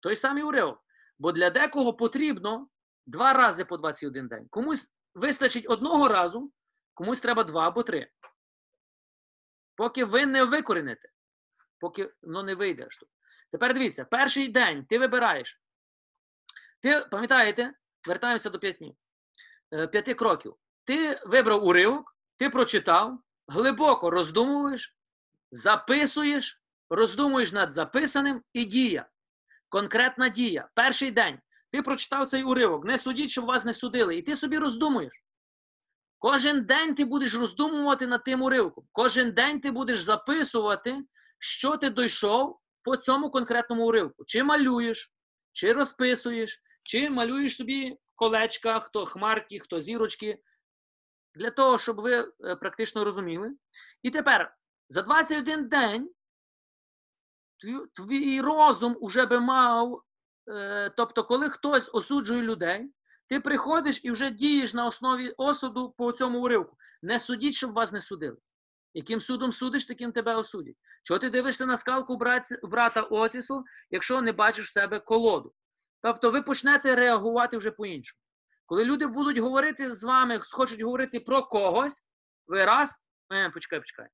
Той 0.00 0.16
самий 0.16 0.42
уривок. 0.42 0.84
Бо 1.18 1.32
для 1.32 1.50
декого 1.50 1.94
потрібно 1.94 2.68
два 3.06 3.32
рази 3.32 3.64
по 3.64 3.76
21 3.76 4.28
день. 4.28 4.48
Комусь 4.48 4.94
вистачить 5.14 5.70
одного 5.70 6.08
разу, 6.08 6.52
комусь 6.94 7.20
треба 7.20 7.44
два 7.44 7.68
або 7.68 7.82
три. 7.82 8.10
Поки 9.76 10.04
ви 10.04 10.26
не 10.26 10.44
викоріните, 10.44 11.08
поки 11.78 12.12
воно 12.22 12.42
не 12.42 12.54
вийде. 12.54 12.88
Тепер 13.52 13.74
дивіться, 13.74 14.04
перший 14.04 14.48
день 14.48 14.86
ти 14.86 14.98
вибираєш. 14.98 15.60
Ти 16.80 17.06
пам'ятаєте, 17.10 17.74
вертаємося 18.06 18.50
до 18.50 18.58
п'яти, 18.58 18.92
е, 19.72 19.86
п'яти 19.86 20.14
кроків. 20.14 20.56
Ти 20.84 21.20
вибрав 21.26 21.64
уривок, 21.64 22.16
ти 22.36 22.50
прочитав, 22.50 23.22
глибоко 23.46 24.10
роздумуєш, 24.10 24.96
записуєш, 25.50 26.61
роздумуєш 26.94 27.52
над 27.52 27.72
записаним 27.72 28.42
і 28.52 28.64
дія. 28.64 29.06
Конкретна 29.68 30.28
дія. 30.28 30.68
Перший 30.74 31.10
день. 31.10 31.38
Ти 31.70 31.82
прочитав 31.82 32.28
цей 32.28 32.44
уривок. 32.44 32.84
Не 32.84 32.98
судіть, 32.98 33.30
щоб 33.30 33.44
вас 33.44 33.64
не 33.64 33.72
судили. 33.72 34.16
І 34.16 34.22
ти 34.22 34.36
собі 34.36 34.58
роздумуєш. 34.58 35.12
Кожен 36.18 36.64
день 36.64 36.94
ти 36.94 37.04
будеш 37.04 37.34
роздумувати 37.34 38.06
над 38.06 38.24
тим 38.24 38.42
уривком. 38.42 38.84
Кожен 38.92 39.32
день 39.32 39.60
ти 39.60 39.70
будеш 39.70 40.02
записувати, 40.02 41.02
що 41.38 41.76
ти 41.76 41.90
дійшов 41.90 42.58
по 42.82 42.96
цьому 42.96 43.30
конкретному 43.30 43.86
уривку. 43.86 44.24
Чи 44.26 44.42
малюєш, 44.42 45.12
чи 45.52 45.72
розписуєш, 45.72 46.62
чи 46.82 47.10
малюєш 47.10 47.56
собі 47.56 47.96
колечка, 48.14 48.80
хто 48.80 49.06
хмарки, 49.06 49.58
хто 49.58 49.80
зірочки. 49.80 50.38
Для 51.34 51.50
того, 51.50 51.78
щоб 51.78 51.96
ви 52.00 52.32
е, 52.44 52.56
практично 52.56 53.04
розуміли. 53.04 53.50
І 54.02 54.10
тепер 54.10 54.54
за 54.88 55.02
21 55.02 55.68
день 55.68 56.10
твій, 57.94 58.40
розум 58.40 58.96
уже 59.00 59.26
би 59.26 59.40
мав 59.40 60.02
е, 60.48 60.90
тобто, 60.96 61.24
коли 61.24 61.50
хтось 61.50 61.90
осуджує 61.92 62.42
людей, 62.42 62.92
ти 63.28 63.40
приходиш 63.40 64.00
і 64.04 64.10
вже 64.10 64.30
дієш 64.30 64.74
на 64.74 64.86
основі 64.86 65.34
осуду 65.36 65.94
по 65.98 66.12
цьому 66.12 66.40
уривку. 66.40 66.76
Не 67.02 67.20
судіть, 67.20 67.54
щоб 67.54 67.72
вас 67.72 67.92
не 67.92 68.00
судили. 68.00 68.36
Яким 68.94 69.20
судом 69.20 69.52
судиш, 69.52 69.86
таким 69.86 70.12
тебе 70.12 70.34
осудять. 70.34 70.76
Чого 71.02 71.18
ти 71.18 71.30
дивишся 71.30 71.66
на 71.66 71.76
скалку 71.76 72.18
брата 72.62 73.02
Оцісу, 73.02 73.64
якщо 73.90 74.22
не 74.22 74.32
бачиш 74.32 74.66
в 74.66 74.72
себе 74.72 75.00
колоду? 75.00 75.52
Тобто 76.02 76.30
ви 76.30 76.42
почнете 76.42 76.96
реагувати 76.96 77.56
вже 77.56 77.70
по-іншому. 77.70 78.18
Коли 78.66 78.84
люди 78.84 79.06
будуть 79.06 79.38
говорити 79.38 79.92
з 79.92 80.04
вами, 80.04 80.40
хочуть 80.50 80.80
говорити 80.80 81.20
про 81.20 81.42
когось, 81.42 82.02
ви 82.46 82.64
раз, 82.64 82.96
е, 83.32 83.50
почекай, 83.50 83.80
почекай. 83.80 84.08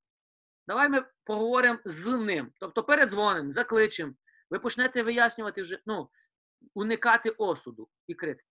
Давай 0.68 0.88
ми 0.88 1.04
поговоримо 1.24 1.78
з 1.84 2.08
ним. 2.08 2.52
Тобто 2.60 2.82
передзвонимо, 2.84 3.50
закличемо. 3.50 4.14
Ви 4.50 4.58
почнете 4.58 5.02
вияснювати 5.02 5.62
вже, 5.62 5.78
ну, 5.86 6.10
уникати 6.74 7.30
осуду 7.30 7.88
і 8.06 8.14
критики. 8.14 8.48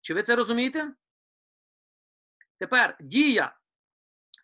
Чи 0.00 0.14
ви 0.14 0.22
це 0.22 0.36
розумієте? 0.36 0.94
Тепер 2.58 2.96
дія. 3.00 3.56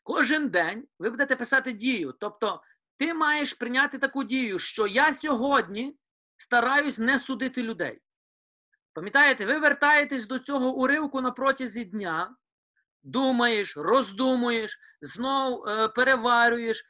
Кожен 0.02 0.48
день 0.48 0.88
ви 0.98 1.10
будете 1.10 1.36
писати 1.36 1.72
дію. 1.72 2.14
Тобто, 2.20 2.62
ти 2.96 3.14
маєш 3.14 3.54
прийняти 3.54 3.98
таку 3.98 4.24
дію, 4.24 4.58
що 4.58 4.86
я 4.86 5.14
сьогодні 5.14 5.98
стараюсь 6.36 6.98
не 6.98 7.18
судити 7.18 7.62
людей. 7.62 8.02
Пам'ятаєте, 8.92 9.46
ви 9.46 9.58
вертаєтесь 9.58 10.26
до 10.26 10.38
цього 10.38 10.74
уривку 10.74 11.20
на 11.20 11.30
протязі 11.30 11.84
дня, 11.84 12.36
думаєш, 13.06 13.76
роздумуєш, 13.76 14.78
знов 15.00 15.68
е, 15.68 15.88
переварюєш, 15.88 16.84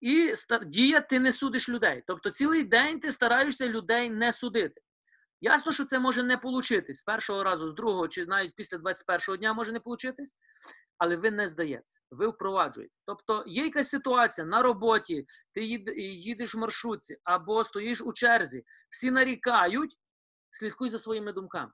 і 0.00 0.28
ста- 0.28 0.64
дія 0.64 1.00
ти 1.00 1.20
не 1.20 1.32
судиш 1.32 1.68
людей. 1.68 2.02
Тобто 2.06 2.30
цілий 2.30 2.64
день 2.64 3.00
ти 3.00 3.12
стараєшся 3.12 3.68
людей 3.68 4.10
не 4.10 4.32
судити. 4.32 4.80
Ясно, 5.40 5.72
що 5.72 5.84
це 5.84 5.98
може 5.98 6.22
не 6.22 6.36
получитись 6.36 6.98
з 6.98 7.02
першого 7.02 7.44
разу, 7.44 7.70
з 7.70 7.74
другого, 7.74 8.08
чи 8.08 8.26
навіть 8.26 8.54
після 8.56 8.78
21-го 8.78 9.36
дня 9.36 9.52
може 9.52 9.72
не 9.72 9.80
получитись, 9.80 10.34
але 10.98 11.16
ви 11.16 11.30
не 11.30 11.48
здаєтесь, 11.48 12.02
ви 12.10 12.28
впроваджуєте. 12.28 12.94
Тобто 13.06 13.44
є 13.46 13.64
якась 13.64 13.88
ситуація 13.88 14.46
на 14.46 14.62
роботі, 14.62 15.26
ти 15.54 15.64
їдеш 15.64 16.54
в 16.54 16.58
маршрутці 16.58 17.16
або 17.24 17.64
стоїш 17.64 18.00
у 18.00 18.12
черзі, 18.12 18.64
всі 18.90 19.10
нарікають, 19.10 19.96
слідкуй 20.50 20.88
за 20.88 20.98
своїми 20.98 21.32
думками. 21.32 21.72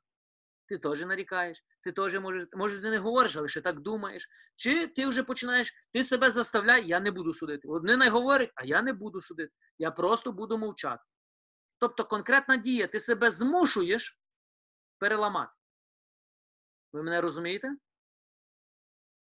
Ти 0.69 0.79
теж 0.79 1.01
нарікаєш, 1.01 1.65
ти 1.83 1.93
теж 1.93 2.21
можеш, 2.21 2.49
може, 2.53 2.81
ти 2.81 2.91
не 2.91 2.99
говориш, 2.99 3.37
але 3.37 3.49
ще 3.49 3.61
так 3.61 3.81
думаєш. 3.81 4.29
Чи 4.57 4.87
ти 4.87 5.07
вже 5.07 5.23
починаєш, 5.23 5.73
ти 5.93 6.05
себе 6.05 6.31
заставляй, 6.31 6.89
я 6.89 7.01
не 7.01 7.11
буду 7.11 7.35
судити. 7.35 7.69
Одне 7.69 7.97
не 7.97 8.09
говорить, 8.09 8.53
а 8.55 8.65
я 8.65 8.83
не 8.83 8.93
буду 8.93 9.21
судити. 9.21 9.53
Я 9.79 9.91
просто 9.91 10.33
буду 10.33 10.59
мовчати. 10.59 11.03
Тобто 11.79 12.05
конкретна 12.05 12.57
дія, 12.57 12.87
ти 12.87 13.01
себе 13.01 13.31
змушуєш 13.31 14.19
переламати. 14.99 15.53
Ви 16.93 17.03
мене 17.03 17.21
розумієте? 17.21 17.77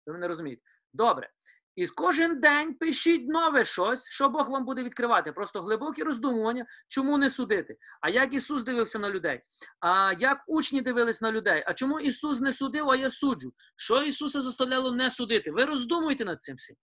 Ви 0.06 0.14
мене 0.14 0.28
розумієте? 0.28 0.62
Добре. 0.94 1.32
І 1.78 1.88
кожен 1.88 2.40
день 2.40 2.74
пишіть 2.74 3.28
нове 3.28 3.66
щось, 3.66 4.08
що 4.10 4.30
Бог 4.30 4.50
вам 4.50 4.66
буде 4.66 4.84
відкривати. 4.84 5.32
Просто 5.32 5.62
глибокі 5.62 6.04
роздумування, 6.04 6.66
чому 6.88 7.18
не 7.18 7.30
судити. 7.30 7.78
А 8.02 8.10
як 8.10 8.34
Ісус 8.34 8.64
дивився 8.64 9.00
на 9.00 9.10
людей? 9.10 9.42
А 9.80 10.14
як 10.20 10.44
учні 10.48 10.82
дивились 10.82 11.22
на 11.22 11.32
людей? 11.32 11.64
А 11.68 11.74
чому 11.74 12.00
Ісус 12.00 12.40
не 12.40 12.54
судив, 12.54 12.90
а 12.90 12.96
я 12.96 13.10
суджу? 13.10 13.54
Що 13.76 14.04
Ісуса 14.04 14.42
заставляло 14.42 14.92
не 14.92 15.12
судити? 15.12 15.52
Ви 15.52 15.66
роздумуйте 15.66 16.26
над 16.26 16.42
цим 16.42 16.56
всім. 16.56 16.76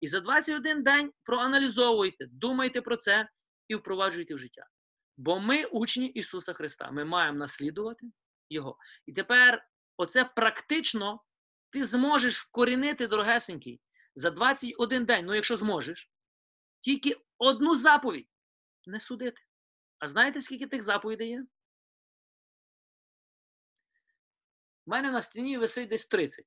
І 0.00 0.06
за 0.06 0.20
21 0.20 0.82
день 0.82 1.10
проаналізовуйте, 1.24 2.26
думайте 2.32 2.80
про 2.80 2.96
це 2.96 3.28
і 3.68 3.74
впроваджуйте 3.74 4.34
в 4.34 4.38
життя. 4.38 4.66
Бо 5.16 5.40
ми 5.40 5.64
учні 5.64 6.06
Ісуса 6.06 6.52
Христа. 6.52 6.90
Ми 6.90 7.04
маємо 7.04 7.38
наслідувати 7.38 8.06
Його. 8.50 8.76
І 9.06 9.12
тепер, 9.12 9.64
оце 9.96 10.24
практично 10.24 11.20
ти 11.70 11.84
зможеш 11.84 12.38
вкорінити, 12.38 13.06
дорогесенький, 13.06 13.80
за 14.14 14.30
21 14.30 15.04
день, 15.04 15.26
ну 15.26 15.34
якщо 15.34 15.56
зможеш, 15.56 16.10
тільки 16.80 17.16
одну 17.38 17.76
заповідь 17.76 18.28
не 18.86 19.00
судити. 19.00 19.42
А 19.98 20.08
знаєте, 20.08 20.42
скільки 20.42 20.66
тих 20.66 20.82
заповідей 20.82 21.28
є? 21.28 21.46
У 24.86 24.90
мене 24.90 25.10
на 25.10 25.22
стіні 25.22 25.58
висить 25.58 25.88
десь 25.88 26.06
30. 26.06 26.44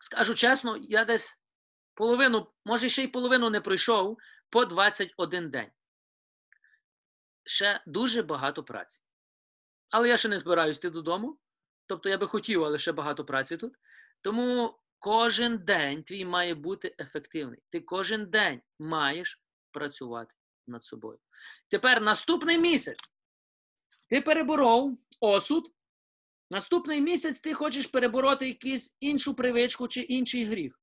Скажу 0.00 0.34
чесно, 0.34 0.76
я 0.76 1.04
десь 1.04 1.40
половину, 1.94 2.52
може 2.64 2.88
ще 2.88 3.02
й 3.02 3.08
половину 3.08 3.50
не 3.50 3.60
пройшов 3.60 4.18
по 4.50 4.64
21 4.64 5.50
день. 5.50 5.70
Ще 7.44 7.82
дуже 7.86 8.22
багато 8.22 8.64
праці. 8.64 9.00
Але 9.90 10.08
я 10.08 10.16
ще 10.16 10.28
не 10.28 10.38
збираюсь 10.38 10.78
йти 10.78 10.90
додому. 10.90 11.38
Тобто 11.86 12.08
я 12.08 12.18
би 12.18 12.26
хотів, 12.26 12.64
але 12.64 12.78
ще 12.78 12.92
багато 12.92 13.24
праці 13.24 13.56
тут. 13.56 13.74
Тому 14.20 14.78
кожен 15.02 15.58
день 15.58 16.02
твій 16.02 16.24
має 16.24 16.54
бути 16.54 16.94
ефективний. 16.98 17.58
Ти 17.70 17.80
кожен 17.80 18.26
день 18.26 18.60
маєш 18.78 19.42
працювати 19.72 20.34
над 20.66 20.84
собою. 20.84 21.18
Тепер 21.68 22.02
наступний 22.02 22.58
місяць. 22.58 22.98
Ти 24.08 24.20
переборов 24.20 24.98
осуд. 25.20 25.72
Наступний 26.50 27.00
місяць 27.00 27.40
ти 27.40 27.54
хочеш 27.54 27.86
перебороти 27.86 28.48
якусь 28.48 28.96
іншу 29.00 29.34
привичку 29.34 29.88
чи 29.88 30.00
інший 30.00 30.44
гріх. 30.44 30.80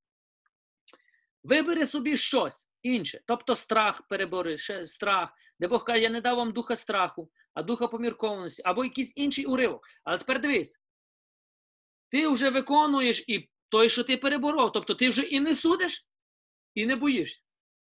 Вибери 1.44 1.86
собі 1.86 2.18
щось 2.18 2.68
інше. 2.82 3.22
Тобто 3.26 3.56
страх 3.56 4.02
перебори, 4.08 4.58
ще 4.58 4.86
страх, 4.86 5.30
де 5.60 5.68
Бог 5.68 5.86
каже, 5.86 6.02
я 6.02 6.10
не 6.10 6.22
дав 6.22 6.38
вам 6.38 6.52
духа 6.52 6.76
страху, 6.76 7.32
а 7.54 7.64
духа 7.64 7.88
поміркованості, 7.88 8.62
або 8.66 8.84
якийсь 8.84 9.18
інший 9.18 9.46
уривок. 9.46 9.88
Але 10.04 10.18
тепер 10.18 10.42
дивись, 10.42 10.74
ти 12.10 12.28
вже 12.28 12.50
виконуєш 12.50 13.24
і 13.28 13.50
той, 13.70 13.90
що 13.90 14.04
ти 14.04 14.18
переборов. 14.18 14.72
Тобто 14.72 14.96
ти 14.96 15.10
вже 15.10 15.22
і 15.22 15.40
не 15.40 15.56
судиш, 15.56 16.08
і 16.76 16.86
не 16.86 16.96
боїшся. 16.96 17.44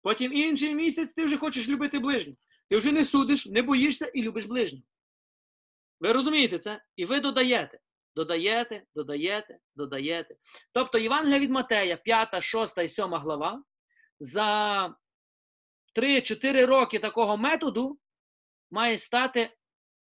Потім 0.02 0.32
інший 0.32 0.74
місяць 0.74 1.12
ти 1.12 1.24
вже 1.24 1.36
хочеш 1.36 1.68
любити 1.68 1.98
ближнього. 1.98 2.38
Ти 2.68 2.76
вже 2.76 2.92
не 2.92 3.04
судиш, 3.04 3.46
не 3.46 3.62
боїшся 3.62 4.06
і 4.06 4.22
любиш 4.22 4.44
ближнього. 4.44 4.84
Ви 6.00 6.12
розумієте 6.12 6.58
це? 6.58 6.82
І 6.96 7.04
ви 7.04 7.20
додаєте. 7.20 7.78
Додаєте, 8.14 8.82
додаєте, 8.94 9.58
додаєте. 9.74 10.36
Тобто 10.72 10.98
Євангелія 10.98 11.38
від 11.38 11.50
Матея, 11.50 11.96
5, 11.96 12.42
6 12.42 12.78
і 12.78 12.88
7 12.88 13.14
глава, 13.14 13.62
за 14.20 14.94
3-4 15.96 16.66
роки 16.66 16.98
такого 16.98 17.36
методу 17.36 17.98
має 18.70 18.98
стати 18.98 19.50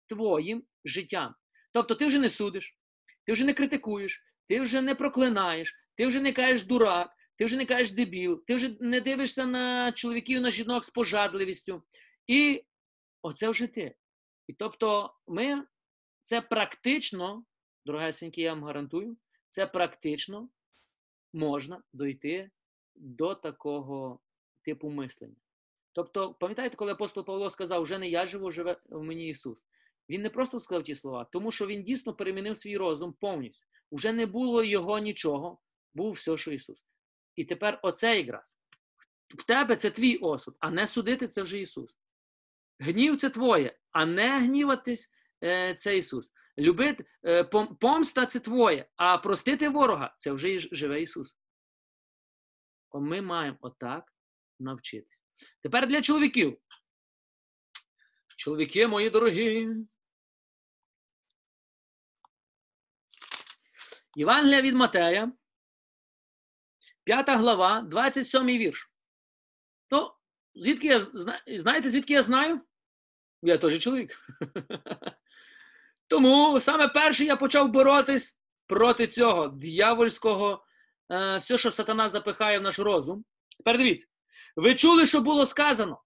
твоїм 0.08 0.64
життям. 0.86 1.36
Тобто 1.74 1.96
ти 1.96 2.08
вже 2.08 2.20
не 2.20 2.30
судиш, 2.30 2.78
ти 3.26 3.34
вже 3.34 3.46
не 3.46 3.54
критикуєш, 3.54 4.24
ти 4.48 4.62
вже 4.62 4.82
не 4.82 4.96
проклинаєш, 4.96 5.76
ти 5.96 6.08
вже 6.08 6.22
не 6.22 6.32
кажеш 6.32 6.64
дурак, 6.64 7.10
ти 7.36 7.46
вже 7.46 7.58
не 7.58 7.66
кажеш 7.66 7.92
дебіл, 7.92 8.44
ти 8.48 8.56
вже 8.56 8.78
не 8.80 9.02
дивишся 9.02 9.46
на 9.46 9.92
чоловіків, 9.92 10.42
на 10.42 10.52
жінок 10.52 10.86
з 10.86 10.90
пожадливістю. 10.90 11.84
І 12.28 12.64
оце 13.22 13.50
вже 13.50 13.68
ти. 13.68 13.96
І 14.48 14.54
тобто 14.54 15.14
ми 15.28 15.64
це 16.24 16.42
практично, 16.42 17.44
дорогесенькі, 17.86 18.42
я 18.42 18.54
вам 18.54 18.64
гарантую, 18.64 19.18
це 19.50 19.68
практично 19.68 20.50
можна 21.34 21.84
дойти 21.94 22.50
до 22.96 23.36
такого 23.36 24.20
типу 24.62 24.90
мислення. 24.90 25.36
Тобто, 25.94 26.34
пам'ятаєте, 26.34 26.76
коли 26.76 26.92
апостол 26.92 27.26
Павло 27.26 27.50
сказав, 27.50 27.82
вже 27.82 27.98
не 27.98 28.10
я 28.10 28.26
живу, 28.26 28.52
живе 28.52 28.78
в 28.90 29.04
мені 29.04 29.30
Ісус. 29.30 29.66
Він 30.10 30.22
не 30.22 30.30
просто 30.30 30.60
сказав 30.60 30.84
ті 30.84 30.96
слова, 30.96 31.28
тому 31.32 31.52
що 31.52 31.68
він 31.68 31.84
дійсно 31.84 32.14
перемінив 32.14 32.58
свій 32.58 32.78
розум 32.78 33.14
повністю. 33.14 33.67
Уже 33.90 34.14
не 34.14 34.26
було 34.26 34.64
його 34.64 35.00
нічого, 35.00 35.62
був 35.94 36.12
все, 36.12 36.38
що 36.38 36.52
Ісус. 36.52 36.86
І 37.36 37.46
тепер 37.46 37.80
оце 37.84 38.18
якраз. 38.18 38.58
В 39.30 39.44
тебе 39.44 39.76
це 39.76 39.90
твій 39.90 40.18
осуд, 40.18 40.56
а 40.60 40.70
не 40.70 40.88
судити 40.88 41.28
це 41.28 41.42
вже 41.42 41.60
Ісус. 41.60 41.96
Гнів 42.80 43.18
це 43.18 43.30
твоє, 43.30 43.80
а 43.92 44.06
не 44.06 44.40
гніватись 44.40 45.12
е, 45.44 45.76
це 45.76 45.98
Ісус. 45.98 46.32
Любити, 46.58 47.06
е, 47.26 47.44
пом, 47.44 47.76
помста 47.76 48.26
це 48.26 48.40
твоє, 48.40 48.90
а 48.96 49.18
простити 49.18 49.70
ворога 49.70 50.14
це 50.18 50.32
вже 50.32 50.60
живе 50.60 51.02
Ісус. 51.02 51.38
О, 52.90 53.00
Ми 53.00 53.22
маємо 53.22 53.58
отак 53.62 54.14
навчитись. 54.60 55.20
Тепер 55.64 55.88
для 55.88 56.02
чоловіків. 56.02 56.58
Чоловіки 58.38 58.88
мої 58.88 59.10
дорогі. 59.10 59.68
Євангелія 64.18 64.62
від 64.62 64.74
Матея, 64.76 65.32
5 67.04 67.30
глава, 67.30 67.82
27 67.82 68.48
вірш. 68.48 68.92
То 69.88 70.18
звідки 70.56 70.88
я 70.88 71.00
зна- 71.00 71.42
знаєте, 71.48 71.90
звідки 71.90 72.14
я 72.14 72.24
знаю? 72.24 72.62
Я 73.42 73.58
теж 73.58 73.80
чоловік. 73.80 74.28
Тому 76.08 76.60
саме 76.60 76.88
перше 76.88 77.26
я 77.26 77.36
почав 77.36 77.70
боротись 77.70 78.40
проти 78.68 79.08
цього 79.08 79.48
дьявольського, 79.48 80.66
е, 81.12 81.38
все, 81.38 81.58
що 81.58 81.72
сатана 81.72 82.10
запихає 82.10 82.60
в 82.60 82.62
наш 82.62 82.80
розум. 82.80 83.26
Тепер 83.58 83.78
дивіться, 83.78 84.08
ви 84.56 84.76
чули, 84.76 85.06
що 85.06 85.22
було 85.22 85.46
сказано? 85.46 86.02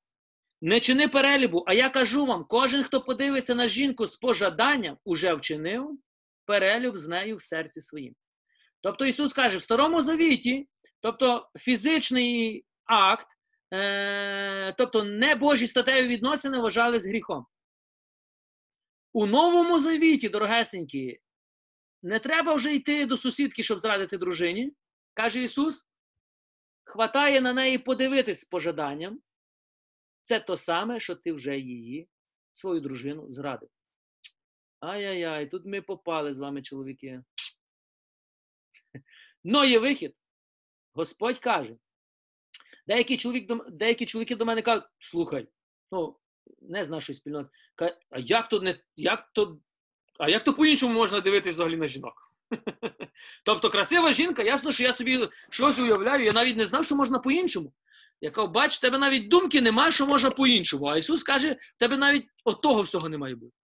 Не 0.62 0.80
чини 0.80 1.08
перелібу, 1.08 1.64
а 1.68 1.74
я 1.74 1.90
кажу 1.90 2.26
вам, 2.26 2.46
кожен, 2.50 2.84
хто 2.84 3.02
подивиться 3.02 3.56
на 3.56 3.68
жінку 3.68 4.08
з 4.08 4.18
пожаданням, 4.18 4.98
уже 5.06 5.34
вчинив 5.34 6.00
перелюб 6.52 6.98
з 6.98 7.08
нею 7.08 7.36
в 7.36 7.42
серці 7.42 7.82
своїм. 7.82 8.16
Тобто 8.82 9.06
Ісус 9.06 9.34
каже, 9.34 9.58
в 9.58 9.62
Старому 9.62 10.02
Завіті, 10.02 10.68
тобто 11.00 11.50
фізичний 11.60 12.66
акт, 12.86 13.28
е, 13.74 14.74
тобто 14.78 15.04
не 15.04 15.36
Божі 15.36 15.68
статеві 15.68 16.08
відносини 16.08 16.60
вважались 16.60 17.06
гріхом. 17.06 17.46
У 19.14 19.26
Новому 19.26 19.80
Завіті, 19.80 20.30
дорогесенькі, 20.30 21.20
не 22.04 22.20
треба 22.20 22.54
вже 22.54 22.76
йти 22.76 23.06
до 23.06 23.18
сусідки, 23.18 23.64
щоб 23.64 23.80
зрадити 23.80 24.18
дружині. 24.18 24.74
Каже 25.14 25.44
Ісус, 25.44 25.86
хватає 26.84 27.42
на 27.42 27.54
неї 27.54 27.78
подивитись 27.78 28.40
з 28.40 28.46
пожаданням. 28.46 29.20
Це 30.22 30.40
то 30.40 30.58
саме, 30.58 31.00
що 31.00 31.16
ти 31.16 31.34
вже 31.34 31.58
її, 31.58 32.10
свою 32.54 32.82
дружину, 32.82 33.32
зрадив. 33.32 33.70
Ай-яй-яй, 34.82 35.50
тут 35.50 35.66
ми 35.66 35.82
попали 35.82 36.34
з 36.34 36.40
вами, 36.40 36.62
чоловіки. 36.62 37.24
Но 39.44 39.66
є 39.66 39.80
вихід. 39.80 40.16
Господь 40.94 41.40
каже. 41.40 41.76
Деякі, 42.88 43.18
чоловік, 43.18 43.70
деякі 43.70 44.06
чоловіки 44.06 44.36
до 44.36 44.46
мене 44.46 44.62
кажуть, 44.62 44.84
слухай, 45.00 45.48
ну, 45.92 46.18
не 46.62 46.84
з 46.84 46.90
нашої 46.90 47.16
спільноти, 47.16 47.50
кажуть, 47.76 47.98
а 48.10 48.20
як 48.20 48.50
то 48.50 48.60
не, 48.60 48.76
як 48.96 49.30
то, 49.34 49.60
а 50.20 50.30
як 50.30 50.44
то 50.44 50.54
по-іншому 50.54 50.94
можна 50.94 51.20
дивитися 51.20 51.54
взагалі 51.54 51.78
на 51.78 51.88
жінок? 51.88 52.34
тобто 53.46 53.70
красива 53.70 54.12
жінка, 54.12 54.44
ясно, 54.44 54.72
що 54.72 54.84
я 54.84 54.94
собі 54.94 55.30
щось 55.50 55.80
уявляю, 55.80 56.26
я 56.26 56.32
навіть 56.32 56.58
не 56.58 56.66
знав, 56.66 56.86
що 56.86 56.96
можна 56.96 57.20
по-іншому. 57.20 57.74
Я 58.22 58.32
кажу, 58.32 58.48
бач, 58.48 58.78
в 58.78 58.82
тебе 58.82 58.98
навіть 58.98 59.28
думки 59.28 59.62
немає, 59.62 59.92
що 59.92 60.08
можна 60.08 60.32
по-іншому. 60.32 60.86
А 60.86 60.98
Ісус 60.98 61.24
каже, 61.24 61.54
в 61.54 61.78
тебе 61.78 61.98
навіть 61.98 62.28
от 62.44 62.62
того 62.62 62.82
всього 62.82 63.10
не 63.10 63.18
має 63.18 63.36
бути. 63.36 63.61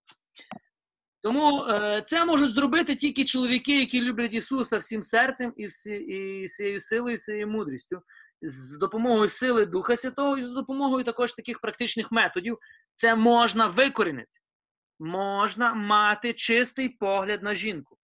Тому 1.28 1.64
е, 1.64 2.02
це 2.02 2.26
можуть 2.26 2.52
зробити 2.52 2.96
тільки 2.96 3.26
чоловіки, 3.26 3.80
які 3.80 4.02
люблять 4.02 4.34
Ісуса 4.34 4.78
всім 4.78 5.02
серцем 5.02 5.54
і, 5.58 5.68
всі, 5.68 5.94
і 5.94 6.46
всією 6.46 6.80
силою, 6.80 7.14
і 7.14 7.18
всією 7.18 7.48
мудрістю, 7.48 8.02
з 8.42 8.78
допомогою 8.78 9.30
сили 9.30 9.66
Духа 9.66 9.96
Святого 9.96 10.38
і 10.38 10.46
з 10.46 10.50
допомогою 10.50 11.04
також 11.04 11.34
таких 11.34 11.60
практичних 11.60 12.12
методів. 12.12 12.58
Це 12.96 13.16
можна 13.16 13.68
викорінити. 13.68 14.32
Можна 15.00 15.74
мати 15.74 16.34
чистий 16.34 16.90
погляд 16.90 17.44
на 17.44 17.56
жінку. 17.56 17.98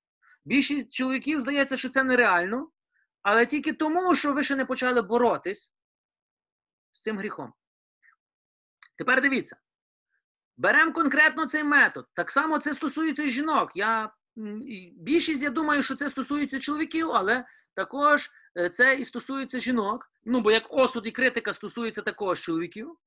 Більшість 0.46 0.94
чоловіків 0.94 1.40
здається, 1.40 1.78
що 1.78 1.90
це 1.90 2.04
нереально, 2.04 2.70
але 3.22 3.46
тільки 3.46 3.74
тому, 3.74 4.16
що 4.16 4.34
ви 4.34 4.44
ще 4.44 4.56
не 4.56 4.66
почали 4.66 5.02
боротись 5.02 5.74
з 6.94 7.02
цим 7.02 7.18
гріхом. 7.18 7.54
Тепер 8.98 9.22
дивіться. 9.22 9.56
Беремо 10.58 10.94
конкретно 10.94 11.48
цей 11.48 11.64
метод. 11.64 12.08
Так 12.14 12.32
само 12.32 12.60
це 12.60 12.74
стосується 12.74 13.28
жінок. 13.28 13.72
Я, 13.76 14.14
більшість, 14.98 15.44
я 15.44 15.50
думаю, 15.50 15.84
що 15.84 15.96
це 15.96 16.10
стосується 16.10 16.60
чоловіків, 16.60 17.12
але 17.12 17.46
також 17.74 18.30
е, 18.58 18.70
це 18.70 18.96
і 18.96 19.06
стосується 19.06 19.60
жінок. 19.60 20.12
Ну, 20.24 20.42
бо 20.42 20.52
як 20.52 20.64
осуд 20.70 21.08
і 21.08 21.12
критика 21.12 21.54
стосується 21.54 22.02
також 22.02 22.42
чоловіків. 22.42 22.98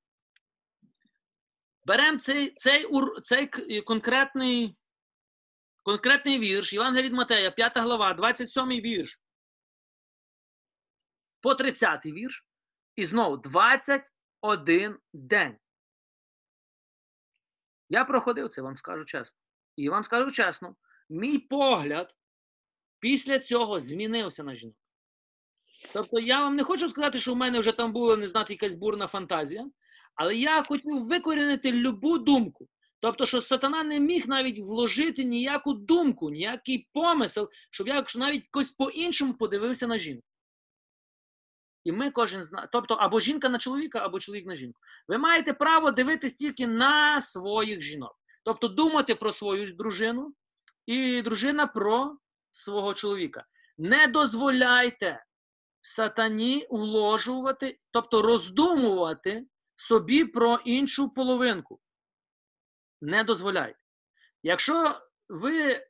Беремо 1.85 2.19
цей, 2.19 2.55
цей, 2.57 2.87
цей 3.23 3.47
конкретний, 3.83 4.77
конкретний 5.83 6.39
вірш 6.39 6.73
Євангелія 6.73 7.09
від 7.09 7.13
Матея, 7.13 7.51
5 7.51 7.79
глава, 7.79 8.15
27 8.15 8.69
вірш. 8.69 9.21
По 11.41 11.55
30 11.55 12.07
вірш. 12.07 12.47
І 12.97 13.05
знову 13.05 13.37
21 13.37 14.99
день. 15.13 15.57
Я 17.89 18.05
проходив 18.05 18.49
це, 18.49 18.63
вам 18.63 18.77
скажу 18.77 19.05
чесно. 19.05 19.37
І 19.77 19.89
вам 19.89 20.05
скажу 20.05 20.31
чесно, 20.31 20.77
мій 21.09 21.39
погляд 21.39 22.15
після 23.01 23.39
цього 23.39 23.81
змінився 23.81 24.45
на 24.45 24.55
жінок. 24.55 24.77
Тобто, 25.93 26.21
я 26.21 26.41
вам 26.41 26.57
не 26.57 26.65
хочу 26.65 26.89
сказати, 26.89 27.19
що 27.19 27.35
в 27.35 27.37
мене 27.37 27.59
вже 27.59 27.73
там 27.73 27.93
була 27.93 28.17
не 28.17 28.27
знати 28.27 28.53
якась 28.53 28.75
бурна 28.75 29.07
фантазія, 29.07 29.71
але 30.15 30.37
я 30.37 30.63
хотів 30.63 31.07
викорінити 31.07 31.73
любу 31.73 32.19
думку. 32.19 32.69
Тобто, 33.01 33.27
що 33.27 33.41
сатана 33.41 33.83
не 33.83 34.01
міг 34.01 34.29
навіть 34.29 34.59
вложити 34.59 35.25
ніяку 35.25 35.75
думку, 35.75 36.31
ніякий 36.31 36.89
помисел, 36.93 37.51
щоб 37.71 37.89
я 37.89 38.05
навіть 38.17 38.45
якось 38.45 38.71
по-іншому 38.71 39.35
подивився 39.35 39.87
на 39.87 39.99
жінку. 39.99 40.27
І 41.87 41.93
ми 41.93 42.11
кожен 42.11 42.45
знає, 42.45 42.69
тобто 42.73 42.95
або 42.95 43.21
жінка 43.21 43.49
на 43.49 43.59
чоловіка, 43.59 43.99
або 43.99 44.21
чоловік 44.21 44.47
на 44.47 44.55
жінку. 44.55 44.81
Ви 45.09 45.19
маєте 45.19 45.53
право 45.53 45.91
дивитись 45.91 46.35
тільки 46.35 46.67
на 46.67 47.21
своїх 47.21 47.81
жінок. 47.81 48.17
Тобто 48.45 48.69
думати 48.69 49.15
про 49.15 49.33
свою 49.33 49.73
дружину 49.73 50.35
і 50.87 51.23
дружина 51.23 51.67
про 51.67 52.19
свого 52.51 52.95
чоловіка. 52.95 53.45
Не 53.79 54.07
дозволяйте 54.07 55.25
сатані 55.81 56.67
вложувати, 56.71 57.79
тобто 57.91 58.23
роздумувати 58.23 59.47
собі 59.77 60.25
про 60.25 60.59
іншу 60.65 61.11
половинку. 61.11 61.81
Не 63.01 63.25
дозволяйте. 63.25 63.79
Якщо 64.43 65.01
ви, 65.29 65.87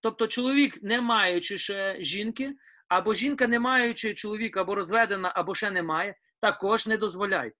тобто 0.00 0.26
чоловік, 0.26 0.82
не 0.82 1.00
маючи 1.00 1.58
ще 1.58 1.96
жінки, 2.00 2.54
або 2.88 3.14
жінка, 3.14 3.46
не 3.46 3.58
маючи 3.58 4.14
чоловіка, 4.14 4.60
або 4.60 4.74
розведена, 4.74 5.32
або 5.34 5.54
ще 5.54 5.70
не 5.70 5.82
має, 5.82 6.14
також 6.40 6.86
не 6.86 6.96
дозволяйте. 6.96 7.56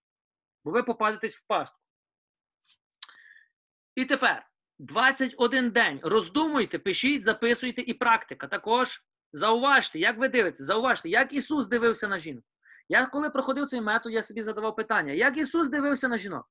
Бо 0.64 0.70
ви 0.70 0.82
попадетесь 0.82 1.36
в 1.36 1.46
пастку. 1.46 1.78
І 3.94 4.04
тепер 4.04 4.46
21 4.78 5.70
день. 5.70 6.00
Роздумуйте, 6.02 6.78
пишіть, 6.78 7.22
записуйте 7.22 7.80
і 7.82 7.94
практика. 7.94 8.46
Також 8.46 9.02
зауважте, 9.32 9.98
як 9.98 10.18
ви 10.18 10.28
дивитесь, 10.28 10.66
зауважте, 10.66 11.08
як 11.08 11.32
Ісус 11.32 11.68
дивився 11.68 12.08
на 12.08 12.18
жінку. 12.18 12.44
Я 12.88 13.06
коли 13.06 13.30
проходив 13.30 13.66
цей 13.66 13.80
метод, 13.80 14.12
я 14.12 14.22
собі 14.22 14.42
задавав 14.42 14.76
питання, 14.76 15.12
як 15.12 15.36
Ісус 15.36 15.68
дивився 15.68 16.08
на 16.08 16.18
жінок? 16.18 16.46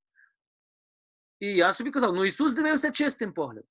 І 1.39 1.55
я 1.55 1.73
собі 1.73 1.91
казав, 1.91 2.15
ну 2.15 2.25
Ісус 2.25 2.53
дивився 2.53 2.91
чистим 2.91 3.33
поглядом. 3.33 3.69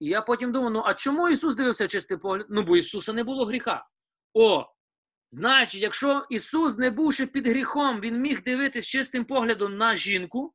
І 0.00 0.06
я 0.06 0.22
потім 0.22 0.52
думав, 0.52 0.70
ну 0.70 0.82
а 0.86 0.94
чому 0.94 1.28
Ісус 1.28 1.54
дивився 1.54 1.88
чистим 1.88 2.18
поглядом? 2.18 2.46
Ну, 2.50 2.62
бо 2.62 2.76
Ісуса 2.76 3.12
не 3.12 3.24
було 3.24 3.44
гріха. 3.44 3.86
О, 4.34 4.66
значить, 5.30 5.80
якщо 5.80 6.26
Ісус, 6.30 6.78
не 6.78 6.90
бувши 6.90 7.26
під 7.26 7.46
гріхом, 7.46 8.00
Він 8.00 8.20
міг 8.20 8.42
дивитись 8.42 8.86
чистим 8.86 9.24
поглядом 9.24 9.76
на 9.76 9.96
жінку, 9.96 10.54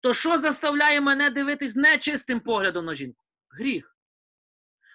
то 0.00 0.14
що 0.14 0.38
заставляє 0.38 1.00
мене 1.00 1.30
дивитись 1.30 1.76
нечистим 1.76 2.40
поглядом 2.40 2.84
на 2.84 2.94
жінку? 2.94 3.24
Гріх. 3.50 3.96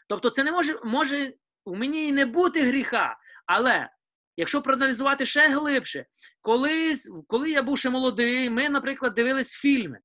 Тобто, 0.10 0.30
це 0.30 0.44
не 0.44 0.52
може, 0.52 0.80
може 0.84 1.34
у 1.66 1.76
мені 1.76 2.08
і 2.08 2.12
не 2.12 2.26
бути 2.26 2.64
гріха, 2.64 3.18
але 3.46 3.90
якщо 4.38 4.62
проаналізувати 4.62 5.26
ще 5.26 5.50
глибше, 5.50 6.06
колись, 6.42 7.12
коли 7.28 7.50
я 7.50 7.64
був 7.64 7.78
ще 7.78 7.90
молодий, 7.90 8.50
ми, 8.50 8.70
наприклад, 8.70 9.14
дивились 9.14 9.54
фільми. 9.54 10.00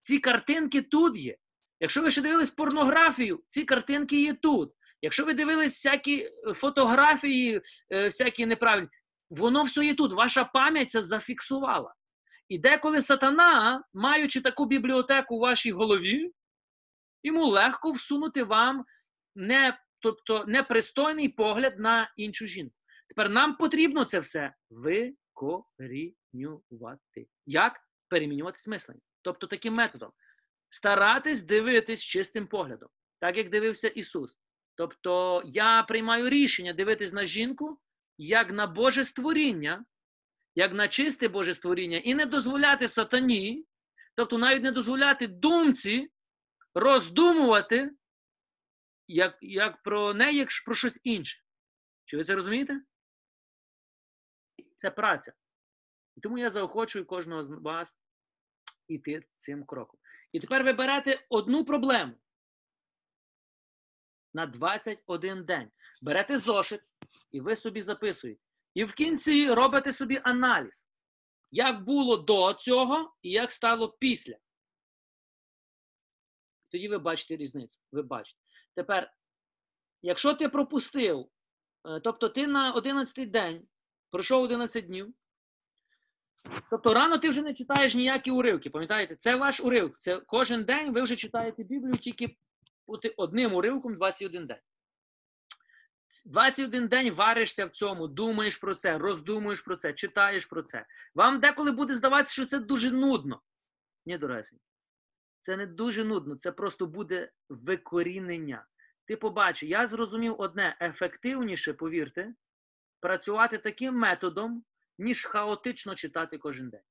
Ці 0.00 0.18
картинки 0.18 0.82
тут 0.82 1.16
є. 1.16 1.36
Якщо 1.80 2.02
ви 2.02 2.10
ще 2.10 2.22
дивились 2.22 2.50
порнографію, 2.50 3.42
ці 3.48 3.64
картинки 3.64 4.22
є 4.22 4.34
тут. 4.34 4.72
Якщо 5.02 5.24
ви 5.24 5.34
дивились 5.34 5.72
всякі 5.72 6.22
е, 6.22 6.54
фотографії, 6.54 7.60
е, 7.90 8.04
всякі 8.04 8.46
неправильні, 8.46 8.88
воно 9.30 9.62
все 9.62 9.86
є 9.86 9.94
тут. 9.94 10.12
Ваша 10.12 10.44
пам'ять 10.44 10.90
це 10.90 11.02
зафіксувала. 11.02 11.94
І 12.48 12.58
деколи 12.58 13.02
сатана, 13.02 13.84
маючи 13.94 14.40
таку 14.40 14.66
бібліотеку 14.66 15.36
у 15.36 15.38
вашій 15.38 15.72
голові, 15.72 16.32
йому 17.22 17.46
легко 17.46 17.92
всунути 17.92 18.44
вам 18.44 18.84
не, 19.34 19.78
тобто, 20.00 20.44
непристойний 20.46 21.28
погляд 21.28 21.78
на 21.78 22.12
іншу 22.16 22.46
жінку. 22.46 22.76
Тепер 23.08 23.30
нам 23.30 23.56
потрібно 23.56 24.04
це 24.04 24.20
все 24.20 24.54
викорінювати. 24.70 27.28
Як 27.46 27.80
перемінювати 28.08 28.58
смислення? 28.58 29.00
Тобто 29.22 29.46
таким 29.46 29.74
методом. 29.74 30.12
Старатись 30.70 31.42
дивитись 31.42 32.04
чистим 32.04 32.46
поглядом, 32.46 32.88
так 33.20 33.36
як 33.36 33.50
дивився 33.50 33.88
Ісус. 33.88 34.36
Тобто 34.76 35.42
я 35.46 35.82
приймаю 35.82 36.28
рішення 36.28 36.72
дивитись 36.72 37.12
на 37.12 37.24
жінку 37.24 37.80
як 38.18 38.52
на 38.52 38.66
Боже 38.66 39.04
створіння, 39.04 39.84
як 40.54 40.72
на 40.72 40.88
чисте 40.88 41.28
Боже 41.28 41.54
створіння, 41.54 41.98
і 41.98 42.14
не 42.14 42.26
дозволяти 42.26 42.88
сатані, 42.88 43.66
тобто 44.14 44.38
навіть 44.38 44.62
не 44.62 44.72
дозволяти 44.72 45.26
думці 45.26 46.10
роздумувати 46.74 47.90
як, 49.08 49.38
як 49.40 49.82
про 49.82 50.14
неї, 50.14 50.38
як 50.38 50.48
про 50.64 50.74
щось 50.74 51.00
інше. 51.04 51.42
Чи 52.04 52.16
ви 52.16 52.24
це 52.24 52.34
розумієте? 52.34 52.80
Це 54.74 54.90
праця. 54.90 55.32
І 56.16 56.20
тому 56.20 56.38
я 56.38 56.50
заохочую 56.50 57.06
кожного 57.06 57.44
з 57.44 57.50
вас 57.50 57.96
іти 58.88 59.22
цим 59.36 59.64
кроком. 59.64 60.00
І 60.32 60.40
тепер 60.40 60.64
ви 60.64 60.72
берете 60.72 61.26
одну 61.28 61.64
проблему 61.64 62.14
на 64.36 64.46
21 64.46 65.44
день. 65.44 65.70
Берете 66.02 66.38
зошит, 66.38 66.80
і 67.32 67.40
ви 67.40 67.56
собі 67.56 67.80
записуєте. 67.80 68.40
І 68.74 68.84
в 68.84 68.94
кінці 68.94 69.50
робите 69.50 69.92
собі 69.92 70.20
аналіз. 70.24 70.86
як 71.50 71.84
було 71.84 72.16
до 72.16 72.54
цього 72.54 73.14
і 73.22 73.30
як 73.30 73.52
стало 73.52 73.88
після. 73.88 74.36
Тоді 76.70 76.88
ви 76.88 76.98
бачите 76.98 77.36
різницю. 77.36 77.78
Ви 77.92 78.02
бачите. 78.02 78.40
Тепер, 78.74 79.12
якщо 80.02 80.34
ти 80.34 80.48
пропустив, 80.48 81.28
е, 81.84 82.00
тобто 82.00 82.28
ти 82.28 82.46
на 82.46 82.72
11 82.72 83.30
день 83.30 83.68
пройшов 84.10 84.42
11 84.42 84.86
днів, 84.86 85.14
тобто 86.70 86.94
рано 86.94 87.18
ти 87.18 87.28
вже 87.28 87.42
не 87.42 87.54
читаєш 87.54 87.94
ніякі 87.94 88.30
уривки. 88.30 88.70
Пам'ятаєте, 88.70 89.16
це 89.16 89.36
ваш 89.36 89.60
уривок. 89.60 89.98
Це 89.98 90.20
кожен 90.20 90.64
день 90.64 90.92
ви 90.92 91.02
вже 91.02 91.16
читаєте 91.16 91.64
Біблію 91.64 91.94
тільки 91.94 92.36
бути 92.86 93.14
одним 93.16 93.54
уривком 93.54 93.94
21 93.94 94.46
день. 94.46 94.60
21 96.26 96.88
день 96.88 97.14
варишся 97.14 97.66
в 97.66 97.70
цьому, 97.70 98.08
думаєш 98.08 98.56
про 98.56 98.74
це, 98.74 98.98
роздумуєш 98.98 99.60
про 99.60 99.76
це, 99.76 99.92
читаєш 99.92 100.46
про 100.46 100.62
це. 100.62 100.86
Вам 101.14 101.40
деколи 101.40 101.72
буде 101.72 101.94
здаватися, 101.94 102.32
що 102.32 102.46
це 102.46 102.58
дуже 102.58 102.90
нудно. 102.90 103.42
Ні, 104.06 104.18
дорогесенькі. 104.18 104.64
Це 105.40 105.56
не 105.56 105.66
дуже 105.66 106.04
нудно, 106.04 106.36
це 106.36 106.52
просто 106.52 106.86
буде 106.86 107.32
викорінення. 107.48 108.66
Ти 109.04 109.16
побачиш, 109.16 109.68
я 109.68 109.86
зрозумів 109.86 110.40
одне: 110.40 110.76
ефективніше, 110.80 111.72
повірте, 111.72 112.34
працювати 113.00 113.58
таким 113.58 113.94
методом, 113.94 114.64
ніж 114.98 115.24
хаотично 115.24 115.94
читати 115.94 116.38
кожен 116.38 116.70
день. 116.70 116.82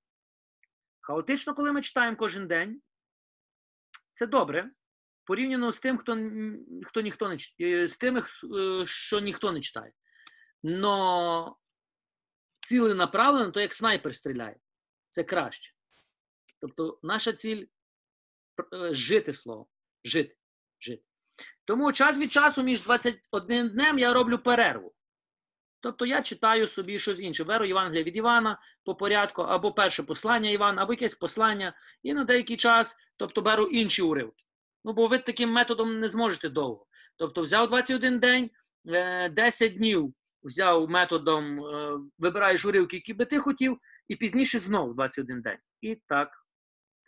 Хаотично, 1.01 1.53
коли 1.53 1.71
ми 1.71 1.81
читаємо 1.81 2.17
кожен 2.17 2.47
день, 2.47 2.81
це 4.13 4.27
добре. 4.27 4.71
Порівняно 5.25 5.71
з 5.71 5.79
тим, 5.79 5.97
хто, 5.97 6.17
хто 6.85 7.01
ніхто 7.01 7.29
не 7.29 7.37
читає, 7.37 7.87
з 7.87 7.97
тими, 7.97 8.23
е, 8.57 8.85
що 8.85 9.19
ніхто 9.19 9.51
не 9.51 9.61
читає. 9.61 9.91
Но 10.63 11.57
ціленаправлено, 12.59 13.51
то 13.51 13.61
як 13.61 13.73
снайпер 13.73 14.15
стріляє. 14.15 14.55
Це 15.09 15.23
краще. 15.23 15.73
Тобто, 16.61 16.99
наша 17.03 17.33
ціль 17.33 17.65
е, 18.73 18.93
жити 18.93 19.33
слово. 19.33 19.67
Жити. 20.03 20.35
Жити. 20.79 21.03
Тому 21.65 21.93
час 21.93 22.17
від 22.17 22.31
часу 22.31 22.63
між 22.63 22.81
21 22.81 23.69
днем 23.69 23.99
я 23.99 24.13
роблю 24.13 24.39
перерву. 24.39 24.93
Тобто 25.79 26.05
я 26.05 26.21
читаю 26.21 26.67
собі 26.67 26.99
щось 26.99 27.19
інше. 27.19 27.43
Беру 27.43 27.65
Євангелія 27.65 28.03
від 28.03 28.15
Івана 28.15 28.59
по 28.83 28.95
порядку, 28.95 29.41
або 29.41 29.71
перше 29.71 30.03
послання 30.03 30.49
Івана, 30.49 30.83
або 30.83 30.93
якесь 30.93 31.15
послання, 31.15 31.73
і 32.03 32.13
на 32.13 32.23
деякий 32.23 32.57
час, 32.57 32.97
тобто 33.17 33.41
беру 33.41 33.65
інші 33.65 34.01
уривки. 34.01 34.44
Ну, 34.85 34.93
бо 34.93 35.07
ви 35.07 35.19
таким 35.19 35.49
методом 35.49 35.99
не 35.99 36.09
зможете 36.09 36.49
довго. 36.49 36.85
Тобто, 37.17 37.41
взяв 37.41 37.69
21 37.69 38.19
день, 38.19 38.51
е, 38.87 39.29
10 39.29 39.77
днів 39.77 40.13
взяв 40.43 40.89
методом, 40.89 41.65
е, 41.65 41.99
вибираєш 42.19 42.65
уривки, 42.65 42.95
які 42.95 43.13
би 43.13 43.25
ти 43.25 43.39
хотів, 43.39 43.77
і 44.07 44.15
пізніше 44.15 44.59
знову 44.59 44.93
21 44.93 45.41
день. 45.41 45.57
І 45.81 45.95
так. 45.95 46.45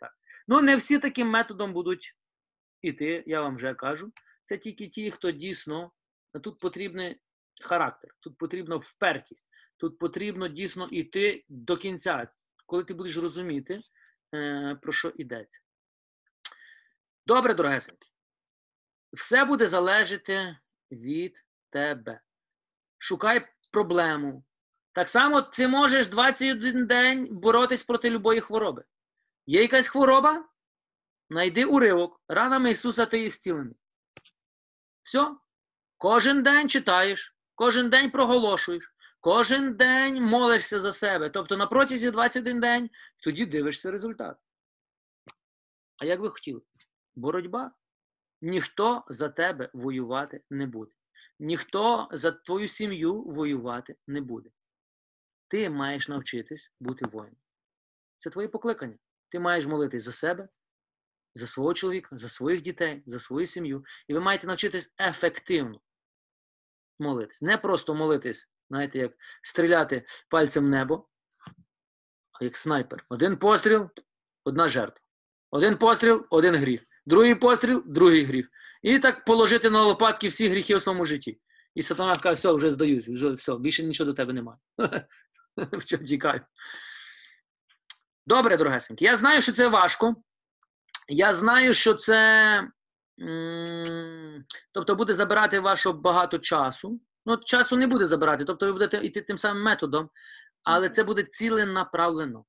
так. 0.00 0.12
Ну, 0.48 0.60
не 0.60 0.76
всі 0.76 0.98
таким 0.98 1.28
методом 1.28 1.72
будуть 1.72 2.16
іти, 2.82 3.24
я 3.26 3.42
вам 3.42 3.56
вже 3.56 3.74
кажу. 3.74 4.12
Це 4.44 4.58
тільки 4.58 4.88
ті, 4.88 5.10
хто 5.10 5.30
дійсно 5.30 5.92
тут 6.42 6.58
потрібний 6.58 7.20
характер, 7.60 8.10
тут 8.20 8.38
потрібна 8.38 8.76
впертість, 8.76 9.46
тут 9.76 9.98
потрібно 9.98 10.48
дійсно 10.48 10.88
йти 10.90 11.44
до 11.48 11.76
кінця, 11.76 12.28
коли 12.66 12.84
ти 12.84 12.94
будеш 12.94 13.16
розуміти, 13.16 13.80
е, 14.34 14.78
про 14.82 14.92
що 14.92 15.12
йдеться. 15.16 15.60
Добре, 17.28 17.54
дорогесенькі. 17.54 18.08
Все 19.12 19.44
буде 19.44 19.66
залежати 19.66 20.58
від 20.90 21.44
тебе. 21.70 22.20
Шукай 22.98 23.48
проблему. 23.70 24.44
Так 24.92 25.08
само 25.08 25.42
ти 25.42 25.68
можеш 25.68 26.06
21 26.06 26.86
день 26.86 27.28
боротись 27.30 27.82
проти 27.82 28.10
любої 28.10 28.40
хвороби. 28.40 28.84
Є 29.46 29.62
якась 29.62 29.88
хвороба? 29.88 30.48
Найди 31.30 31.64
уривок. 31.64 32.22
Ранами 32.28 32.70
Ісуса 32.70 33.06
ти 33.06 33.20
є 33.20 33.30
зцілений. 33.30 33.76
Все. 35.02 35.36
Кожен 35.96 36.42
день 36.42 36.68
читаєш, 36.68 37.36
кожен 37.54 37.90
день 37.90 38.10
проголошуєш, 38.10 38.94
кожен 39.20 39.74
день 39.76 40.22
молишся 40.22 40.80
за 40.80 40.92
себе. 40.92 41.30
Тобто 41.30 41.56
на 41.56 41.66
протязі 41.66 42.10
21 42.10 42.60
день 42.60 42.90
тоді 43.24 43.46
дивишся 43.46 43.90
результат. 43.90 44.36
А 45.96 46.04
як 46.04 46.20
ви 46.20 46.30
хотіли? 46.30 46.60
Боротьба. 47.18 47.72
Ніхто 48.40 49.04
за 49.08 49.28
тебе 49.28 49.70
воювати 49.72 50.42
не 50.50 50.66
буде. 50.66 50.92
Ніхто 51.38 52.08
за 52.12 52.32
твою 52.32 52.68
сім'ю 52.68 53.22
воювати 53.22 53.96
не 54.06 54.20
буде. 54.20 54.50
Ти 55.48 55.70
маєш 55.70 56.08
навчитись 56.08 56.72
бути 56.80 57.08
воїном. 57.08 57.40
Це 58.18 58.30
твоє 58.30 58.48
покликання. 58.48 58.98
Ти 59.28 59.40
маєш 59.40 59.66
молитись 59.66 60.02
за 60.02 60.12
себе, 60.12 60.48
за 61.34 61.46
свого 61.46 61.74
чоловіка, 61.74 62.18
за 62.18 62.28
своїх 62.28 62.62
дітей, 62.62 63.02
за 63.06 63.20
свою 63.20 63.46
сім'ю. 63.46 63.84
І 64.08 64.14
ви 64.14 64.20
маєте 64.20 64.46
навчитись 64.46 64.94
ефективно 65.00 65.80
молитись. 66.98 67.42
Не 67.42 67.58
просто 67.58 67.94
молитись, 67.94 68.48
знаєте, 68.70 68.98
як 68.98 69.12
стріляти 69.42 70.06
пальцем 70.28 70.64
в 70.64 70.68
небо, 70.68 71.08
а 72.32 72.44
як 72.44 72.56
снайпер. 72.56 73.04
Один 73.08 73.36
постріл, 73.36 73.90
одна 74.44 74.68
жертва. 74.68 75.04
Один 75.50 75.78
постріл, 75.78 76.26
один 76.30 76.56
гріх. 76.56 76.87
Другий 77.08 77.34
постріл, 77.34 77.82
другий 77.86 78.24
гріх. 78.24 78.48
І 78.82 78.98
так 78.98 79.24
положити 79.24 79.70
на 79.70 79.82
лопатки 79.82 80.28
всі 80.28 80.48
гріхи 80.48 80.76
в 80.76 80.82
своєму 80.82 81.04
житті. 81.04 81.40
І 81.74 81.82
сатана 81.82 82.14
каже, 82.14 82.34
все, 82.34 82.52
вже 82.52 82.70
здаюсь, 82.70 83.08
вже 83.08 83.30
все, 83.30 83.56
більше 83.58 83.82
нічого 83.82 84.10
до 84.10 84.14
тебе 84.14 84.32
немає. 84.32 84.58
В 85.56 85.84
чому 85.84 86.04
тікаю. 86.04 86.40
Добре, 88.26 88.56
дорогесенькі. 88.56 89.04
Я 89.04 89.16
знаю, 89.16 89.42
що 89.42 89.52
це 89.52 89.68
важко. 89.68 90.16
Я 91.08 91.32
знаю, 91.32 91.74
що 91.74 91.94
це. 91.94 92.68
Тобто 94.72 94.94
буде 94.94 95.14
забирати 95.14 95.60
вашого 95.60 95.98
багато 95.98 96.38
часу. 96.38 97.00
Ну, 97.26 97.36
часу 97.36 97.76
не 97.76 97.86
буде 97.86 98.06
забирати, 98.06 98.44
тобто 98.44 98.66
ви 98.66 98.72
будете 98.72 98.96
йти 98.96 99.20
тим 99.20 99.38
самим 99.38 99.62
методом, 99.62 100.10
але 100.62 100.90
це 100.90 101.04
буде 101.04 101.22
ціленаправлено. 101.22 102.44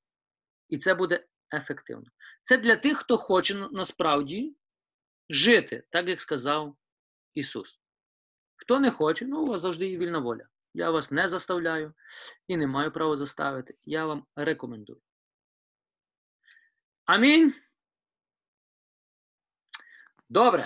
І 0.70 0.78
це 0.78 0.93
буде 0.93 1.26
ефективно. 1.54 2.06
Це 2.41 2.58
для 2.58 2.76
тих, 2.76 2.97
хто 2.97 3.18
хоче 3.18 3.56
насправді 3.72 4.56
жити, 5.30 5.84
так 5.89 6.08
як 6.08 6.22
сказав 6.22 6.78
Ісус. 7.34 7.80
Хто 8.56 8.80
не 8.80 8.91
хоче, 8.91 9.26
ну 9.26 9.41
у 9.41 9.45
вас 9.45 9.62
завжди 9.62 9.88
є 9.88 9.97
вільна 9.97 10.20
воля. 10.20 10.47
Я 10.74 10.91
вас 10.91 11.12
не 11.12 11.28
заставляю 11.28 11.93
і 12.47 12.58
не 12.58 12.68
маю 12.68 12.91
права 12.91 13.18
заставити. 13.18 13.74
Я 13.86 14.06
вам 14.06 14.26
рекомендую. 14.36 15.02
Амінь. 17.06 17.54
Добре. 20.30 20.66